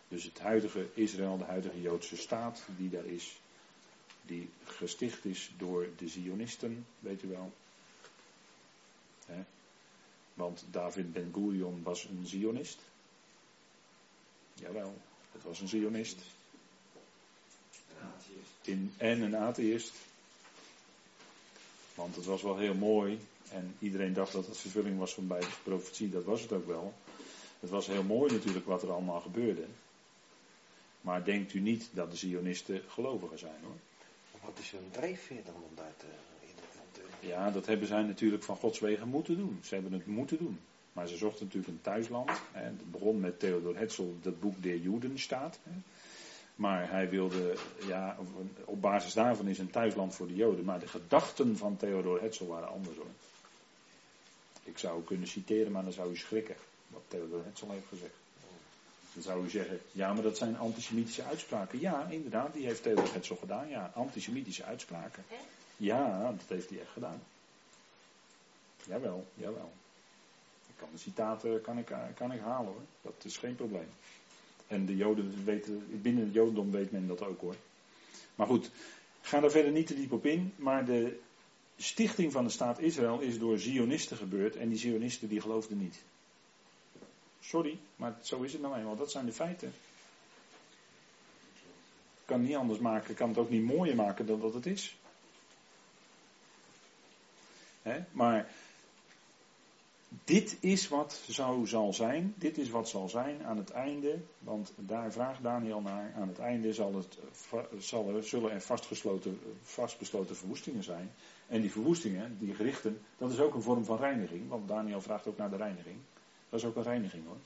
Dus 0.09 0.25
het 0.25 0.39
huidige 0.39 0.89
Israël, 0.95 1.39
de 1.39 1.45
huidige 1.45 1.81
Joodse 1.81 2.17
staat 2.17 2.63
die 2.77 2.91
daar 2.91 3.07
is, 3.07 3.41
die 4.23 4.51
gesticht 4.65 5.25
is 5.25 5.53
door 5.59 5.89
de 5.97 6.09
Zionisten, 6.09 6.87
weet 6.99 7.23
u 7.23 7.29
wel. 7.29 7.53
Want 10.35 10.65
David 10.71 11.13
Ben 11.13 11.31
Gurion 11.35 11.83
was 11.83 12.05
een 12.05 12.27
Zionist. 12.27 12.79
Jawel, 14.61 14.95
het 15.33 15.43
was 15.43 15.61
een 15.61 15.69
Zionist. 15.69 16.21
In, 18.63 18.93
en 18.97 19.21
een 19.21 19.37
atheïst. 19.37 19.93
Want 21.95 22.17
het 22.17 22.25
was 22.25 22.43
wel 22.43 22.57
heel 22.57 22.75
mooi. 22.75 23.19
En 23.51 23.77
iedereen 23.79 24.13
dacht 24.13 24.33
dat 24.33 24.47
het 24.47 24.59
vervulling 24.59 24.99
was 24.99 25.15
van 25.15 25.27
Bijbelse 25.27 25.63
profetie. 25.63 26.11
Dat 26.11 26.25
was 26.25 26.41
het 26.41 26.53
ook 26.53 26.67
wel. 26.67 26.95
Het 27.61 27.71
was 27.71 27.87
heel 27.87 28.03
mooi 28.03 28.33
natuurlijk 28.33 28.67
wat 28.67 28.83
er 28.83 28.93
allemaal 28.93 29.21
gebeurde. 29.21 29.65
Maar 31.01 31.25
denkt 31.25 31.55
u 31.55 31.61
niet 31.61 31.89
dat 31.93 32.11
de 32.11 32.17
Zionisten 32.17 32.83
gelovigen 32.89 33.39
zijn 33.39 33.63
hoor. 33.63 33.77
Wat 34.45 34.59
is 34.59 34.71
hun 34.71 34.91
drijfveer 34.91 35.45
dan 35.45 35.55
om 35.55 35.75
daar 35.75 35.95
te, 35.97 36.07
Ja, 37.21 37.51
dat 37.51 37.67
hebben 37.67 37.89
zij 37.89 38.03
natuurlijk 38.03 38.43
van 38.43 38.57
Gods 38.57 38.79
wegen 38.79 39.09
moeten 39.09 39.37
doen. 39.37 39.61
Ze 39.65 39.75
hebben 39.75 39.93
het 39.93 40.07
moeten 40.07 40.39
doen. 40.39 40.61
Maar 40.97 41.09
ze 41.09 41.17
zochten 41.17 41.45
natuurlijk 41.45 41.73
een 41.73 41.83
thuisland. 41.83 42.31
Het 42.53 42.91
begon 42.91 43.21
met 43.21 43.41
Theodor 43.41 43.77
Hetzel, 43.77 44.17
dat 44.23 44.41
boek 44.41 44.63
Der 44.63 44.77
Juden 44.77 45.19
staat. 45.19 45.59
Hè. 45.63 45.71
Maar 46.55 46.91
hij 46.91 47.09
wilde, 47.11 47.57
ja, 47.87 48.17
op 48.65 48.81
basis 48.81 49.13
daarvan 49.13 49.47
is 49.47 49.59
een 49.59 49.71
thuisland 49.71 50.15
voor 50.15 50.27
de 50.27 50.35
Joden. 50.35 50.65
Maar 50.65 50.81
de 50.81 50.87
gedachten 50.87 51.57
van 51.57 51.77
Theodor 51.77 52.23
Hetzel 52.23 52.47
waren 52.47 52.69
anders 52.69 52.97
hoor. 52.97 53.07
Ik 54.65 54.79
zou 54.79 55.03
kunnen 55.03 55.29
citeren, 55.29 55.73
maar 55.73 55.83
dan 55.83 55.93
zou 55.93 56.11
u 56.11 56.17
schrikken. 56.17 56.57
Wat 56.89 57.03
Theodor 57.09 57.45
Hetzel 57.45 57.71
heeft 57.71 57.89
gezegd. 57.89 58.15
Dan 59.13 59.23
zou 59.23 59.45
u 59.45 59.51
zeggen, 59.51 59.81
ja, 59.93 60.13
maar 60.13 60.23
dat 60.23 60.37
zijn 60.37 60.59
antisemitische 60.59 61.25
uitspraken. 61.25 61.81
Ja, 61.81 62.07
inderdaad, 62.11 62.53
die 62.53 62.67
heeft 62.67 62.83
Theodor 62.83 63.13
Hetzel 63.13 63.37
gedaan. 63.37 63.69
Ja, 63.69 63.91
antisemitische 63.95 64.65
uitspraken. 64.65 65.25
Ja, 65.77 66.31
dat 66.31 66.49
heeft 66.49 66.69
hij 66.69 66.81
echt 66.81 66.93
gedaan. 66.93 67.23
Jawel, 68.85 69.27
jawel. 69.35 69.73
Kan 70.77 70.89
de 70.93 70.99
citaten 70.99 71.61
kan 71.61 71.79
ik, 71.79 71.93
kan 72.15 72.33
ik 72.33 72.41
halen 72.41 72.73
hoor. 72.73 72.83
Dat 73.03 73.25
is 73.25 73.37
geen 73.37 73.57
probleem. 73.57 73.89
En 74.67 74.87
de 74.87 74.97
Joden 74.97 75.45
weten, 75.45 76.01
binnen 76.03 76.25
het 76.25 76.35
Jodendom 76.35 76.71
weet 76.71 76.91
men 76.91 77.07
dat 77.07 77.23
ook 77.23 77.41
hoor. 77.41 77.57
Maar 78.35 78.47
goed, 78.47 78.71
ga 79.21 79.41
daar 79.41 79.51
verder 79.51 79.73
niet 79.73 79.87
te 79.87 79.95
diep 79.95 80.13
op 80.13 80.27
in. 80.27 80.53
Maar 80.57 80.85
de 80.85 81.19
stichting 81.77 82.33
van 82.33 82.45
de 82.45 82.51
staat 82.51 82.79
Israël 82.79 83.21
is 83.21 83.39
door 83.39 83.59
Zionisten 83.59 84.17
gebeurd. 84.17 84.57
En 84.57 84.69
die 84.69 84.79
Zionisten 84.79 85.29
die 85.29 85.41
geloofden 85.41 85.79
niet. 85.79 86.03
Sorry, 87.41 87.79
maar 87.97 88.17
zo 88.23 88.43
is 88.43 88.53
het 88.53 88.63
nou 88.63 88.77
eenmaal. 88.77 88.97
Dat 88.97 89.11
zijn 89.11 89.27
de 89.27 89.33
feiten. 89.33 89.69
Ik 92.21 92.33
kan 92.33 92.39
het 92.39 92.49
niet 92.49 92.57
anders 92.57 92.79
maken, 92.79 93.15
kan 93.15 93.29
het 93.29 93.39
ook 93.39 93.51
niet 93.51 93.65
mooier 93.65 93.97
maken 93.97 94.27
dan 94.27 94.41
dat 94.41 94.55
het 94.55 94.67
is. 94.67 94.97
Maar 98.13 98.51
Dit 100.09 100.57
is 100.61 100.89
wat 100.89 101.21
zo 101.31 101.65
zal 101.65 101.93
zijn, 101.93 102.35
dit 102.37 102.59
is 102.59 102.71
wat 102.71 102.89
zal 102.89 103.09
zijn 103.09 103.45
aan 103.45 103.57
het 103.57 103.71
einde, 103.71 104.19
want 104.39 104.73
daar 104.77 105.13
vraagt 105.13 105.43
Daniel 105.43 105.81
naar, 105.81 106.13
aan 106.17 106.29
het 106.29 106.39
einde 106.39 106.73
zal 106.73 106.95
het, 106.95 107.19
zal 107.79 108.23
zullen 108.23 108.51
er 108.51 108.61
vastgesloten, 108.61 109.41
vastbesloten 109.63 110.37
verwoestingen 110.37 110.83
zijn. 110.83 111.13
En 111.47 111.61
die 111.61 111.71
verwoestingen, 111.71 112.37
die 112.39 112.55
gerichten, 112.55 113.01
dat 113.19 113.33
is 113.33 113.39
ook 113.41 113.55
een 113.55 113.63
vorm 113.63 113.85
van 113.85 113.97
reiniging, 113.97 114.49
want 114.49 114.69
Daniel 114.69 115.01
vraagt 115.01 115.27
ook 115.27 115.37
naar 115.37 115.51
de 115.51 115.57
reiniging. 115.57 115.97
Dat 116.49 116.61
is 116.61 116.67
ook 116.67 116.77
een 116.77 116.83
reiniging 116.83 117.27
hoor. 117.27 117.39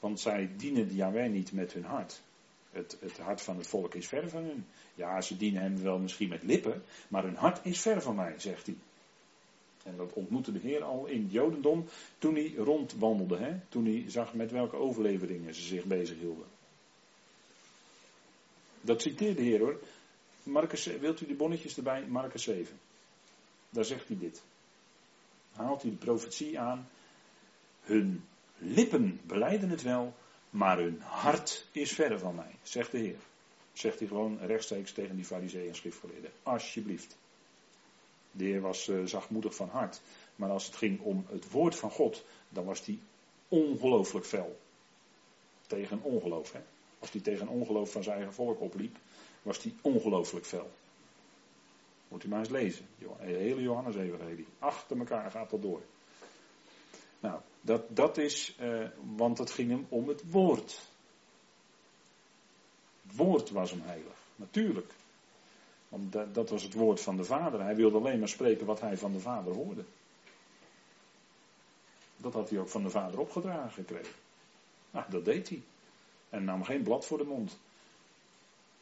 Want 0.00 0.20
zij 0.20 0.50
dienen 0.56 0.94
Yahweh 0.94 1.30
niet 1.30 1.52
met 1.52 1.72
hun 1.72 1.84
hart. 1.84 2.22
Het, 2.70 2.96
het, 3.00 3.18
hart 3.18 3.42
van 3.42 3.56
het 3.56 3.66
volk 3.66 3.94
is 3.94 4.08
ver 4.08 4.28
van 4.28 4.42
hun. 4.42 4.66
Ja, 4.94 5.20
ze 5.20 5.36
dienen 5.36 5.62
hem 5.62 5.82
wel 5.82 5.98
misschien 5.98 6.28
met 6.28 6.42
lippen, 6.42 6.82
maar 7.08 7.22
hun 7.22 7.36
hart 7.36 7.60
is 7.64 7.80
ver 7.80 8.02
van 8.02 8.14
mij, 8.14 8.34
zegt 8.38 8.66
hij. 8.66 8.76
En 9.88 9.96
dat 9.96 10.12
ontmoette 10.12 10.52
de 10.52 10.58
Heer 10.58 10.82
al 10.82 11.06
in 11.06 11.22
het 11.22 11.32
Jodendom 11.32 11.88
toen 12.18 12.34
hij 12.34 12.54
rondwandelde. 12.56 13.36
Hè? 13.36 13.58
Toen 13.68 13.84
hij 13.84 14.04
zag 14.08 14.34
met 14.34 14.50
welke 14.50 14.76
overleveringen 14.76 15.54
ze 15.54 15.62
zich 15.62 15.84
bezighielden. 15.84 16.46
Dat 18.80 19.02
citeert 19.02 19.36
de 19.36 19.42
Heer 19.42 19.58
hoor. 19.58 19.80
Marcus, 20.42 20.84
wilt 20.84 21.20
u 21.20 21.26
de 21.26 21.34
bonnetjes 21.34 21.76
erbij? 21.76 22.06
Marcus 22.06 22.42
7. 22.42 22.78
Daar 23.70 23.84
zegt 23.84 24.08
hij 24.08 24.18
dit. 24.18 24.42
Haalt 25.52 25.82
hij 25.82 25.90
de 25.90 25.96
profetie 25.96 26.58
aan. 26.58 26.88
Hun 27.80 28.24
lippen 28.58 29.20
beleiden 29.26 29.68
het 29.68 29.82
wel, 29.82 30.14
maar 30.50 30.78
hun 30.78 31.00
hart 31.00 31.66
is 31.72 31.92
verre 31.92 32.18
van 32.18 32.34
mij, 32.34 32.54
zegt 32.62 32.90
de 32.90 32.98
Heer. 32.98 33.18
Zegt 33.72 33.98
hij 33.98 34.08
gewoon 34.08 34.38
rechtstreeks 34.40 34.92
tegen 34.92 35.16
die 35.16 35.24
fariseeën 35.24 35.68
en 35.68 35.74
schriftgeleerden. 35.74 36.30
Alsjeblieft. 36.42 37.16
De 38.30 38.44
Heer 38.44 38.60
was 38.60 38.88
uh, 38.88 39.04
zachtmoedig 39.04 39.54
van 39.54 39.68
hart. 39.68 40.00
Maar 40.36 40.50
als 40.50 40.66
het 40.66 40.76
ging 40.76 41.00
om 41.00 41.26
het 41.28 41.50
woord 41.50 41.76
van 41.76 41.90
God, 41.90 42.24
dan 42.48 42.64
was 42.64 42.86
hij 42.86 42.98
ongelooflijk 43.48 44.26
fel. 44.26 44.58
Tegen 45.66 46.02
ongeloof. 46.02 46.52
Hè? 46.52 46.60
Als 46.98 47.10
hij 47.10 47.20
tegen 47.20 47.48
ongeloof 47.48 47.92
van 47.92 48.02
zijn 48.02 48.16
eigen 48.16 48.34
volk 48.34 48.60
opliep, 48.60 48.96
was 49.42 49.62
hij 49.62 49.74
ongelooflijk 49.80 50.46
fel. 50.46 50.70
Moet 52.08 52.24
u 52.24 52.28
maar 52.28 52.38
eens 52.38 52.48
lezen. 52.48 52.86
De 52.98 53.08
hele 53.18 53.62
Johannes 53.62 53.96
Evangelie. 53.96 54.46
Achter 54.58 54.98
elkaar 54.98 55.30
gaat 55.30 55.50
dat 55.50 55.62
door. 55.62 55.82
Nou, 57.20 57.40
dat, 57.60 57.96
dat 57.96 58.16
is, 58.16 58.56
uh, 58.60 58.86
want 59.16 59.38
het 59.38 59.50
ging 59.50 59.70
hem 59.70 59.86
om 59.88 60.08
het 60.08 60.30
woord. 60.30 60.80
Het 63.02 63.16
woord 63.16 63.50
was 63.50 63.70
hem 63.70 63.80
heilig. 63.80 64.16
Natuurlijk. 64.36 64.92
Want 65.88 66.12
dat, 66.12 66.34
dat 66.34 66.50
was 66.50 66.62
het 66.62 66.74
woord 66.74 67.00
van 67.00 67.16
de 67.16 67.24
Vader. 67.24 67.60
Hij 67.60 67.76
wilde 67.76 67.98
alleen 67.98 68.18
maar 68.18 68.28
spreken 68.28 68.66
wat 68.66 68.80
hij 68.80 68.96
van 68.96 69.12
de 69.12 69.20
Vader 69.20 69.54
hoorde. 69.54 69.84
Dat 72.16 72.32
had 72.32 72.50
hij 72.50 72.58
ook 72.58 72.68
van 72.68 72.82
de 72.82 72.90
Vader 72.90 73.20
opgedragen 73.20 73.72
gekregen. 73.72 74.14
Nou, 74.90 75.10
dat 75.10 75.24
deed 75.24 75.48
hij. 75.48 75.62
En 76.28 76.44
nam 76.44 76.64
geen 76.64 76.82
blad 76.82 77.06
voor 77.06 77.18
de 77.18 77.24
mond. 77.24 77.58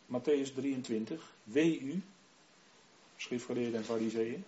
Matthäus 0.07 0.55
23. 0.55 1.33
Wee 1.45 1.81
u, 1.81 2.03
schriftgeleerden 3.17 3.79
en 3.79 3.85
fariseeën. 3.85 4.45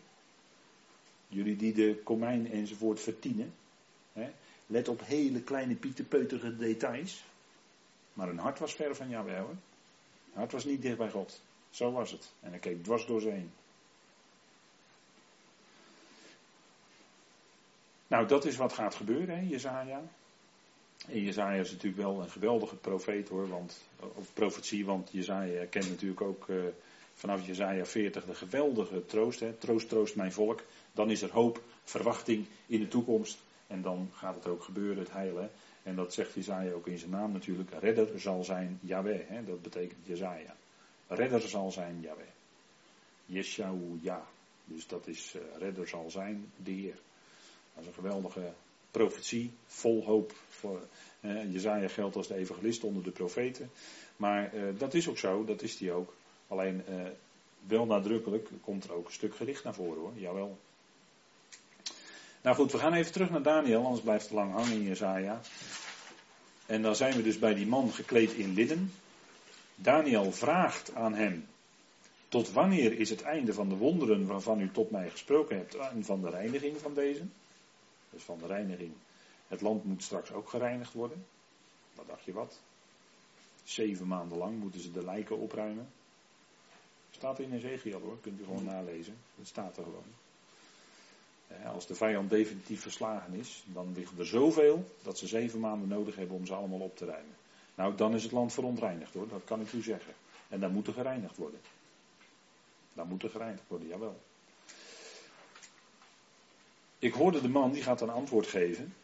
Jullie 1.29 1.57
die 1.57 1.73
de 1.73 2.01
komijn 2.05 2.51
enzovoort 2.51 3.01
vertienen. 3.01 3.55
Hè? 4.13 4.31
Let 4.67 4.89
op 4.89 5.01
hele 5.05 5.41
kleine 5.41 5.75
pieterpeutige 5.75 6.57
details. 6.57 7.25
Maar 8.13 8.27
hun 8.27 8.39
hart 8.39 8.59
was 8.59 8.75
ver 8.75 8.97
van 8.97 9.09
Jawel. 9.09 9.47
Hun 9.47 9.59
hart 10.33 10.53
was 10.53 10.65
niet 10.65 10.83
dicht 10.83 10.97
bij 10.97 11.11
God. 11.11 11.41
Zo 11.71 11.93
was 11.93 12.11
het. 12.11 12.33
En 12.41 12.51
hij 12.51 12.59
keek 12.59 12.85
dwars 12.85 13.07
door 13.07 13.21
ze 13.21 13.29
heen. 13.29 13.51
Nou, 18.07 18.27
dat 18.27 18.45
is 18.45 18.57
wat 18.57 18.73
gaat 18.73 18.95
gebeuren, 18.95 19.39
hè, 19.39 19.49
Jezaja. 19.49 20.03
En 21.07 21.23
Jezaja 21.23 21.61
is 21.61 21.71
natuurlijk 21.71 22.03
wel 22.03 22.21
een 22.21 22.31
geweldige 22.31 22.77
profeet 22.77 23.29
hoor, 23.29 23.49
want, 23.49 23.83
of 24.15 24.33
profetie, 24.33 24.85
want 24.85 25.09
Jezaja 25.13 25.65
kent 25.67 25.89
natuurlijk 25.89 26.21
ook 26.21 26.49
uh, 26.49 26.61
vanaf 27.15 27.47
Jezaja 27.47 27.85
40 27.85 28.25
de 28.25 28.35
geweldige 28.35 29.07
troost. 29.07 29.41
Hè. 29.41 29.53
Troost, 29.53 29.89
troost 29.89 30.17
mijn 30.17 30.33
volk. 30.33 30.63
Dan 30.93 31.11
is 31.11 31.23
er 31.23 31.33
hoop, 31.33 31.63
verwachting 31.85 32.47
in 32.67 32.81
de 32.81 32.89
toekomst. 32.89 33.39
En 33.67 33.83
dan 33.83 34.11
gaat 34.15 34.35
het 34.35 34.47
ook 34.47 34.63
gebeuren, 34.63 34.99
het 34.99 35.13
heilen. 35.13 35.51
En 35.83 35.95
dat 35.95 36.15
zegt 36.15 36.35
Jezaja 36.35 36.73
ook 36.73 36.87
in 36.87 36.99
zijn 36.99 37.11
naam 37.11 37.33
natuurlijk. 37.33 37.71
Redder 37.81 38.21
zal 38.21 38.45
zijn 38.45 38.79
Yahweh, 38.83 39.29
hè. 39.29 39.45
dat 39.45 39.63
betekent 39.63 40.07
Jezaja. 40.07 40.57
Redder 41.09 41.49
zal 41.49 41.71
zijn 41.71 42.01
Yahweh. 42.01 42.27
ja. 44.01 44.27
Dus 44.65 44.87
dat 44.87 45.07
is 45.07 45.35
uh, 45.37 45.43
redder 45.59 45.89
zal 45.89 46.11
zijn 46.11 46.53
de 46.57 46.71
Heer. 46.71 46.99
Dat 47.75 47.83
is 47.83 47.87
een 47.87 47.95
geweldige 47.95 48.53
profetie, 48.91 49.53
vol 49.67 50.05
hoop. 50.05 50.35
Voor, 50.49 50.87
uh, 51.21 51.53
Jezaja 51.53 51.89
geldt 51.89 52.17
als 52.17 52.29
de 52.29 52.35
evangelist 52.35 52.85
onder 52.85 53.03
de 53.03 53.11
profeten. 53.11 53.71
Maar 54.17 54.55
uh, 54.55 54.63
dat 54.79 54.95
is 54.95 55.09
ook 55.09 55.19
zo, 55.19 55.45
dat 55.45 55.63
is 55.63 55.77
die 55.77 55.93
ook. 55.93 56.15
Alleen 56.49 56.85
wel 57.67 57.87
nadrukkelijk 57.87 58.49
komt 58.61 58.85
er 58.85 58.93
ook 58.93 59.07
een 59.07 59.13
stuk 59.13 59.37
gericht 59.37 59.65
naar 59.65 59.75
voren 59.75 60.01
hoor, 60.01 60.13
jawel. 60.15 60.59
Nou 62.43 62.57
goed, 62.57 62.73
we 62.73 62.79
gaan 62.79 62.93
even 62.93 63.13
terug 63.13 63.31
naar 63.31 63.43
Daniel, 63.43 63.85
anders 63.85 64.03
blijft 64.03 64.25
het 64.25 64.33
lang 64.33 64.53
hangen 64.53 64.73
in 64.73 64.83
Jezaja. 64.83 65.41
En 66.67 66.83
dan 66.83 66.97
zijn 66.97 67.17
we 67.17 67.23
dus 67.23 67.39
bij 67.39 67.55
die 67.55 67.67
man 67.67 67.93
gekleed 67.93 68.33
in 68.33 68.55
linnen. 68.55 68.93
Daniel 69.81 70.33
vraagt 70.33 70.95
aan 70.95 71.15
hem: 71.15 71.47
Tot 72.29 72.53
wanneer 72.53 72.99
is 72.99 73.11
het 73.11 73.23
einde 73.23 73.53
van 73.53 73.69
de 73.69 73.77
wonderen 73.77 74.27
waarvan 74.27 74.61
u 74.61 74.71
tot 74.71 74.91
mij 74.91 75.11
gesproken 75.11 75.57
hebt 75.57 75.75
en 75.75 76.05
van 76.05 76.21
de 76.21 76.31
reiniging 76.31 76.79
van 76.79 76.95
deze? 76.95 77.23
Dus 78.11 78.23
van 78.23 78.39
de 78.39 78.47
reiniging. 78.47 78.93
Het 79.49 79.61
land 79.61 79.85
moet 79.85 80.03
straks 80.03 80.33
ook 80.33 80.49
gereinigd 80.49 80.93
worden. 80.93 81.27
Wat 81.95 82.07
dacht 82.07 82.25
je 82.25 82.33
wat? 82.33 82.61
Zeven 83.65 84.07
maanden 84.07 84.39
lang 84.39 84.59
moeten 84.59 84.81
ze 84.81 84.93
de 84.93 85.05
lijken 85.05 85.39
opruimen. 85.39 85.89
Staat 87.11 87.39
in 87.39 87.53
Ezekiel 87.53 88.01
hoor, 88.01 88.21
kunt 88.21 88.41
u 88.41 88.45
gewoon 88.45 88.65
nalezen. 88.65 89.17
Het 89.37 89.47
staat 89.47 89.77
er 89.77 89.85
gewoon. 89.85 90.15
Als 91.75 91.87
de 91.87 91.95
vijand 91.95 92.31
definitief 92.31 92.81
verslagen 92.83 93.35
is, 93.35 93.65
dan 93.67 93.93
liggen 93.95 94.19
er 94.19 94.27
zoveel 94.27 94.85
dat 95.03 95.19
ze 95.19 95.27
zeven 95.27 95.61
maanden 95.61 95.89
nodig 95.89 96.17
hebben 96.17 96.37
om 96.37 96.47
ze 96.47 96.55
allemaal 96.55 96.81
op 96.81 96.97
te 96.97 97.05
ruimen. 97.05 97.37
Nou, 97.79 97.95
dan 97.95 98.15
is 98.15 98.23
het 98.23 98.33
land 98.33 98.53
verontreinigd 98.53 99.15
hoor, 99.15 99.29
dat 99.29 99.45
kan 99.45 99.61
ik 99.61 99.73
u 99.73 99.83
zeggen. 99.83 100.15
En 100.49 100.61
dan 100.61 100.73
moet 100.73 100.87
er 100.87 100.93
gereinigd 100.93 101.37
worden. 101.37 101.61
Dan 102.93 103.09
moet 103.09 103.23
er 103.23 103.31
gereinigd 103.31 103.69
worden, 103.69 103.89
jawel. 103.89 104.21
Ik 106.99 107.13
hoorde 107.13 107.41
de 107.41 107.49
man, 107.49 107.73
die 107.73 107.83
gaat 107.83 108.01
een 108.01 108.11
antwoord 108.11 108.47
geven. 108.47 108.95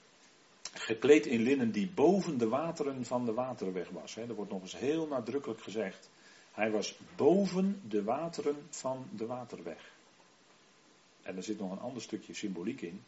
Gekleed 0.72 1.26
in 1.26 1.42
linnen 1.42 1.70
die 1.70 1.88
boven 1.88 2.38
de 2.38 2.48
wateren 2.48 3.04
van 3.04 3.24
de 3.24 3.32
waterweg 3.32 3.88
was. 3.88 4.16
Er 4.16 4.34
wordt 4.34 4.50
nog 4.50 4.62
eens 4.62 4.78
heel 4.78 5.06
nadrukkelijk 5.06 5.60
gezegd. 5.60 6.10
Hij 6.52 6.70
was 6.70 6.98
boven 7.16 7.80
de 7.88 8.02
wateren 8.02 8.66
van 8.70 9.06
de 9.10 9.26
waterweg. 9.26 9.92
En 11.22 11.36
er 11.36 11.42
zit 11.42 11.58
nog 11.58 11.70
een 11.70 11.80
ander 11.80 12.02
stukje 12.02 12.34
symboliek 12.34 12.80
in. 12.80 13.02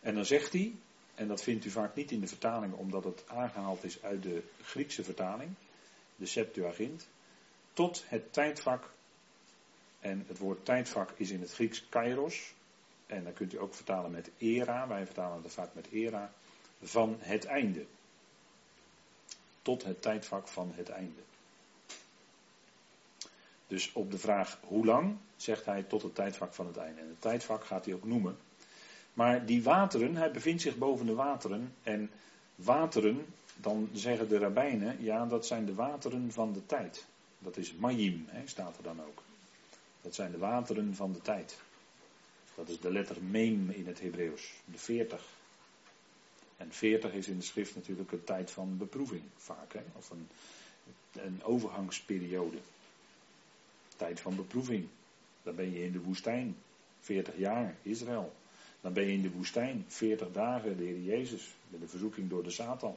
En 0.00 0.14
dan 0.14 0.24
zegt 0.24 0.52
hij, 0.52 0.74
en 1.16 1.28
dat 1.28 1.42
vindt 1.42 1.64
u 1.64 1.70
vaak 1.70 1.94
niet 1.94 2.10
in 2.10 2.20
de 2.20 2.26
vertaling 2.26 2.74
omdat 2.74 3.04
het 3.04 3.28
aangehaald 3.28 3.84
is 3.84 4.02
uit 4.02 4.22
de 4.22 4.42
Griekse 4.62 5.04
vertaling, 5.04 5.50
de 6.16 6.26
Septuagint, 6.26 7.08
tot 7.72 8.04
het 8.06 8.32
tijdvak. 8.32 8.90
En 10.00 10.24
het 10.26 10.38
woord 10.38 10.64
tijdvak 10.64 11.12
is 11.16 11.30
in 11.30 11.40
het 11.40 11.52
Grieks 11.52 11.88
kairos. 11.88 12.54
En 13.06 13.24
dan 13.24 13.32
kunt 13.32 13.52
u 13.52 13.58
ook 13.58 13.74
vertalen 13.74 14.10
met 14.10 14.30
era, 14.38 14.88
wij 14.88 15.06
vertalen 15.06 15.42
het 15.42 15.52
vaak 15.52 15.74
met 15.74 15.86
era, 15.90 16.32
van 16.82 17.16
het 17.18 17.44
einde. 17.44 17.86
Tot 19.62 19.84
het 19.84 20.02
tijdvak 20.02 20.48
van 20.48 20.72
het 20.74 20.88
einde. 20.88 21.20
Dus 23.66 23.92
op 23.92 24.10
de 24.10 24.18
vraag 24.18 24.58
hoe 24.60 24.84
lang, 24.84 25.16
zegt 25.36 25.64
hij 25.64 25.82
tot 25.82 26.02
het 26.02 26.14
tijdvak 26.14 26.54
van 26.54 26.66
het 26.66 26.76
einde. 26.76 27.00
En 27.00 27.08
het 27.08 27.20
tijdvak 27.20 27.64
gaat 27.64 27.84
hij 27.84 27.94
ook 27.94 28.04
noemen. 28.04 28.36
Maar 29.16 29.46
die 29.46 29.62
wateren, 29.62 30.16
hij 30.16 30.30
bevindt 30.30 30.62
zich 30.62 30.76
boven 30.76 31.06
de 31.06 31.14
wateren. 31.14 31.74
En 31.82 32.10
wateren, 32.54 33.26
dan 33.54 33.88
zeggen 33.92 34.28
de 34.28 34.38
rabbijnen, 34.38 35.02
ja, 35.02 35.26
dat 35.26 35.46
zijn 35.46 35.64
de 35.64 35.74
wateren 35.74 36.32
van 36.32 36.52
de 36.52 36.66
tijd. 36.66 37.06
Dat 37.38 37.56
is 37.56 37.74
Mayim, 37.74 38.26
staat 38.44 38.76
er 38.76 38.82
dan 38.82 39.00
ook. 39.00 39.22
Dat 40.00 40.14
zijn 40.14 40.30
de 40.30 40.38
wateren 40.38 40.94
van 40.94 41.12
de 41.12 41.20
tijd. 41.20 41.58
Dat 42.54 42.68
is 42.68 42.80
de 42.80 42.92
letter 42.92 43.22
Meem 43.22 43.70
in 43.70 43.86
het 43.86 44.00
Hebreeuws, 44.00 44.52
de 44.64 44.78
40. 44.78 45.24
En 46.56 46.72
40 46.72 47.12
is 47.12 47.28
in 47.28 47.38
de 47.38 47.44
schrift 47.44 47.74
natuurlijk 47.74 48.12
een 48.12 48.24
tijd 48.24 48.50
van 48.50 48.76
beproeving, 48.76 49.22
vaak, 49.36 49.74
of 49.92 50.10
een, 50.10 50.28
een 51.12 51.44
overgangsperiode. 51.44 52.58
Tijd 53.96 54.20
van 54.20 54.36
beproeving. 54.36 54.88
Dan 55.42 55.54
ben 55.54 55.72
je 55.72 55.84
in 55.84 55.92
de 55.92 56.00
woestijn, 56.00 56.56
40 57.00 57.36
jaar, 57.36 57.76
Israël. 57.82 58.34
Dan 58.86 58.94
ben 58.94 59.06
je 59.06 59.12
in 59.12 59.22
de 59.22 59.30
woestijn, 59.30 59.84
40 59.88 60.32
dagen, 60.32 60.76
de 60.76 60.84
Heer 60.84 61.00
Jezus, 61.00 61.54
met 61.68 61.80
de 61.80 61.88
verzoeking 61.88 62.30
door 62.30 62.42
de 62.42 62.50
Satan. 62.50 62.94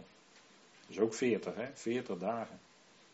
Dat 0.81 0.89
is 0.89 0.99
ook 0.99 1.13
40, 1.13 1.55
hè? 1.55 1.67
40 1.73 2.17
dagen. 2.17 2.59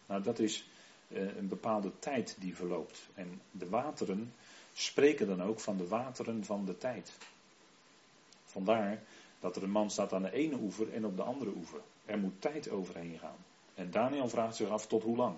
Nou, 0.05 0.23
dat 0.23 0.39
is 0.39 0.69
uh, 1.07 1.35
een 1.35 1.47
bepaalde 1.47 1.91
tijd 1.99 2.35
die 2.39 2.55
verloopt. 2.55 3.09
En 3.13 3.41
de 3.51 3.69
wateren 3.69 4.33
spreken 4.73 5.27
dan 5.27 5.43
ook 5.43 5.59
van 5.59 5.77
de 5.77 5.87
wateren 5.87 6.45
van 6.45 6.65
de 6.65 6.77
tijd. 6.77 7.11
Vandaar 8.45 9.03
dat 9.39 9.55
er 9.55 9.63
een 9.63 9.69
man 9.69 9.89
staat 9.89 10.13
aan 10.13 10.23
de 10.23 10.31
ene 10.31 10.55
oever 10.55 10.93
en 10.93 11.05
op 11.05 11.15
de 11.15 11.23
andere 11.23 11.51
oever. 11.55 11.79
Er 12.05 12.17
moet 12.17 12.41
tijd 12.41 12.69
overheen 12.69 13.17
gaan. 13.19 13.45
En 13.75 13.91
Daniel 13.91 14.29
vraagt 14.29 14.55
zich 14.55 14.69
af 14.69 14.87
tot 14.87 15.03
hoe 15.03 15.17
lang. 15.17 15.35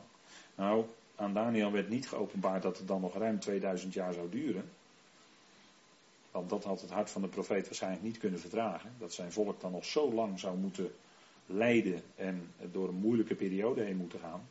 Nou, 0.56 0.86
aan 1.16 1.34
Daniel 1.34 1.72
werd 1.72 1.90
niet 1.90 2.08
geopenbaard 2.08 2.62
dat 2.62 2.78
het 2.78 2.88
dan 2.88 3.02
nog 3.02 3.18
ruim 3.18 3.40
2000 3.40 3.94
jaar 3.94 4.14
zou 4.14 4.30
duren. 4.30 4.70
Want 6.38 6.50
dat 6.50 6.64
had 6.64 6.82
het 6.82 6.90
hart 6.90 7.10
van 7.10 7.22
de 7.22 7.28
profeet 7.28 7.66
waarschijnlijk 7.66 8.04
niet 8.04 8.18
kunnen 8.18 8.40
verdragen. 8.40 8.92
Dat 9.00 9.14
zijn 9.14 9.32
volk 9.32 9.62
dan 9.62 9.72
nog 9.72 9.86
zo 9.86 10.14
lang 10.14 10.40
zou 10.40 10.58
moeten 10.58 10.92
lijden 11.46 12.02
en 12.16 12.54
door 12.72 12.88
een 12.88 12.96
moeilijke 12.96 13.36
periode 13.36 13.84
heen 13.84 13.98
moeten 13.98 14.20
gaan. 14.20 14.50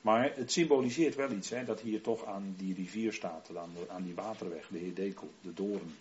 Maar 0.00 0.36
het 0.36 0.52
symboliseert 0.52 1.14
wel 1.14 1.30
iets, 1.30 1.50
hè, 1.50 1.64
dat 1.64 1.80
hier 1.80 2.02
toch 2.02 2.24
aan 2.24 2.54
die 2.56 2.74
rivier 2.74 3.12
staat, 3.12 3.56
aan, 3.56 3.70
de, 3.74 3.90
aan 3.90 4.02
die 4.02 4.14
waterweg, 4.14 4.68
de 4.68 4.78
Heerdekel, 4.78 5.30
de 5.40 5.54
doorn. 5.54 5.94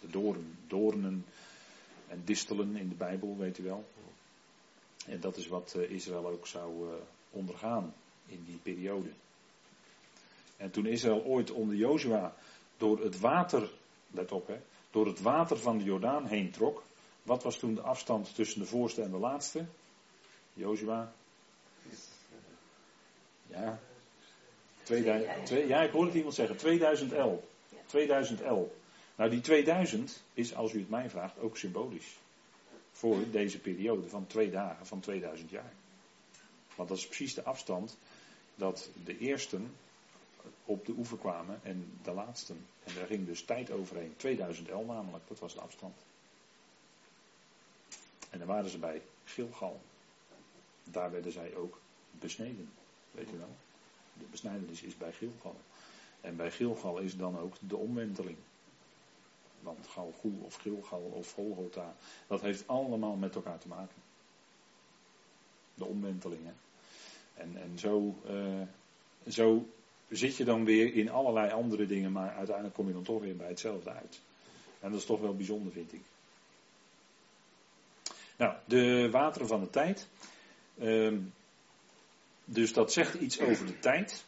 De 0.00 0.08
doorn, 0.10 0.58
doornen 0.66 1.24
en 2.08 2.22
distelen 2.24 2.76
in 2.76 2.88
de 2.88 2.94
Bijbel, 2.94 3.36
weet 3.38 3.58
u 3.58 3.62
wel. 3.62 3.84
En 5.06 5.20
dat 5.20 5.36
is 5.36 5.46
wat 5.46 5.74
eh, 5.74 5.90
Israël 5.90 6.26
ook 6.26 6.46
zou 6.46 6.88
eh, 6.88 6.94
ondergaan 7.30 7.94
in 8.26 8.44
die 8.46 8.58
periode. 8.62 9.10
En 10.56 10.70
toen 10.70 10.86
Israël 10.86 11.22
ooit 11.24 11.50
onder 11.50 11.76
Jozua 11.76 12.34
door 12.76 13.00
het 13.00 13.18
water, 13.18 13.70
let 14.10 14.32
op 14.32 14.46
hè, 14.46 14.60
door 14.90 15.06
het 15.06 15.20
water 15.20 15.58
van 15.58 15.78
de 15.78 15.84
Jordaan 15.84 16.26
heen 16.26 16.50
trok. 16.50 16.82
Wat 17.22 17.42
was 17.42 17.58
toen 17.58 17.74
de 17.74 17.80
afstand 17.80 18.34
tussen 18.34 18.60
de 18.60 18.66
voorste 18.66 19.02
en 19.02 19.10
de 19.10 19.16
laatste? 19.16 19.64
Jozua? 20.52 21.12
Ja. 23.46 23.80
2000, 24.82 25.68
ja, 25.68 25.82
ik 25.82 25.90
hoorde 25.90 26.16
iemand 26.16 26.34
zeggen 26.34 26.56
2011. 26.56 27.42
2011. 27.86 28.68
Nou, 29.16 29.30
die 29.30 29.40
2000 29.40 30.22
is, 30.34 30.54
als 30.54 30.72
u 30.72 30.78
het 30.78 30.90
mij 30.90 31.10
vraagt, 31.10 31.38
ook 31.38 31.56
symbolisch. 31.56 32.18
Voor 32.92 33.30
deze 33.30 33.60
periode 33.60 34.08
van 34.08 34.26
twee 34.26 34.50
dagen 34.50 34.86
van 34.86 35.00
2000 35.00 35.50
jaar. 35.50 35.72
Want 36.74 36.88
dat 36.88 36.98
is 36.98 37.06
precies 37.06 37.34
de 37.34 37.42
afstand 37.42 37.96
dat 38.54 38.90
de 39.04 39.18
eersten 39.18 39.74
op 40.64 40.86
de 40.86 40.92
oever 40.92 41.18
kwamen 41.18 41.60
en 41.62 41.98
de 42.02 42.12
laatsten. 42.12 42.66
En 42.84 42.94
daar 42.94 43.06
ging 43.06 43.26
dus 43.26 43.44
tijd 43.44 43.70
overheen. 43.70 44.14
2011 44.16 44.86
namelijk, 44.86 45.28
dat 45.28 45.38
was 45.38 45.54
de 45.54 45.60
afstand. 45.60 45.94
En 48.30 48.38
dan 48.38 48.48
waren 48.48 48.70
ze 48.70 48.78
bij 48.78 49.02
Gilgal. 49.24 49.80
Daar 50.84 51.10
werden 51.10 51.32
zij 51.32 51.54
ook 51.54 51.80
besneden. 52.10 52.70
Weet 53.10 53.28
je 53.28 53.36
wel? 53.36 53.56
De 54.14 54.24
besnijdenis 54.30 54.82
is 54.82 54.96
bij 54.96 55.12
Gilgal. 55.12 55.56
En 56.20 56.36
bij 56.36 56.50
Gilgal 56.50 56.98
is 56.98 57.16
dan 57.16 57.38
ook 57.38 57.54
de 57.60 57.76
omwenteling. 57.76 58.36
Want 59.60 59.86
Galgoe 59.86 60.32
of 60.42 60.54
Gilgal 60.54 61.10
of 61.12 61.32
Golgotha, 61.32 61.94
dat 62.26 62.40
heeft 62.40 62.68
allemaal 62.68 63.16
met 63.16 63.34
elkaar 63.34 63.58
te 63.58 63.68
maken. 63.68 63.96
De 65.74 65.84
omwentelingen. 65.84 66.56
En, 67.34 67.56
en 67.56 67.78
zo, 67.78 68.14
uh, 68.30 68.62
zo 69.28 69.66
zit 70.10 70.36
je 70.36 70.44
dan 70.44 70.64
weer 70.64 70.94
in 70.94 71.10
allerlei 71.10 71.50
andere 71.50 71.86
dingen, 71.86 72.12
maar 72.12 72.34
uiteindelijk 72.34 72.74
kom 72.74 72.86
je 72.86 72.92
dan 72.92 73.02
toch 73.02 73.20
weer 73.20 73.36
bij 73.36 73.48
hetzelfde 73.48 73.90
uit. 73.90 74.20
En 74.80 74.90
dat 74.90 75.00
is 75.00 75.06
toch 75.06 75.20
wel 75.20 75.36
bijzonder, 75.36 75.72
vind 75.72 75.92
ik. 75.92 76.02
Nou, 78.36 78.54
de 78.64 79.10
wateren 79.10 79.46
van 79.46 79.60
de 79.60 79.70
tijd. 79.70 80.08
Uh, 80.78 81.18
dus 82.44 82.72
dat 82.72 82.92
zegt 82.92 83.14
iets 83.14 83.40
over 83.40 83.66
de 83.66 83.78
tijd. 83.78 84.24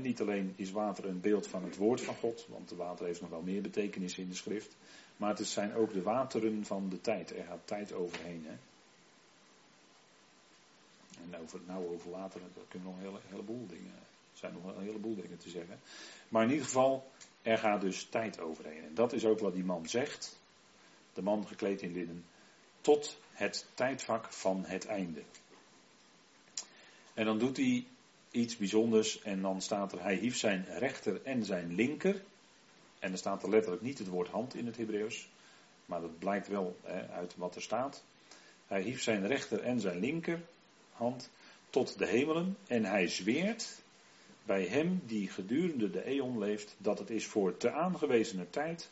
niet 0.00 0.20
alleen 0.20 0.52
is 0.56 0.70
water 0.70 1.04
een 1.04 1.20
beeld 1.20 1.46
van 1.46 1.64
het 1.64 1.76
woord 1.76 2.00
van 2.00 2.14
God, 2.14 2.46
want 2.48 2.68
de 2.68 2.76
water 2.76 3.06
heeft 3.06 3.20
nog 3.20 3.30
wel 3.30 3.42
meer 3.42 3.62
betekenis 3.62 4.18
in 4.18 4.28
de 4.28 4.34
schrift. 4.34 4.76
Maar 5.16 5.36
het 5.36 5.46
zijn 5.46 5.74
ook 5.74 5.92
de 5.92 6.02
wateren 6.02 6.64
van 6.64 6.88
de 6.88 7.00
tijd. 7.00 7.36
Er 7.36 7.44
gaat 7.44 7.66
tijd 7.66 7.92
overheen. 7.92 8.46
En 11.22 11.40
over, 11.40 11.60
nou 11.66 11.88
over 11.88 12.10
water, 12.10 12.40
kunnen 12.68 12.88
nog 12.88 12.96
een 12.98 13.04
hele, 13.04 13.20
heleboel 13.28 13.66
dingen. 13.66 13.92
Zijn 14.42 14.54
nog 14.54 14.76
een 14.76 14.84
heleboel 14.84 15.14
dingen 15.14 15.38
te 15.38 15.50
zeggen. 15.50 15.80
Maar 16.28 16.42
in 16.42 16.50
ieder 16.50 16.64
geval, 16.64 17.10
er 17.42 17.58
gaat 17.58 17.80
dus 17.80 18.04
tijd 18.04 18.40
overheen. 18.40 18.84
En 18.84 18.94
dat 18.94 19.12
is 19.12 19.24
ook 19.24 19.38
wat 19.38 19.54
die 19.54 19.64
man 19.64 19.88
zegt. 19.88 20.38
De 21.12 21.22
man 21.22 21.46
gekleed 21.46 21.82
in 21.82 21.92
linnen. 21.92 22.24
Tot 22.80 23.18
het 23.32 23.66
tijdvak 23.74 24.32
van 24.32 24.64
het 24.64 24.86
einde. 24.86 25.22
En 27.14 27.24
dan 27.24 27.38
doet 27.38 27.56
hij 27.56 27.86
iets 28.30 28.56
bijzonders 28.56 29.22
en 29.22 29.42
dan 29.42 29.60
staat 29.60 29.92
er, 29.92 30.02
hij 30.02 30.14
hief 30.14 30.36
zijn 30.36 30.64
rechter 30.78 31.22
en 31.22 31.44
zijn 31.44 31.74
linker. 31.74 32.22
En 32.98 33.12
er 33.12 33.18
staat 33.18 33.42
er 33.42 33.50
letterlijk 33.50 33.82
niet 33.82 33.98
het 33.98 34.08
woord 34.08 34.28
hand 34.28 34.54
in 34.54 34.66
het 34.66 34.76
Hebreeuws, 34.76 35.28
maar 35.86 36.00
dat 36.00 36.18
blijkt 36.18 36.48
wel 36.48 36.76
hè, 36.82 37.08
uit 37.08 37.36
wat 37.36 37.54
er 37.54 37.62
staat. 37.62 38.04
Hij 38.66 38.82
hief 38.82 39.02
zijn 39.02 39.26
rechter 39.26 39.62
en 39.62 39.80
zijn 39.80 39.98
linkerhand 39.98 41.30
tot 41.70 41.98
de 41.98 42.06
hemelen 42.06 42.56
en 42.66 42.84
hij 42.84 43.08
zweert 43.08 43.81
bij 44.44 44.66
hem 44.66 45.02
die 45.06 45.28
gedurende 45.28 45.90
de 45.90 46.04
eon 46.04 46.38
leeft 46.38 46.74
dat 46.78 46.98
het 46.98 47.10
is 47.10 47.26
voor 47.26 47.56
te 47.56 47.70
aangewezene 47.70 48.50
tijd, 48.50 48.90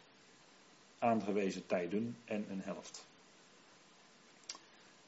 aangewezen 0.98 1.66
tijden 1.66 2.16
en 2.24 2.46
een 2.50 2.60
helft. 2.60 3.04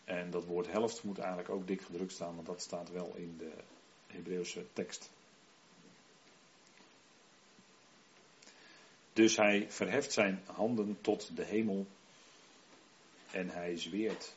En 0.04 0.30
dat 0.30 0.44
woord 0.44 0.70
helft 0.70 1.02
moet 1.02 1.18
eigenlijk 1.18 1.48
ook 1.48 1.66
dik 1.66 1.82
gedrukt 1.82 2.12
staan, 2.12 2.34
want 2.34 2.46
dat 2.46 2.62
staat 2.62 2.90
wel 2.90 3.12
in 3.16 3.36
de 3.38 3.52
Hebreeuwse 4.06 4.64
tekst. 4.72 5.10
Dus 9.12 9.36
hij 9.36 9.70
verheft 9.70 10.12
zijn 10.12 10.42
handen 10.46 10.98
tot 11.00 11.36
de 11.36 11.44
hemel 11.44 11.86
en 13.30 13.48
hij 13.48 13.78
zweert. 13.78 14.34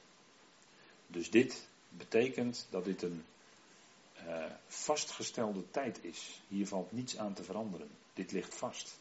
Dus 1.07 1.29
dit 1.29 1.67
betekent 1.89 2.67
dat 2.69 2.85
dit 2.85 3.01
een 3.01 3.23
uh, 4.27 4.45
vastgestelde 4.67 5.69
tijd 5.71 6.03
is. 6.03 6.41
Hier 6.47 6.67
valt 6.67 6.91
niets 6.91 7.17
aan 7.17 7.33
te 7.33 7.43
veranderen. 7.43 7.89
Dit 8.13 8.31
ligt 8.31 8.55
vast. 8.55 8.99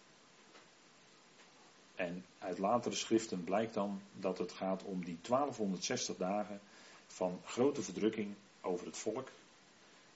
En 1.94 2.24
uit 2.38 2.58
latere 2.58 2.94
schriften 2.94 3.44
blijkt 3.44 3.74
dan 3.74 4.00
dat 4.12 4.38
het 4.38 4.52
gaat 4.52 4.82
om 4.82 5.04
die 5.04 5.18
1260 5.22 6.16
dagen 6.16 6.60
van 7.06 7.40
grote 7.44 7.82
verdrukking 7.82 8.34
over 8.60 8.86
het 8.86 8.96
volk. 8.96 9.30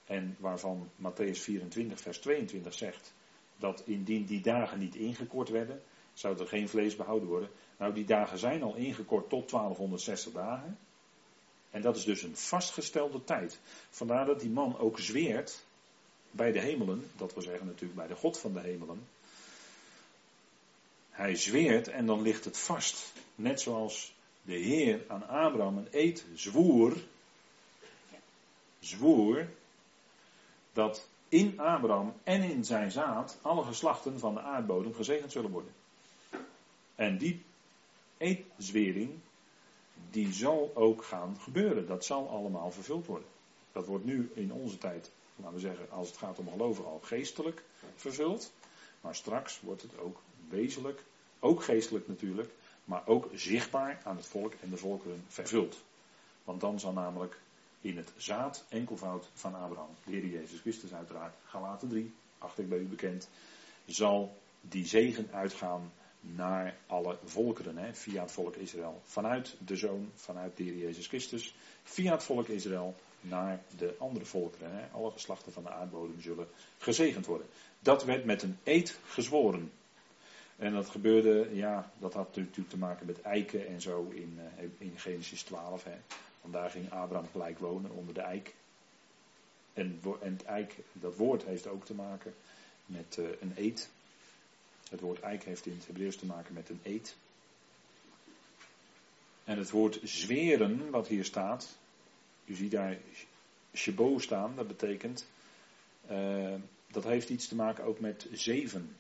En 0.04 0.36
waarvan 0.38 0.90
Matthäus 0.96 1.38
24, 1.38 2.00
vers 2.00 2.18
22 2.18 2.74
zegt 2.74 3.14
dat 3.56 3.82
indien 3.86 4.24
die 4.24 4.40
dagen 4.40 4.78
niet 4.78 4.94
ingekort 4.94 5.48
werden, 5.48 5.82
zou 6.12 6.38
er 6.38 6.46
geen 6.46 6.68
vlees 6.68 6.96
behouden 6.96 7.28
worden. 7.28 7.50
Nou, 7.78 7.94
die 7.94 8.04
dagen 8.04 8.38
zijn 8.38 8.62
al 8.62 8.74
ingekort 8.74 9.28
tot 9.28 9.50
1260 9.50 10.32
dagen. 10.32 10.78
En 11.70 11.82
dat 11.82 11.96
is 11.96 12.04
dus 12.04 12.22
een 12.22 12.36
vastgestelde 12.36 13.24
tijd. 13.24 13.58
Vandaar 13.90 14.26
dat 14.26 14.40
die 14.40 14.50
man 14.50 14.78
ook 14.78 14.98
zweert 14.98 15.64
bij 16.30 16.52
de 16.52 16.60
hemelen, 16.60 17.10
dat 17.16 17.34
wil 17.34 17.42
zeggen 17.42 17.66
natuurlijk 17.66 17.98
bij 17.98 18.06
de 18.06 18.14
God 18.14 18.38
van 18.38 18.52
de 18.52 18.60
hemelen, 18.60 19.06
hij 21.10 21.34
zweert 21.34 21.88
en 21.88 22.06
dan 22.06 22.22
ligt 22.22 22.44
het 22.44 22.58
vast. 22.58 23.12
Net 23.34 23.60
zoals 23.60 24.14
de 24.42 24.56
Heer 24.56 25.04
aan 25.08 25.28
Abraham 25.28 25.76
een 25.76 25.88
eed 25.90 26.24
zwoer. 26.34 26.96
Zwoer. 28.80 29.48
Dat 30.72 31.08
in 31.28 31.60
Abraham 31.60 32.14
en 32.24 32.42
in 32.42 32.64
zijn 32.64 32.90
zaad 32.90 33.38
alle 33.42 33.64
geslachten 33.64 34.18
van 34.18 34.34
de 34.34 34.40
aardbodem 34.40 34.94
gezegend 34.94 35.32
zullen 35.32 35.50
worden. 35.50 35.72
En 36.94 37.18
die 37.18 37.42
eedzwering, 38.16 39.10
die 40.10 40.32
zal 40.32 40.70
ook 40.74 41.04
gaan 41.04 41.36
gebeuren. 41.40 41.86
Dat 41.86 42.04
zal 42.04 42.28
allemaal 42.28 42.70
vervuld 42.70 43.06
worden. 43.06 43.28
Dat 43.72 43.86
wordt 43.86 44.04
nu 44.04 44.30
in 44.34 44.52
onze 44.52 44.78
tijd, 44.78 45.10
laten 45.36 45.54
we 45.54 45.60
zeggen, 45.60 45.90
als 45.90 46.08
het 46.08 46.16
gaat 46.16 46.38
om 46.38 46.50
geloven, 46.50 46.84
al 46.84 47.00
geestelijk 47.02 47.62
vervuld. 47.96 48.52
Maar 49.00 49.14
straks 49.14 49.60
wordt 49.60 49.82
het 49.82 49.98
ook 49.98 50.20
wezenlijk, 50.48 51.02
ook 51.38 51.62
geestelijk 51.62 52.08
natuurlijk, 52.08 52.50
maar 52.84 53.06
ook 53.06 53.28
zichtbaar 53.34 54.00
aan 54.04 54.16
het 54.16 54.26
volk 54.26 54.52
en 54.62 54.70
de 54.70 54.76
volkeren 54.76 55.24
vervuld. 55.28 55.82
Want 56.44 56.60
dan 56.60 56.80
zal 56.80 56.92
namelijk 56.92 57.40
in 57.80 57.96
het 57.96 58.12
zaad 58.16 58.64
enkelvoud 58.68 59.30
van 59.34 59.54
Abraham, 59.54 59.90
de 60.04 60.10
Heer 60.10 60.26
Jezus 60.26 60.60
Christus 60.60 60.94
uiteraard, 60.94 61.34
Galaten 61.44 61.88
3, 61.88 62.14
achter 62.38 62.62
ik 62.62 62.68
bij 62.68 62.78
u 62.78 62.86
bekend, 62.86 63.28
zal 63.86 64.36
die 64.60 64.86
zegen 64.86 65.28
uitgaan 65.32 65.92
naar 66.20 66.76
alle 66.86 67.18
volkeren, 67.24 67.76
hè, 67.76 67.94
via 67.94 68.22
het 68.22 68.32
volk 68.32 68.56
Israël. 68.56 69.00
Vanuit 69.04 69.56
de 69.58 69.76
Zoon, 69.76 70.10
vanuit 70.14 70.56
de 70.56 70.78
Jezus 70.78 71.06
Christus, 71.06 71.54
via 71.82 72.12
het 72.12 72.22
volk 72.22 72.48
Israël 72.48 72.94
naar 73.20 73.62
de 73.76 73.94
andere 73.98 74.24
volkeren. 74.24 74.70
Hè. 74.72 74.86
Alle 74.92 75.10
geslachten 75.10 75.52
van 75.52 75.62
de 75.62 75.70
aardbodem 75.70 76.20
zullen 76.20 76.48
gezegend 76.78 77.26
worden. 77.26 77.46
Dat 77.80 78.04
werd 78.04 78.24
met 78.24 78.42
een 78.42 78.58
eed 78.62 78.98
gezworen. 79.06 79.72
En 80.56 80.72
dat 80.72 80.88
gebeurde, 80.88 81.48
ja, 81.52 81.92
dat 81.98 82.14
had 82.14 82.36
natuurlijk 82.36 82.68
te 82.68 82.78
maken 82.78 83.06
met 83.06 83.20
eiken 83.20 83.66
en 83.66 83.80
zo 83.80 84.08
in, 84.14 84.38
uh, 84.58 84.68
in 84.78 84.92
Genesis 84.96 85.42
12. 85.42 85.84
Hè. 85.84 85.96
Want 86.40 86.54
daar 86.54 86.70
ging 86.70 86.90
Abraham 86.90 87.28
gelijk 87.30 87.58
wonen 87.58 87.90
onder 87.90 88.14
de 88.14 88.20
eik. 88.20 88.54
En, 89.72 90.00
en 90.20 90.32
het 90.32 90.44
eik, 90.44 90.76
dat 90.92 91.16
woord 91.16 91.44
heeft 91.44 91.66
ook 91.66 91.84
te 91.84 91.94
maken 91.94 92.34
met 92.86 93.16
uh, 93.18 93.26
een 93.40 93.52
eed. 93.56 93.90
Het 94.88 95.00
woord 95.00 95.20
eik 95.20 95.44
heeft 95.44 95.66
in 95.66 95.72
het 95.72 95.86
Hebreeuws 95.86 96.16
te 96.16 96.26
maken 96.26 96.54
met 96.54 96.68
een 96.68 96.80
eed. 96.82 97.16
En 99.44 99.58
het 99.58 99.70
woord 99.70 100.00
zweren, 100.02 100.90
wat 100.90 101.06
hier 101.06 101.24
staat, 101.24 101.78
u 102.44 102.54
ziet 102.54 102.70
daar 102.70 102.98
Shebo 103.74 104.18
staan, 104.18 104.56
dat 104.56 104.66
betekent, 104.66 105.26
uh, 106.10 106.54
dat 106.86 107.04
heeft 107.04 107.28
iets 107.28 107.48
te 107.48 107.54
maken 107.54 107.84
ook 107.84 108.00
met 108.00 108.28
zeven. 108.32 108.96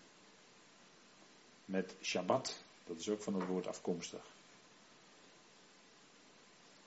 Met 1.64 1.94
Shabbat, 2.02 2.62
dat 2.86 2.98
is 2.98 3.08
ook 3.08 3.22
van 3.22 3.34
het 3.34 3.46
woord 3.46 3.66
afkomstig. 3.66 4.22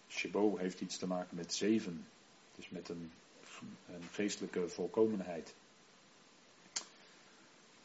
Shebo 0.10 0.58
heeft 0.58 0.82
iets 0.82 0.98
te 0.98 1.08
maken 1.08 1.36
met 1.36 1.54
zeven, 1.54 2.08
dus 2.56 2.70
met 2.70 2.90
een, 2.90 3.12
een 3.90 4.04
geestelijke 4.12 4.70
volkomenheid. 4.70 5.54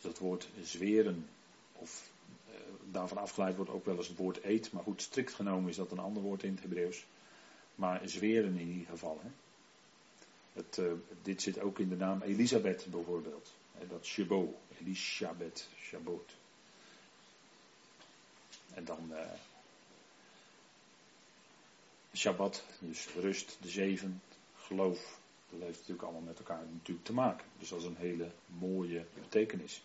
Dat 0.00 0.18
woord 0.18 0.48
zweren, 0.62 1.28
of 1.72 2.10
uh, 2.50 2.54
daarvan 2.90 3.18
afgeleid 3.18 3.56
wordt 3.56 3.70
ook 3.70 3.84
wel 3.84 3.96
eens 3.96 4.08
het 4.08 4.16
woord 4.16 4.44
eet, 4.44 4.72
maar 4.72 4.82
goed, 4.82 5.02
strikt 5.02 5.34
genomen 5.34 5.70
is 5.70 5.76
dat 5.76 5.90
een 5.90 5.98
ander 5.98 6.22
woord 6.22 6.42
in 6.42 6.50
het 6.50 6.62
Hebreeuws. 6.62 7.06
Maar 7.74 8.00
zweren 8.04 8.58
in 8.58 8.68
ieder 8.68 8.86
geval. 8.86 9.20
Hè. 9.22 9.28
Het, 10.52 10.76
uh, 10.76 10.92
dit 11.22 11.42
zit 11.42 11.60
ook 11.60 11.78
in 11.78 11.88
de 11.88 11.96
naam 11.96 12.22
Elisabeth 12.22 12.86
bijvoorbeeld. 12.90 13.52
Hè, 13.72 13.86
dat 13.86 14.04
Shabo, 14.04 14.58
Elisabeth, 14.80 15.68
Shabot. 15.80 16.32
En 18.74 18.84
dan 18.84 19.08
uh, 19.10 19.18
Shabbat, 22.14 22.64
dus 22.78 23.08
rust, 23.20 23.56
de 23.60 23.68
zeven, 23.68 24.22
geloof. 24.56 25.18
Dat 25.58 25.66
heeft 25.66 25.78
natuurlijk 25.78 26.08
allemaal 26.08 26.26
met 26.26 26.38
elkaar 26.38 26.62
natuurlijk 26.72 27.06
te 27.06 27.12
maken. 27.12 27.46
Dus 27.58 27.68
dat 27.68 27.78
is 27.78 27.84
een 27.84 27.96
hele 27.96 28.30
mooie 28.46 29.04
betekenis. 29.14 29.82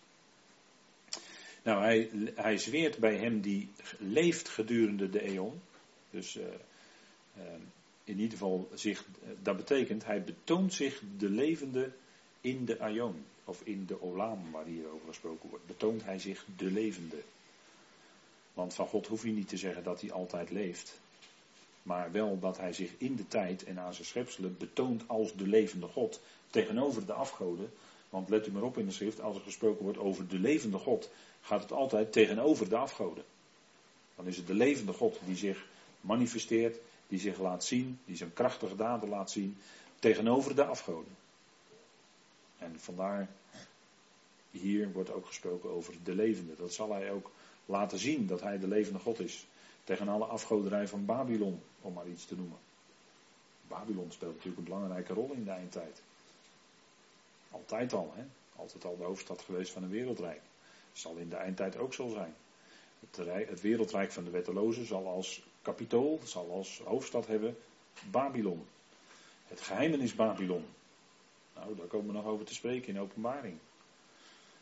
Nou, 1.64 1.82
hij, 1.84 2.10
hij 2.36 2.58
zweert 2.58 2.98
bij 2.98 3.18
hem 3.18 3.42
die 3.42 3.70
leeft 3.98 4.50
gedurende 4.50 5.10
de 5.10 5.22
eon. 5.22 5.62
Dus 6.10 6.36
uh, 6.38 6.44
uh, 7.38 7.44
in 8.04 8.20
ieder 8.20 8.32
geval 8.32 8.70
zich, 8.74 9.06
dat 9.42 9.58
betekent, 9.58 10.06
hij 10.06 10.24
betoont 10.24 10.74
zich 10.74 11.02
de 11.18 11.30
levende 11.30 11.92
in 12.42 12.66
de 12.66 12.80
aion. 12.80 13.26
Of 13.46 13.62
in 13.64 13.86
de 13.86 14.02
olam 14.02 14.52
waar 14.52 14.66
hier 14.66 14.88
over 14.88 15.08
gesproken 15.08 15.50
wordt. 15.50 15.66
Betoont 15.66 16.04
hij 16.04 16.20
zich 16.20 16.46
de 16.58 16.72
levende. 16.72 17.24
Want 18.54 18.74
van 18.74 18.88
God 18.88 19.08
hoef 19.08 19.24
je 19.24 19.32
niet 19.32 19.48
te 19.48 19.58
zeggen 19.58 19.84
dat 19.84 20.02
hij 20.02 20.12
altijd 20.12 20.52
leeft. 20.52 21.00
Maar 21.84 22.12
wel 22.12 22.40
dat 22.40 22.58
hij 22.58 22.74
zich 22.74 22.92
in 22.98 23.16
de 23.16 23.28
tijd 23.28 23.64
en 23.64 23.80
aan 23.80 23.94
zijn 23.94 24.08
schepselen 24.08 24.58
betoont 24.58 25.04
als 25.08 25.36
de 25.36 25.48
levende 25.48 25.88
God. 25.88 26.22
Tegenover 26.50 27.06
de 27.06 27.14
afgoden. 27.14 27.72
Want 28.10 28.30
let 28.30 28.48
u 28.48 28.52
maar 28.52 28.64
op 28.64 28.78
in 28.78 28.86
de 28.86 28.92
schrift, 28.92 29.22
als 29.22 29.36
er 29.36 29.42
gesproken 29.42 29.84
wordt 29.84 29.98
over 29.98 30.28
de 30.28 30.40
levende 30.40 30.78
God, 30.78 31.10
gaat 31.42 31.62
het 31.62 31.72
altijd 31.72 32.12
tegenover 32.12 32.70
de 32.70 32.76
afgoden. 32.76 33.24
Dan 34.16 34.28
is 34.28 34.38
het 34.38 34.48
de 34.48 34.54
levende 34.54 34.94
God 34.94 35.20
die 35.26 35.36
zich 35.36 35.66
manifesteert, 36.02 36.78
die 37.08 37.20
zich 37.20 37.40
laat 37.40 37.66
zien, 37.66 38.00
die 38.06 38.16
zijn 38.16 38.34
krachtige 38.34 38.76
daden 38.76 39.10
laat 39.10 39.32
zien, 39.32 39.58
tegenover 40.00 40.56
de 40.56 40.66
afgoden. 40.66 41.16
En 42.58 42.80
vandaar, 42.80 43.30
hier 44.52 44.92
wordt 44.92 45.12
ook 45.12 45.26
gesproken 45.26 45.70
over 45.70 45.94
de 46.04 46.16
levende. 46.16 46.56
Dat 46.56 46.74
zal 46.74 46.94
hij 46.94 47.12
ook 47.12 47.32
laten 47.66 48.00
zien, 48.00 48.28
dat 48.28 48.42
hij 48.42 48.60
de 48.60 48.68
levende 48.68 49.00
God 49.00 49.20
is. 49.20 49.46
Tegen 49.92 50.10
alle 50.10 50.26
afgoderij 50.26 50.88
van 50.88 51.06
Babylon, 51.06 51.62
om 51.82 51.94
maar 51.94 52.08
iets 52.08 52.26
te 52.26 52.36
noemen. 52.36 52.58
Babylon 53.68 54.12
speelt 54.12 54.32
natuurlijk 54.32 54.58
een 54.58 54.74
belangrijke 54.74 55.14
rol 55.14 55.32
in 55.32 55.44
de 55.44 55.52
eindtijd. 55.52 56.02
Altijd 57.52 57.94
al, 57.94 58.12
hè? 58.16 58.24
Altijd 58.56 58.86
al 58.86 58.98
de 58.98 59.04
hoofdstad 59.04 59.42
geweest 59.42 59.72
van 59.72 59.84
een 59.84 59.90
wereldrijk. 59.90 60.42
Zal 60.94 61.16
in 61.16 61.30
de 61.30 61.36
eindtijd 61.36 61.78
ook 61.78 61.94
zo 61.94 62.10
zijn. 62.10 62.36
Het, 63.00 63.48
het 63.50 63.62
wereldrijk 63.62 64.12
van 64.12 64.24
de 64.24 64.30
wettelozen 64.30 64.86
zal 64.86 65.08
als 65.08 65.44
kapitool, 65.62 66.20
zal 66.24 66.52
als 66.52 66.82
hoofdstad 66.86 67.28
hebben 67.28 67.58
Babylon. 68.12 68.66
Het 69.48 69.62
geheimenis 69.62 70.16
Babylon. 70.16 70.66
Nou, 71.56 71.76
daar 71.76 71.88
komen 71.88 72.08
we 72.08 72.14
nog 72.14 72.26
over 72.26 72.46
te 72.46 72.54
spreken 72.54 72.94
in 72.94 73.00
openbaring. 73.00 73.58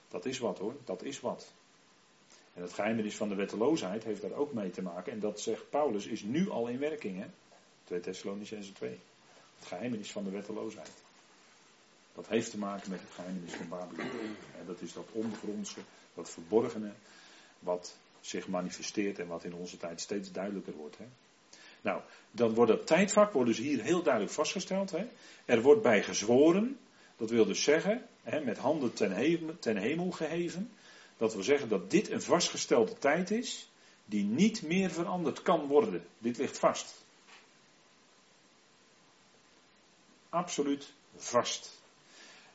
Dat 0.07 0.25
is 0.25 0.39
wat 0.39 0.57
hoor, 0.57 0.75
dat 0.83 1.03
is 1.03 1.19
wat. 1.19 1.53
En 2.59 2.65
het 2.65 2.73
geheimenis 2.73 3.15
van 3.15 3.29
de 3.29 3.35
wetteloosheid 3.35 4.03
heeft 4.03 4.21
daar 4.21 4.33
ook 4.33 4.53
mee 4.53 4.69
te 4.69 4.81
maken. 4.81 5.11
En 5.11 5.19
dat 5.19 5.39
zegt 5.39 5.69
Paulus, 5.69 6.05
is 6.05 6.21
nu 6.21 6.49
al 6.49 6.67
in 6.67 6.79
werking. 6.79 7.19
Hè? 7.19 7.25
2 7.83 7.99
Thessalonicense 7.99 8.73
2. 8.73 8.99
Het 9.59 9.67
geheimenis 9.67 10.11
van 10.11 10.23
de 10.23 10.29
wetteloosheid. 10.29 10.91
Dat 12.13 12.27
heeft 12.27 12.51
te 12.51 12.57
maken 12.57 12.89
met 12.89 12.99
het 12.99 13.09
geheimenis 13.11 13.53
van 13.53 13.69
Babylon. 13.69 14.09
En 14.59 14.65
dat 14.65 14.81
is 14.81 14.93
dat 14.93 15.07
ondergrondse, 15.11 15.79
dat 16.13 16.29
verborgene, 16.29 16.91
wat 17.59 17.97
zich 18.19 18.47
manifesteert 18.47 19.19
en 19.19 19.27
wat 19.27 19.43
in 19.43 19.53
onze 19.53 19.77
tijd 19.77 20.01
steeds 20.01 20.31
duidelijker 20.31 20.73
wordt. 20.73 20.97
Hè? 20.97 21.05
Nou, 21.81 22.01
dan 22.31 22.53
wordt 22.53 22.71
dat 22.71 22.87
tijdvak 22.87 23.31
wordt 23.33 23.49
dus 23.49 23.57
hier 23.57 23.81
heel 23.81 24.03
duidelijk 24.03 24.33
vastgesteld. 24.33 24.91
Hè? 24.91 25.07
Er 25.45 25.61
wordt 25.61 25.81
bij 25.81 26.03
gezworen, 26.03 26.77
dat 27.17 27.29
wil 27.29 27.45
dus 27.45 27.63
zeggen, 27.63 28.05
hè, 28.23 28.43
met 28.43 28.57
handen 28.57 28.93
ten 28.93 29.11
hemel, 29.11 29.59
ten 29.59 29.77
hemel 29.77 30.11
geheven, 30.11 30.71
dat 31.19 31.33
wil 31.33 31.43
zeggen 31.43 31.69
dat 31.69 31.91
dit 31.91 32.09
een 32.09 32.21
vastgestelde 32.21 32.93
tijd 32.93 33.31
is, 33.31 33.69
die 34.05 34.23
niet 34.23 34.61
meer 34.61 34.91
veranderd 34.91 35.41
kan 35.41 35.67
worden. 35.67 36.05
Dit 36.17 36.37
ligt 36.37 36.57
vast. 36.57 37.03
Absoluut 40.29 40.93
vast. 41.15 41.81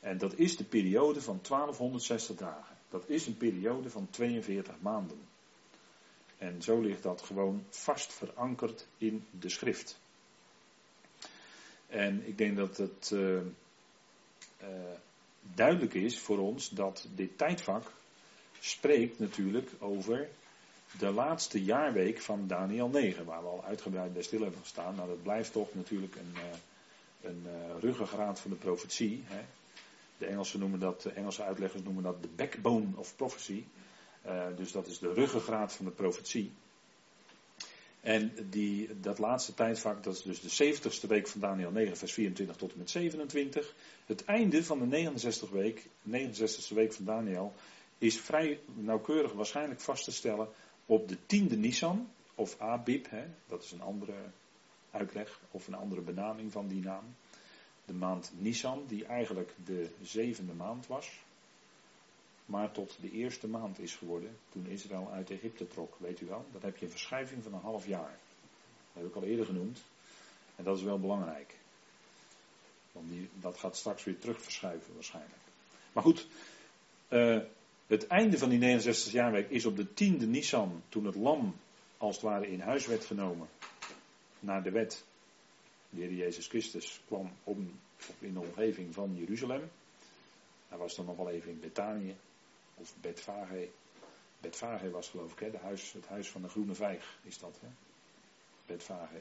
En 0.00 0.18
dat 0.18 0.38
is 0.38 0.56
de 0.56 0.64
periode 0.64 1.20
van 1.20 1.40
1260 1.48 2.36
dagen. 2.36 2.76
Dat 2.90 3.08
is 3.08 3.26
een 3.26 3.36
periode 3.36 3.90
van 3.90 4.08
42 4.10 4.74
maanden. 4.80 5.18
En 6.38 6.62
zo 6.62 6.80
ligt 6.80 7.02
dat 7.02 7.22
gewoon 7.22 7.64
vast 7.70 8.12
verankerd 8.12 8.86
in 8.98 9.26
de 9.30 9.48
schrift. 9.48 9.98
En 11.86 12.26
ik 12.26 12.38
denk 12.38 12.56
dat 12.56 12.76
het 12.76 13.10
uh, 13.12 13.20
uh, 13.30 13.44
duidelijk 15.40 15.94
is 15.94 16.18
voor 16.18 16.38
ons 16.38 16.68
dat 16.68 17.06
dit 17.14 17.38
tijdvak 17.38 17.92
spreekt 18.64 19.18
natuurlijk 19.18 19.70
over 19.78 20.28
de 20.98 21.10
laatste 21.10 21.62
jaarweek 21.62 22.20
van 22.20 22.46
Daniel 22.46 22.88
9, 22.88 23.24
waar 23.24 23.42
we 23.42 23.48
al 23.48 23.64
uitgebreid 23.64 24.12
bij 24.12 24.22
stil 24.22 24.40
hebben 24.40 24.60
gestaan. 24.60 24.94
Nou, 24.94 25.08
dat 25.08 25.22
blijft 25.22 25.52
toch 25.52 25.74
natuurlijk 25.74 26.16
een, 26.16 26.34
uh, 26.34 27.30
een 27.30 27.46
ruggengraat 27.80 28.40
van 28.40 28.50
de 28.50 28.56
profetie. 28.56 29.24
Hè. 29.26 29.40
De 30.18 30.26
Engelsen 30.26 30.60
noemen 30.60 30.80
dat, 30.80 31.02
de 31.02 31.10
Engelse 31.10 31.42
uitleggers 31.42 31.82
noemen 31.82 32.02
dat 32.02 32.22
de 32.22 32.28
backbone 32.36 32.86
of 32.94 33.16
prophecy. 33.16 33.64
Uh, 34.26 34.44
dus 34.56 34.72
dat 34.72 34.86
is 34.86 34.98
de 34.98 35.12
ruggengraat 35.12 35.72
van 35.72 35.84
de 35.84 35.90
profetie. 35.90 36.52
En 38.00 38.32
die, 38.50 39.00
dat 39.00 39.18
laatste 39.18 39.54
tijdvak, 39.54 40.02
dat 40.02 40.14
is 40.14 40.22
dus 40.22 40.40
de 40.40 40.74
70ste 40.74 41.08
week 41.08 41.28
van 41.28 41.40
Daniel 41.40 41.70
9, 41.70 41.96
vers 41.96 42.12
24 42.12 42.56
tot 42.56 42.72
en 42.72 42.78
met 42.78 42.90
27. 42.90 43.74
Het 44.06 44.24
einde 44.24 44.64
van 44.64 44.78
de 44.78 44.86
69 44.86 45.50
week, 45.50 45.86
69ste 46.10 46.74
week 46.74 46.92
van 46.92 47.04
Daniel, 47.04 47.54
is 48.05 48.20
vrij 48.20 48.61
nauwkeurig 48.74 49.32
waarschijnlijk 49.32 49.80
vast 49.80 50.05
te 50.05 50.12
stellen 50.12 50.48
op 50.86 51.09
de 51.09 51.26
tiende 51.26 51.57
Nisan, 51.57 52.11
of 52.34 52.61
Abib, 52.61 53.11
hè, 53.11 53.24
dat 53.46 53.62
is 53.62 53.72
een 53.72 53.82
andere 53.82 54.16
uitleg, 54.90 55.40
of 55.50 55.66
een 55.66 55.74
andere 55.74 56.00
benaming 56.00 56.52
van 56.52 56.68
die 56.68 56.82
naam. 56.82 57.05
De 57.84 57.92
maand 57.94 58.32
Nisan, 58.38 58.84
die 58.86 59.05
eigenlijk 59.05 59.55
de 59.64 59.90
zevende 60.02 60.52
maand 60.52 60.86
was 60.86 61.22
maar 62.44 62.72
tot 62.72 62.96
de 63.00 63.11
eerste 63.11 63.48
maand 63.48 63.78
is 63.78 63.94
geworden 63.94 64.36
toen 64.48 64.66
Israël 64.66 65.11
uit 65.12 65.30
Egypte 65.30 65.68
trok. 65.68 65.96
Weet 65.98 66.20
u 66.20 66.26
wel? 66.26 66.46
Dan 66.52 66.62
heb 66.62 66.76
je 66.76 66.84
een 66.84 66.90
verschuiving 66.90 67.42
van 67.42 67.55
een 67.55 67.61
half 67.61 67.86
jaar. 67.86 68.18
Dat 68.92 69.02
heb 69.02 69.07
ik 69.07 69.14
al 69.14 69.22
eerder 69.22 69.46
genoemd. 69.46 69.82
En 70.57 70.64
dat 70.64 70.76
is 70.76 70.82
wel 70.82 70.98
belangrijk. 70.98 71.55
Want 72.92 73.11
die, 73.11 73.28
dat 73.40 73.59
gaat 73.59 73.76
straks 73.76 74.05
weer 74.05 74.18
terug 74.18 74.42
verschuiven 74.42 74.94
waarschijnlijk. 74.94 75.42
Maar 75.92 76.02
goed, 76.02 76.26
uh, 77.09 77.40
het 77.87 78.07
einde 78.07 78.39
van 78.39 78.49
die 78.49 78.59
69 78.59 79.12
jaarweek 79.12 79.51
is 79.51 79.66
op 79.66 79.76
de 79.76 79.95
tiende 79.95 80.26
Nisan, 80.26 80.82
toen 80.89 81.05
het 81.05 81.14
lam 81.14 81.57
als 81.99 82.14
het 82.14 82.24
ware 82.24 82.51
in 82.51 82.61
huis 82.61 82.87
werd 82.87 83.05
genomen, 83.05 83.49
naar 84.41 84.62
de 84.62 84.70
wet. 84.70 85.05
De 85.91 86.01
Heer 86.01 86.12
Jezus 86.12 86.47
Christus 86.47 87.01
kwam 87.07 87.32
om, 87.45 87.80
in 88.18 88.32
de 88.32 88.41
omgeving 88.41 88.95
van 88.95 89.16
Jeruzalem. 89.16 89.70
Hij 90.68 90.78
was 90.78 90.95
dan 90.95 91.05
nog 91.05 91.16
wel 91.16 91.30
even 91.30 91.51
in 91.51 91.61
Betanië. 91.61 92.16
Of 92.74 92.95
Betvage. 93.01 93.68
Betvage 94.41 94.91
was 94.91 95.09
geloof 95.09 95.32
ik, 95.32 95.39
hè? 95.39 95.59
Huis, 95.59 95.93
het 95.93 96.07
huis 96.07 96.30
van 96.30 96.43
de 96.43 96.49
groene 96.49 96.74
vijg 96.74 97.18
is 97.22 97.39
dat. 97.39 97.59
Hè? 97.61 97.68
Betvage. 98.66 99.20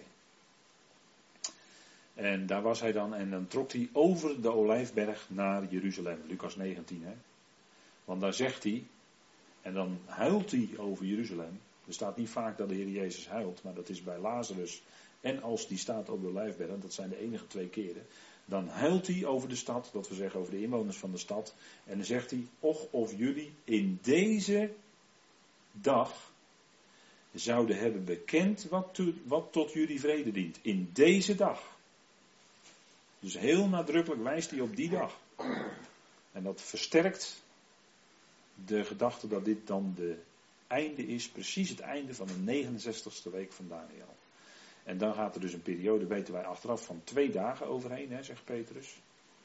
En 2.13 2.45
daar 2.45 2.61
was 2.61 2.79
hij 2.79 2.91
dan 2.91 3.13
en 3.13 3.29
dan 3.29 3.47
trok 3.47 3.71
hij 3.71 3.89
over 3.93 4.41
de 4.41 4.51
olijfberg 4.51 5.29
naar 5.29 5.65
Jeruzalem. 5.65 6.21
Lucas 6.27 6.55
19. 6.55 7.03
Hè? 7.03 7.13
Want 8.05 8.21
daar 8.21 8.33
zegt 8.33 8.63
hij, 8.63 8.83
en 9.61 9.73
dan 9.73 9.99
huilt 10.05 10.51
hij 10.51 10.69
over 10.77 11.05
Jeruzalem. 11.05 11.59
Er 11.87 11.93
staat 11.93 12.17
niet 12.17 12.29
vaak 12.29 12.57
dat 12.57 12.69
de 12.69 12.75
Heer 12.75 12.89
Jezus 12.89 13.27
huilt, 13.27 13.63
maar 13.63 13.73
dat 13.73 13.89
is 13.89 14.03
bij 14.03 14.17
Lazarus. 14.17 14.81
En 15.21 15.41
als 15.41 15.67
die 15.67 15.77
staat 15.77 16.09
op 16.09 16.21
de 16.21 16.27
olijfberg, 16.27 16.79
dat 16.79 16.93
zijn 16.93 17.09
de 17.09 17.19
enige 17.19 17.47
twee 17.47 17.69
keren. 17.69 18.05
Dan 18.45 18.67
huilt 18.67 19.07
hij 19.07 19.25
over 19.25 19.49
de 19.49 19.55
stad, 19.55 19.89
dat 19.93 20.09
we 20.09 20.15
zeggen 20.15 20.39
over 20.39 20.51
de 20.51 20.61
inwoners 20.61 20.97
van 20.97 21.11
de 21.11 21.17
stad. 21.17 21.55
En 21.85 21.97
dan 21.97 22.05
zegt 22.05 22.31
hij, 22.31 22.47
och 22.59 22.87
of 22.91 23.17
jullie 23.17 23.53
in 23.63 23.99
deze 24.01 24.73
dag 25.71 26.31
zouden 27.33 27.77
hebben 27.77 28.05
bekend 28.05 28.63
wat, 28.69 28.99
wat 29.23 29.51
tot 29.51 29.73
jullie 29.73 29.99
vrede 29.99 30.31
dient. 30.31 30.59
In 30.61 30.89
deze 30.93 31.35
dag. 31.35 31.77
Dus 33.19 33.37
heel 33.37 33.67
nadrukkelijk 33.67 34.23
wijst 34.23 34.49
hij 34.49 34.59
op 34.59 34.75
die 34.75 34.89
dag. 34.89 35.19
En 36.31 36.43
dat 36.43 36.61
versterkt 36.61 37.42
de 38.65 38.85
gedachte 38.85 39.27
dat 39.27 39.45
dit 39.45 39.67
dan 39.67 39.93
de 39.95 40.17
einde 40.67 41.07
is, 41.07 41.29
precies 41.29 41.69
het 41.69 41.79
einde 41.79 42.13
van 42.13 42.27
de 42.27 42.65
69ste 42.65 43.31
week 43.31 43.51
van 43.51 43.67
Daniel. 43.67 44.15
En 44.83 44.97
dan 44.97 45.13
gaat 45.13 45.35
er 45.35 45.41
dus 45.41 45.53
een 45.53 45.61
periode, 45.61 46.05
weten 46.05 46.33
wij 46.33 46.43
achteraf, 46.43 46.85
van 46.85 47.01
twee 47.03 47.31
dagen 47.31 47.67
overheen, 47.67 48.11
hè, 48.11 48.23
zegt 48.23 48.45
Petrus. 48.45 48.95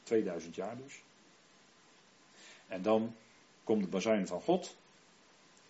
2000 0.03 0.55
jaar 0.55 0.77
dus. 0.77 1.01
En 2.67 2.81
dan 2.81 3.15
komt 3.63 3.83
de 3.83 3.89
bazuin 3.89 4.27
van 4.27 4.41
God. 4.41 4.75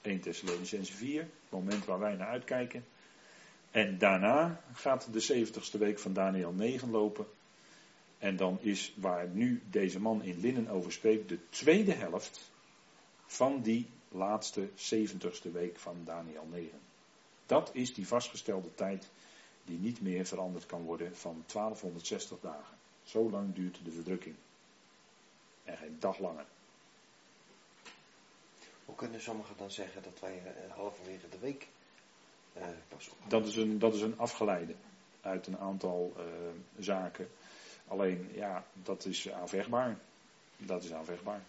1 0.01 0.19
Thessalonicense 0.19 0.93
4, 0.93 1.21
het 1.21 1.29
moment 1.49 1.85
waar 1.85 1.99
wij 1.99 2.15
naar 2.15 2.27
uitkijken. 2.27 2.85
En 3.71 3.97
daarna 3.97 4.61
gaat 4.73 5.07
de 5.11 5.45
70ste 5.47 5.77
week 5.77 5.99
van 5.99 6.13
Daniel 6.13 6.51
9 6.51 6.91
lopen. 6.91 7.25
En 8.17 8.35
dan 8.35 8.57
is 8.61 8.93
waar 8.95 9.27
nu 9.27 9.61
deze 9.69 9.99
man 9.99 10.23
in 10.23 10.39
linnen 10.39 10.67
over 10.67 10.91
spreekt, 10.91 11.29
de 11.29 11.39
tweede 11.49 11.93
helft 11.93 12.51
van 13.29 13.61
die 13.61 13.89
laatste 14.07 14.69
70ste 14.69 15.51
week 15.51 15.79
van 15.79 16.01
Daniel 16.05 16.45
9. 16.51 16.79
Dat 17.45 17.69
is 17.73 17.93
die 17.93 18.07
vastgestelde 18.07 18.75
tijd 18.75 19.09
die 19.63 19.79
niet 19.79 20.01
meer 20.01 20.25
veranderd 20.25 20.65
kan 20.65 20.83
worden 20.83 21.15
van 21.15 21.43
1260 21.47 22.39
dagen. 22.39 22.77
Zo 23.03 23.29
lang 23.29 23.55
duurt 23.55 23.79
de 23.83 23.91
verdrukking. 23.91 24.35
En 25.63 25.77
geen 25.77 25.97
dag 25.99 26.19
langer. 26.19 26.45
Hoe 28.85 28.95
kunnen 28.95 29.21
sommigen 29.21 29.55
dan 29.57 29.71
zeggen 29.71 30.03
dat 30.03 30.19
wij 30.19 30.41
uh, 30.45 30.73
halverwege 30.73 31.29
de 31.29 31.39
week 31.39 31.67
uh, 32.57 32.63
pas 32.87 33.09
op? 33.09 33.17
Dat 33.27 33.45
is, 33.45 33.55
een, 33.55 33.79
dat 33.79 33.93
is 33.93 34.01
een 34.01 34.17
afgeleide 34.17 34.75
uit 35.21 35.47
een 35.47 35.57
aantal 35.57 36.13
uh, 36.17 36.23
zaken. 36.83 37.29
Alleen, 37.87 38.29
ja, 38.33 38.65
dat 38.73 39.05
is 39.05 39.31
aanvechtbaar. 39.31 39.97
Dat 40.57 40.83
is 40.83 40.93
aanvechtbaar. 40.93 41.41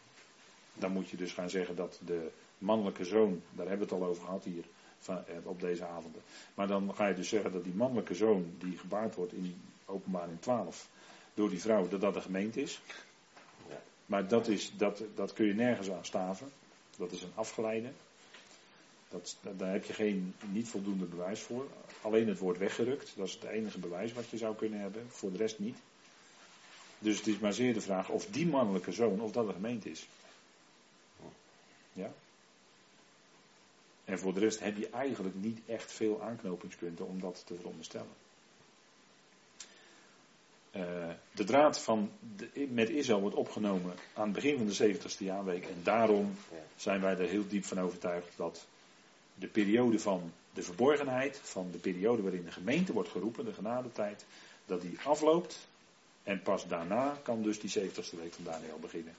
Dan 0.75 0.93
moet 0.93 1.09
je 1.09 1.17
dus 1.17 1.33
gaan 1.33 1.51
zeggen 1.51 1.77
dat 1.77 2.01
de 2.05 2.31
mannelijke 2.59 3.05
zoon, 3.05 3.43
daar 3.53 3.69
hebben 3.69 3.89
we 3.89 3.95
het 3.95 4.03
al 4.03 4.09
over 4.09 4.25
gehad 4.25 4.45
hier, 4.45 4.65
van, 4.99 5.25
op 5.43 5.61
deze 5.61 5.85
avonden. 5.87 6.23
Maar 6.55 6.67
dan 6.67 6.95
ga 6.95 7.07
je 7.07 7.15
dus 7.15 7.29
zeggen 7.29 7.53
dat 7.53 7.65
die 7.65 7.75
mannelijke 7.75 8.15
zoon 8.15 8.55
die 8.59 8.79
gebaard 8.79 9.15
wordt 9.15 9.33
in 9.33 9.61
openbaring 9.85 10.41
12 10.41 10.89
door 11.35 11.51
die 11.51 11.61
vrouw, 11.61 11.89
dat 11.89 12.01
dat 12.01 12.15
de 12.15 12.21
gemeente 12.21 12.61
is. 12.61 12.81
Maar 14.07 14.29
dat, 14.29 14.49
is, 14.49 14.73
dat, 14.77 15.03
dat 15.15 15.33
kun 15.33 15.47
je 15.47 15.55
nergens 15.55 15.91
aan 15.91 16.05
staven. 16.05 16.51
Dat 16.97 17.13
is 17.13 17.23
een 17.23 17.33
afgeleide. 17.35 17.91
Dat, 19.09 19.37
daar 19.57 19.73
heb 19.73 19.85
je 19.85 19.93
geen, 19.93 20.35
niet 20.51 20.69
voldoende 20.69 21.05
bewijs 21.05 21.41
voor. 21.41 21.67
Alleen 22.03 22.29
het 22.29 22.39
woord 22.39 22.59
weggerukt, 22.59 23.13
dat 23.17 23.27
is 23.27 23.33
het 23.33 23.43
enige 23.45 23.79
bewijs 23.79 24.13
wat 24.13 24.29
je 24.29 24.37
zou 24.37 24.57
kunnen 24.57 24.81
hebben. 24.81 25.07
Voor 25.09 25.33
de 25.33 25.37
rest 25.39 25.59
niet. 25.59 25.79
Dus 26.99 27.17
het 27.17 27.27
is 27.27 27.39
maar 27.39 27.53
zeer 27.53 27.75
de 27.75 27.81
vraag 27.81 28.09
of 28.09 28.27
die 28.27 28.47
mannelijke 28.47 28.93
zoon, 28.93 29.21
of 29.21 29.33
dat 29.33 29.47
de 29.47 29.53
gemeente 29.53 29.91
is. 29.91 30.09
Ja? 32.01 32.13
En 34.05 34.19
voor 34.19 34.35
de 34.35 34.41
rest 34.41 34.61
heb 34.61 34.77
je 34.77 34.89
eigenlijk 34.89 35.35
niet 35.35 35.61
echt 35.67 35.93
veel 35.93 36.23
aanknopingspunten 36.23 37.07
om 37.07 37.21
dat 37.21 37.43
te 37.47 37.55
veronderstellen. 37.55 38.13
Uh, 40.77 41.09
de 41.33 41.45
draad 41.45 41.81
van 41.81 42.11
de, 42.37 42.69
met 42.71 42.91
Israël 42.91 43.21
wordt 43.21 43.37
opgenomen 43.37 43.95
aan 44.15 44.25
het 44.25 44.33
begin 44.33 44.57
van 44.57 44.67
de 44.67 44.95
70ste 44.95 45.19
jaarweek. 45.19 45.65
En 45.65 45.81
daarom 45.83 46.35
zijn 46.77 47.01
wij 47.01 47.19
er 47.19 47.29
heel 47.29 47.49
diep 47.49 47.65
van 47.65 47.81
overtuigd 47.81 48.37
dat 48.37 48.67
de 49.35 49.47
periode 49.47 49.99
van 49.99 50.33
de 50.55 50.63
verborgenheid, 50.63 51.41
van 51.43 51.71
de 51.71 51.79
periode 51.79 52.23
waarin 52.23 52.45
de 52.45 52.53
gemeente 52.53 52.93
wordt 52.93 53.09
geroepen, 53.09 53.45
de 53.45 53.53
genadetijd, 53.53 54.25
dat 54.67 54.81
die 54.81 54.99
afloopt. 55.05 55.69
En 56.23 56.43
pas 56.43 56.67
daarna 56.69 57.19
kan 57.23 57.43
dus 57.43 57.61
die 57.61 57.81
70ste 57.81 58.19
week 58.21 58.33
van 58.33 58.45
Daniel 58.45 58.79
beginnen. 58.81 59.15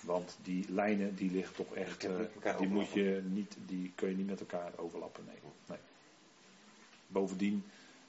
Want 0.00 0.38
die 0.42 0.64
lijnen 0.68 1.14
die 1.14 1.30
liggen 1.30 1.54
toch 1.54 1.74
echt, 1.74 2.04
uh, 2.04 2.58
die, 2.58 2.68
moet 2.68 2.90
je 2.92 3.22
niet, 3.24 3.56
die 3.66 3.92
kun 3.94 4.08
je 4.08 4.16
niet 4.16 4.26
met 4.26 4.40
elkaar 4.40 4.72
overlappen. 4.76 5.24
Nee. 5.26 5.36
nee. 5.66 5.78
Bovendien 7.06 7.64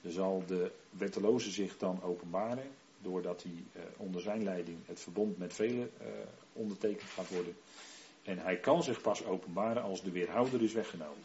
zal 0.08 0.44
de 0.48 0.72
wetteloze 0.90 1.52
zich 1.52 1.78
dan 1.78 2.04
openbaren, 2.04 2.70
doordat 3.02 3.44
hij 3.44 3.52
uh, 3.52 3.82
onder 3.98 4.22
zijn 4.22 4.44
leiding 4.44 4.78
het 4.86 5.00
verbond 5.00 5.38
met 5.38 5.54
velen 5.54 5.92
uh, 6.02 6.08
ondertekend 6.54 7.10
gaat 7.10 7.30
worden. 7.30 7.56
En 8.24 8.38
hij 8.40 8.58
kan 8.58 8.84
zich 8.84 9.02
pas 9.02 9.26
openbaren 9.26 9.84
als 9.84 10.04
de 10.04 10.12
weerhouder 10.12 10.62
is 10.62 10.74
weggenomen. 10.74 11.24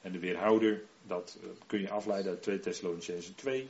En 0.00 0.12
de 0.12 0.18
weerhouder, 0.18 0.82
dat 1.06 1.38
uh, 1.42 1.48
kun 1.66 1.80
je 1.80 1.90
afleiden 1.90 2.30
uit 2.30 2.42
2 2.42 2.60
Thessalonicenzen 2.60 3.34
2, 3.34 3.68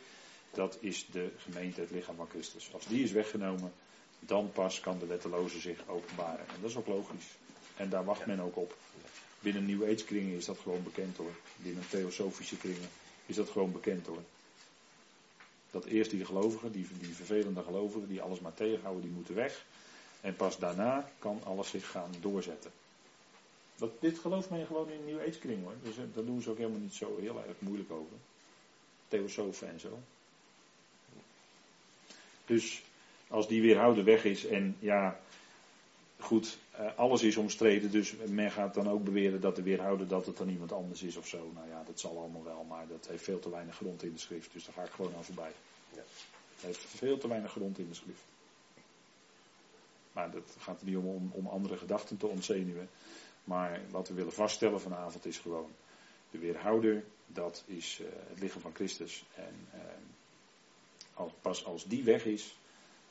dat 0.50 0.78
is 0.80 1.06
de 1.10 1.30
gemeente, 1.36 1.80
het 1.80 1.90
lichaam 1.90 2.16
van 2.16 2.28
Christus. 2.28 2.72
Als 2.72 2.86
die 2.86 3.02
is 3.02 3.12
weggenomen, 3.12 3.72
dan 4.18 4.52
pas 4.52 4.80
kan 4.80 4.98
de 4.98 5.06
wetteloze 5.06 5.60
zich 5.60 5.88
openbaren. 5.88 6.48
En 6.48 6.60
dat 6.60 6.70
is 6.70 6.76
ook 6.76 6.86
logisch. 6.86 7.26
En 7.76 7.88
daar 7.88 8.04
wacht 8.04 8.26
men 8.26 8.40
ook 8.40 8.56
op. 8.56 8.76
Binnen 9.40 9.66
New 9.66 9.82
Age 9.82 10.04
kringen 10.04 10.36
is 10.36 10.44
dat 10.44 10.58
gewoon 10.58 10.82
bekend 10.82 11.16
hoor. 11.16 11.32
Binnen 11.56 11.88
theosofische 11.88 12.56
kringen 12.56 12.88
is 13.26 13.36
dat 13.36 13.50
gewoon 13.50 13.72
bekend 13.72 14.06
hoor. 14.06 14.22
Dat 15.70 15.84
eerst 15.84 16.10
die 16.10 16.24
gelovigen, 16.24 16.72
die, 16.72 16.86
die 17.00 17.14
vervelende 17.14 17.62
gelovigen, 17.62 18.08
die 18.08 18.22
alles 18.22 18.40
maar 18.40 18.54
tegenhouden, 18.54 19.02
die 19.02 19.12
moeten 19.12 19.34
weg. 19.34 19.64
En 20.20 20.36
pas 20.36 20.58
daarna 20.58 21.10
kan 21.18 21.40
alles 21.44 21.70
zich 21.70 21.90
gaan 21.90 22.14
doorzetten. 22.20 22.70
Dat, 23.76 24.00
dit 24.00 24.18
gelooft 24.18 24.50
men 24.50 24.66
gewoon 24.66 24.90
in 24.90 24.98
een 24.98 25.06
New 25.06 25.20
Age 25.20 25.38
kring 25.38 25.62
hoor. 25.62 25.74
Dus 25.82 25.96
eh, 25.96 26.02
daar 26.14 26.24
doen 26.24 26.42
ze 26.42 26.50
ook 26.50 26.56
helemaal 26.56 26.80
niet 26.80 26.94
zo 26.94 27.18
heel 27.20 27.44
erg 27.46 27.56
moeilijk 27.58 27.90
over. 27.90 28.16
Theosofen 29.08 29.68
en 29.68 29.80
zo. 29.80 29.98
Dus 32.46 32.82
als 33.28 33.48
die 33.48 33.62
weerhouden 33.62 34.04
weg 34.04 34.24
is 34.24 34.46
en 34.46 34.76
ja, 34.78 35.20
goed, 36.18 36.58
eh, 36.70 36.86
alles 36.96 37.22
is 37.22 37.36
omstreden, 37.36 37.90
dus 37.90 38.14
men 38.26 38.50
gaat 38.50 38.74
dan 38.74 38.88
ook 38.88 39.04
beweren 39.04 39.40
dat 39.40 39.56
de 39.56 39.62
weerhouder 39.62 40.08
dat 40.08 40.26
het 40.26 40.36
dan 40.36 40.48
iemand 40.48 40.72
anders 40.72 41.02
is 41.02 41.16
of 41.16 41.26
zo. 41.26 41.50
Nou 41.54 41.68
ja, 41.68 41.82
dat 41.86 42.00
zal 42.00 42.18
allemaal 42.18 42.44
wel, 42.44 42.64
maar 42.68 42.86
dat 42.88 43.06
heeft 43.08 43.24
veel 43.24 43.38
te 43.38 43.50
weinig 43.50 43.76
grond 43.76 44.02
in 44.02 44.12
de 44.12 44.18
schrift, 44.18 44.52
dus 44.52 44.64
daar 44.64 44.74
ga 44.74 44.82
ik 44.82 44.90
gewoon 44.90 45.14
aan 45.16 45.24
voorbij. 45.24 45.52
Ja. 45.94 46.02
Het 46.54 46.66
heeft 46.66 46.80
veel 46.80 47.18
te 47.18 47.28
weinig 47.28 47.50
grond 47.50 47.78
in 47.78 47.88
de 47.88 47.94
schrift. 47.94 48.22
Maar 50.12 50.30
dat 50.30 50.56
gaat 50.58 50.80
er 50.80 50.86
niet 50.86 50.96
om, 50.96 51.06
om, 51.06 51.30
om 51.32 51.46
andere 51.46 51.76
gedachten 51.76 52.16
te 52.16 52.26
ontzenuwen. 52.26 52.88
Maar 53.44 53.80
wat 53.90 54.08
we 54.08 54.14
willen 54.14 54.32
vaststellen 54.32 54.80
vanavond 54.80 55.26
is 55.26 55.38
gewoon, 55.38 55.70
de 56.30 56.38
weerhouder, 56.38 57.04
dat 57.26 57.62
is 57.66 57.98
uh, 58.02 58.06
het 58.28 58.40
lichaam 58.40 58.60
van 58.60 58.74
Christus. 58.74 59.24
En 59.34 59.68
uh, 59.74 59.80
als, 61.14 61.32
pas 61.42 61.64
als 61.64 61.84
die 61.84 62.04
weg 62.04 62.24
is, 62.24 62.56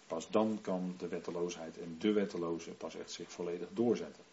Pas 0.07 0.29
dan 0.29 0.59
kan 0.61 0.95
de 0.97 1.07
wetteloosheid 1.07 1.77
en 1.77 1.95
de 1.99 2.11
wetteloze 2.11 2.71
pas 2.71 2.95
echt 2.95 3.11
zich 3.11 3.31
volledig 3.31 3.67
doorzetten. 3.73 4.23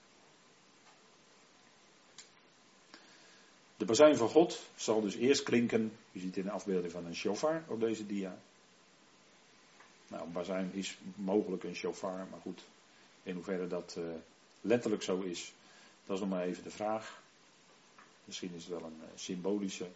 De 3.77 3.85
bazuin 3.85 4.17
van 4.17 4.29
God 4.29 4.63
zal 4.77 5.01
dus 5.01 5.15
eerst 5.15 5.43
klinken, 5.43 5.93
u 6.13 6.19
ziet 6.19 6.37
in 6.37 6.45
de 6.45 6.51
afbeelding 6.51 6.93
van 6.93 7.07
een 7.07 7.15
shofar 7.15 7.65
op 7.67 7.81
deze 7.81 8.07
dia. 8.07 8.39
Nou, 10.09 10.27
een 10.27 10.33
bazuin 10.33 10.73
is 10.73 10.99
mogelijk 11.15 11.65
een 11.65 11.75
shofar, 11.75 12.27
maar 12.31 12.41
goed, 12.41 12.65
in 13.23 13.35
hoeverre 13.35 13.67
dat 13.67 13.97
uh, 13.99 14.05
letterlijk 14.61 15.03
zo 15.03 15.21
is, 15.21 15.53
dat 16.07 16.17
is 16.17 16.23
nog 16.23 16.31
maar 16.31 16.45
even 16.45 16.63
de 16.63 16.71
vraag. 16.71 17.23
Misschien 18.25 18.55
is 18.55 18.65
het 18.65 18.73
wel 18.73 18.85
een 18.85 19.01
uh, 19.01 19.07
symbolische 19.15 19.89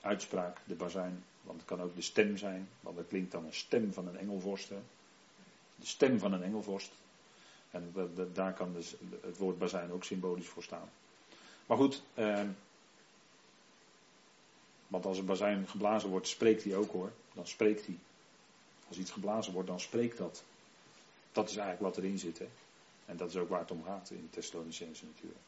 uitspraak, 0.00 0.58
de 0.64 0.74
bazuin, 0.74 1.24
want 1.42 1.58
het 1.58 1.68
kan 1.68 1.80
ook 1.80 1.94
de 1.94 2.02
stem 2.02 2.36
zijn, 2.36 2.68
want 2.80 2.96
het 2.96 3.08
klinkt 3.08 3.32
dan 3.32 3.44
een 3.44 3.54
stem 3.54 3.92
van 3.92 4.08
een 4.08 4.18
engelvorst 4.18 4.70
de 5.76 5.86
stem 5.86 6.18
van 6.18 6.32
een 6.32 6.42
engelvorst. 6.42 6.92
En 7.70 7.94
daar 8.32 8.54
kan 8.54 8.72
dus 8.72 8.94
het 9.20 9.36
woord 9.38 9.58
bazijn 9.58 9.92
ook 9.92 10.04
symbolisch 10.04 10.48
voor 10.48 10.62
staan. 10.62 10.90
Maar 11.66 11.76
goed, 11.76 12.02
eh, 12.14 12.42
want 14.86 15.06
als 15.06 15.18
een 15.18 15.24
bazijn 15.24 15.68
geblazen 15.68 16.10
wordt, 16.10 16.28
spreekt 16.28 16.64
hij 16.64 16.76
ook 16.76 16.90
hoor. 16.90 17.12
Dan 17.32 17.46
spreekt 17.46 17.86
hij. 17.86 17.98
Als 18.88 18.98
iets 18.98 19.10
geblazen 19.10 19.52
wordt, 19.52 19.68
dan 19.68 19.80
spreekt 19.80 20.18
dat. 20.18 20.44
Dat 21.32 21.50
is 21.50 21.56
eigenlijk 21.56 21.94
wat 21.94 22.04
erin 22.04 22.18
zit. 22.18 22.38
Hè? 22.38 22.48
En 23.06 23.16
dat 23.16 23.28
is 23.28 23.36
ook 23.36 23.48
waar 23.48 23.60
het 23.60 23.70
om 23.70 23.84
gaat 23.84 24.10
in 24.10 24.28
Thessalonicense 24.30 25.04
natuurlijk. 25.04 25.40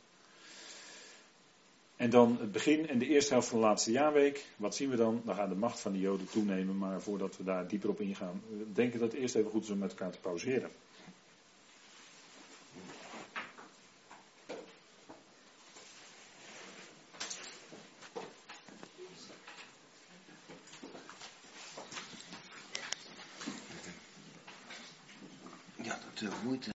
En 1.97 2.11
dan 2.11 2.37
het 2.41 2.53
begin 2.53 2.89
en 2.89 2.99
de 2.99 3.07
eerste 3.09 3.33
helft 3.33 3.49
van 3.49 3.59
de 3.59 3.65
laatste 3.65 3.91
jaarweek. 3.91 4.45
Wat 4.57 4.75
zien 4.75 4.91
we 4.91 4.97
dan? 4.97 5.23
Dan 5.25 5.35
gaat 5.35 5.49
de 5.49 5.55
macht 5.55 5.81
van 5.81 5.93
de 5.93 6.01
Joden 6.01 6.29
toenemen. 6.31 6.79
Maar 6.79 7.01
voordat 7.01 7.37
we 7.37 7.45
daar 7.45 7.69
dieper 7.69 7.89
op 7.89 8.01
ingaan, 8.01 8.43
denk 8.73 8.95
ik 8.95 9.01
dat 9.01 9.13
het 9.13 9.21
eerst 9.21 9.35
even 9.35 9.51
goed 9.51 9.63
is 9.63 9.71
om 9.71 9.79
met 9.79 9.91
elkaar 9.91 10.11
te 10.11 10.21
pauzeren. 10.21 10.71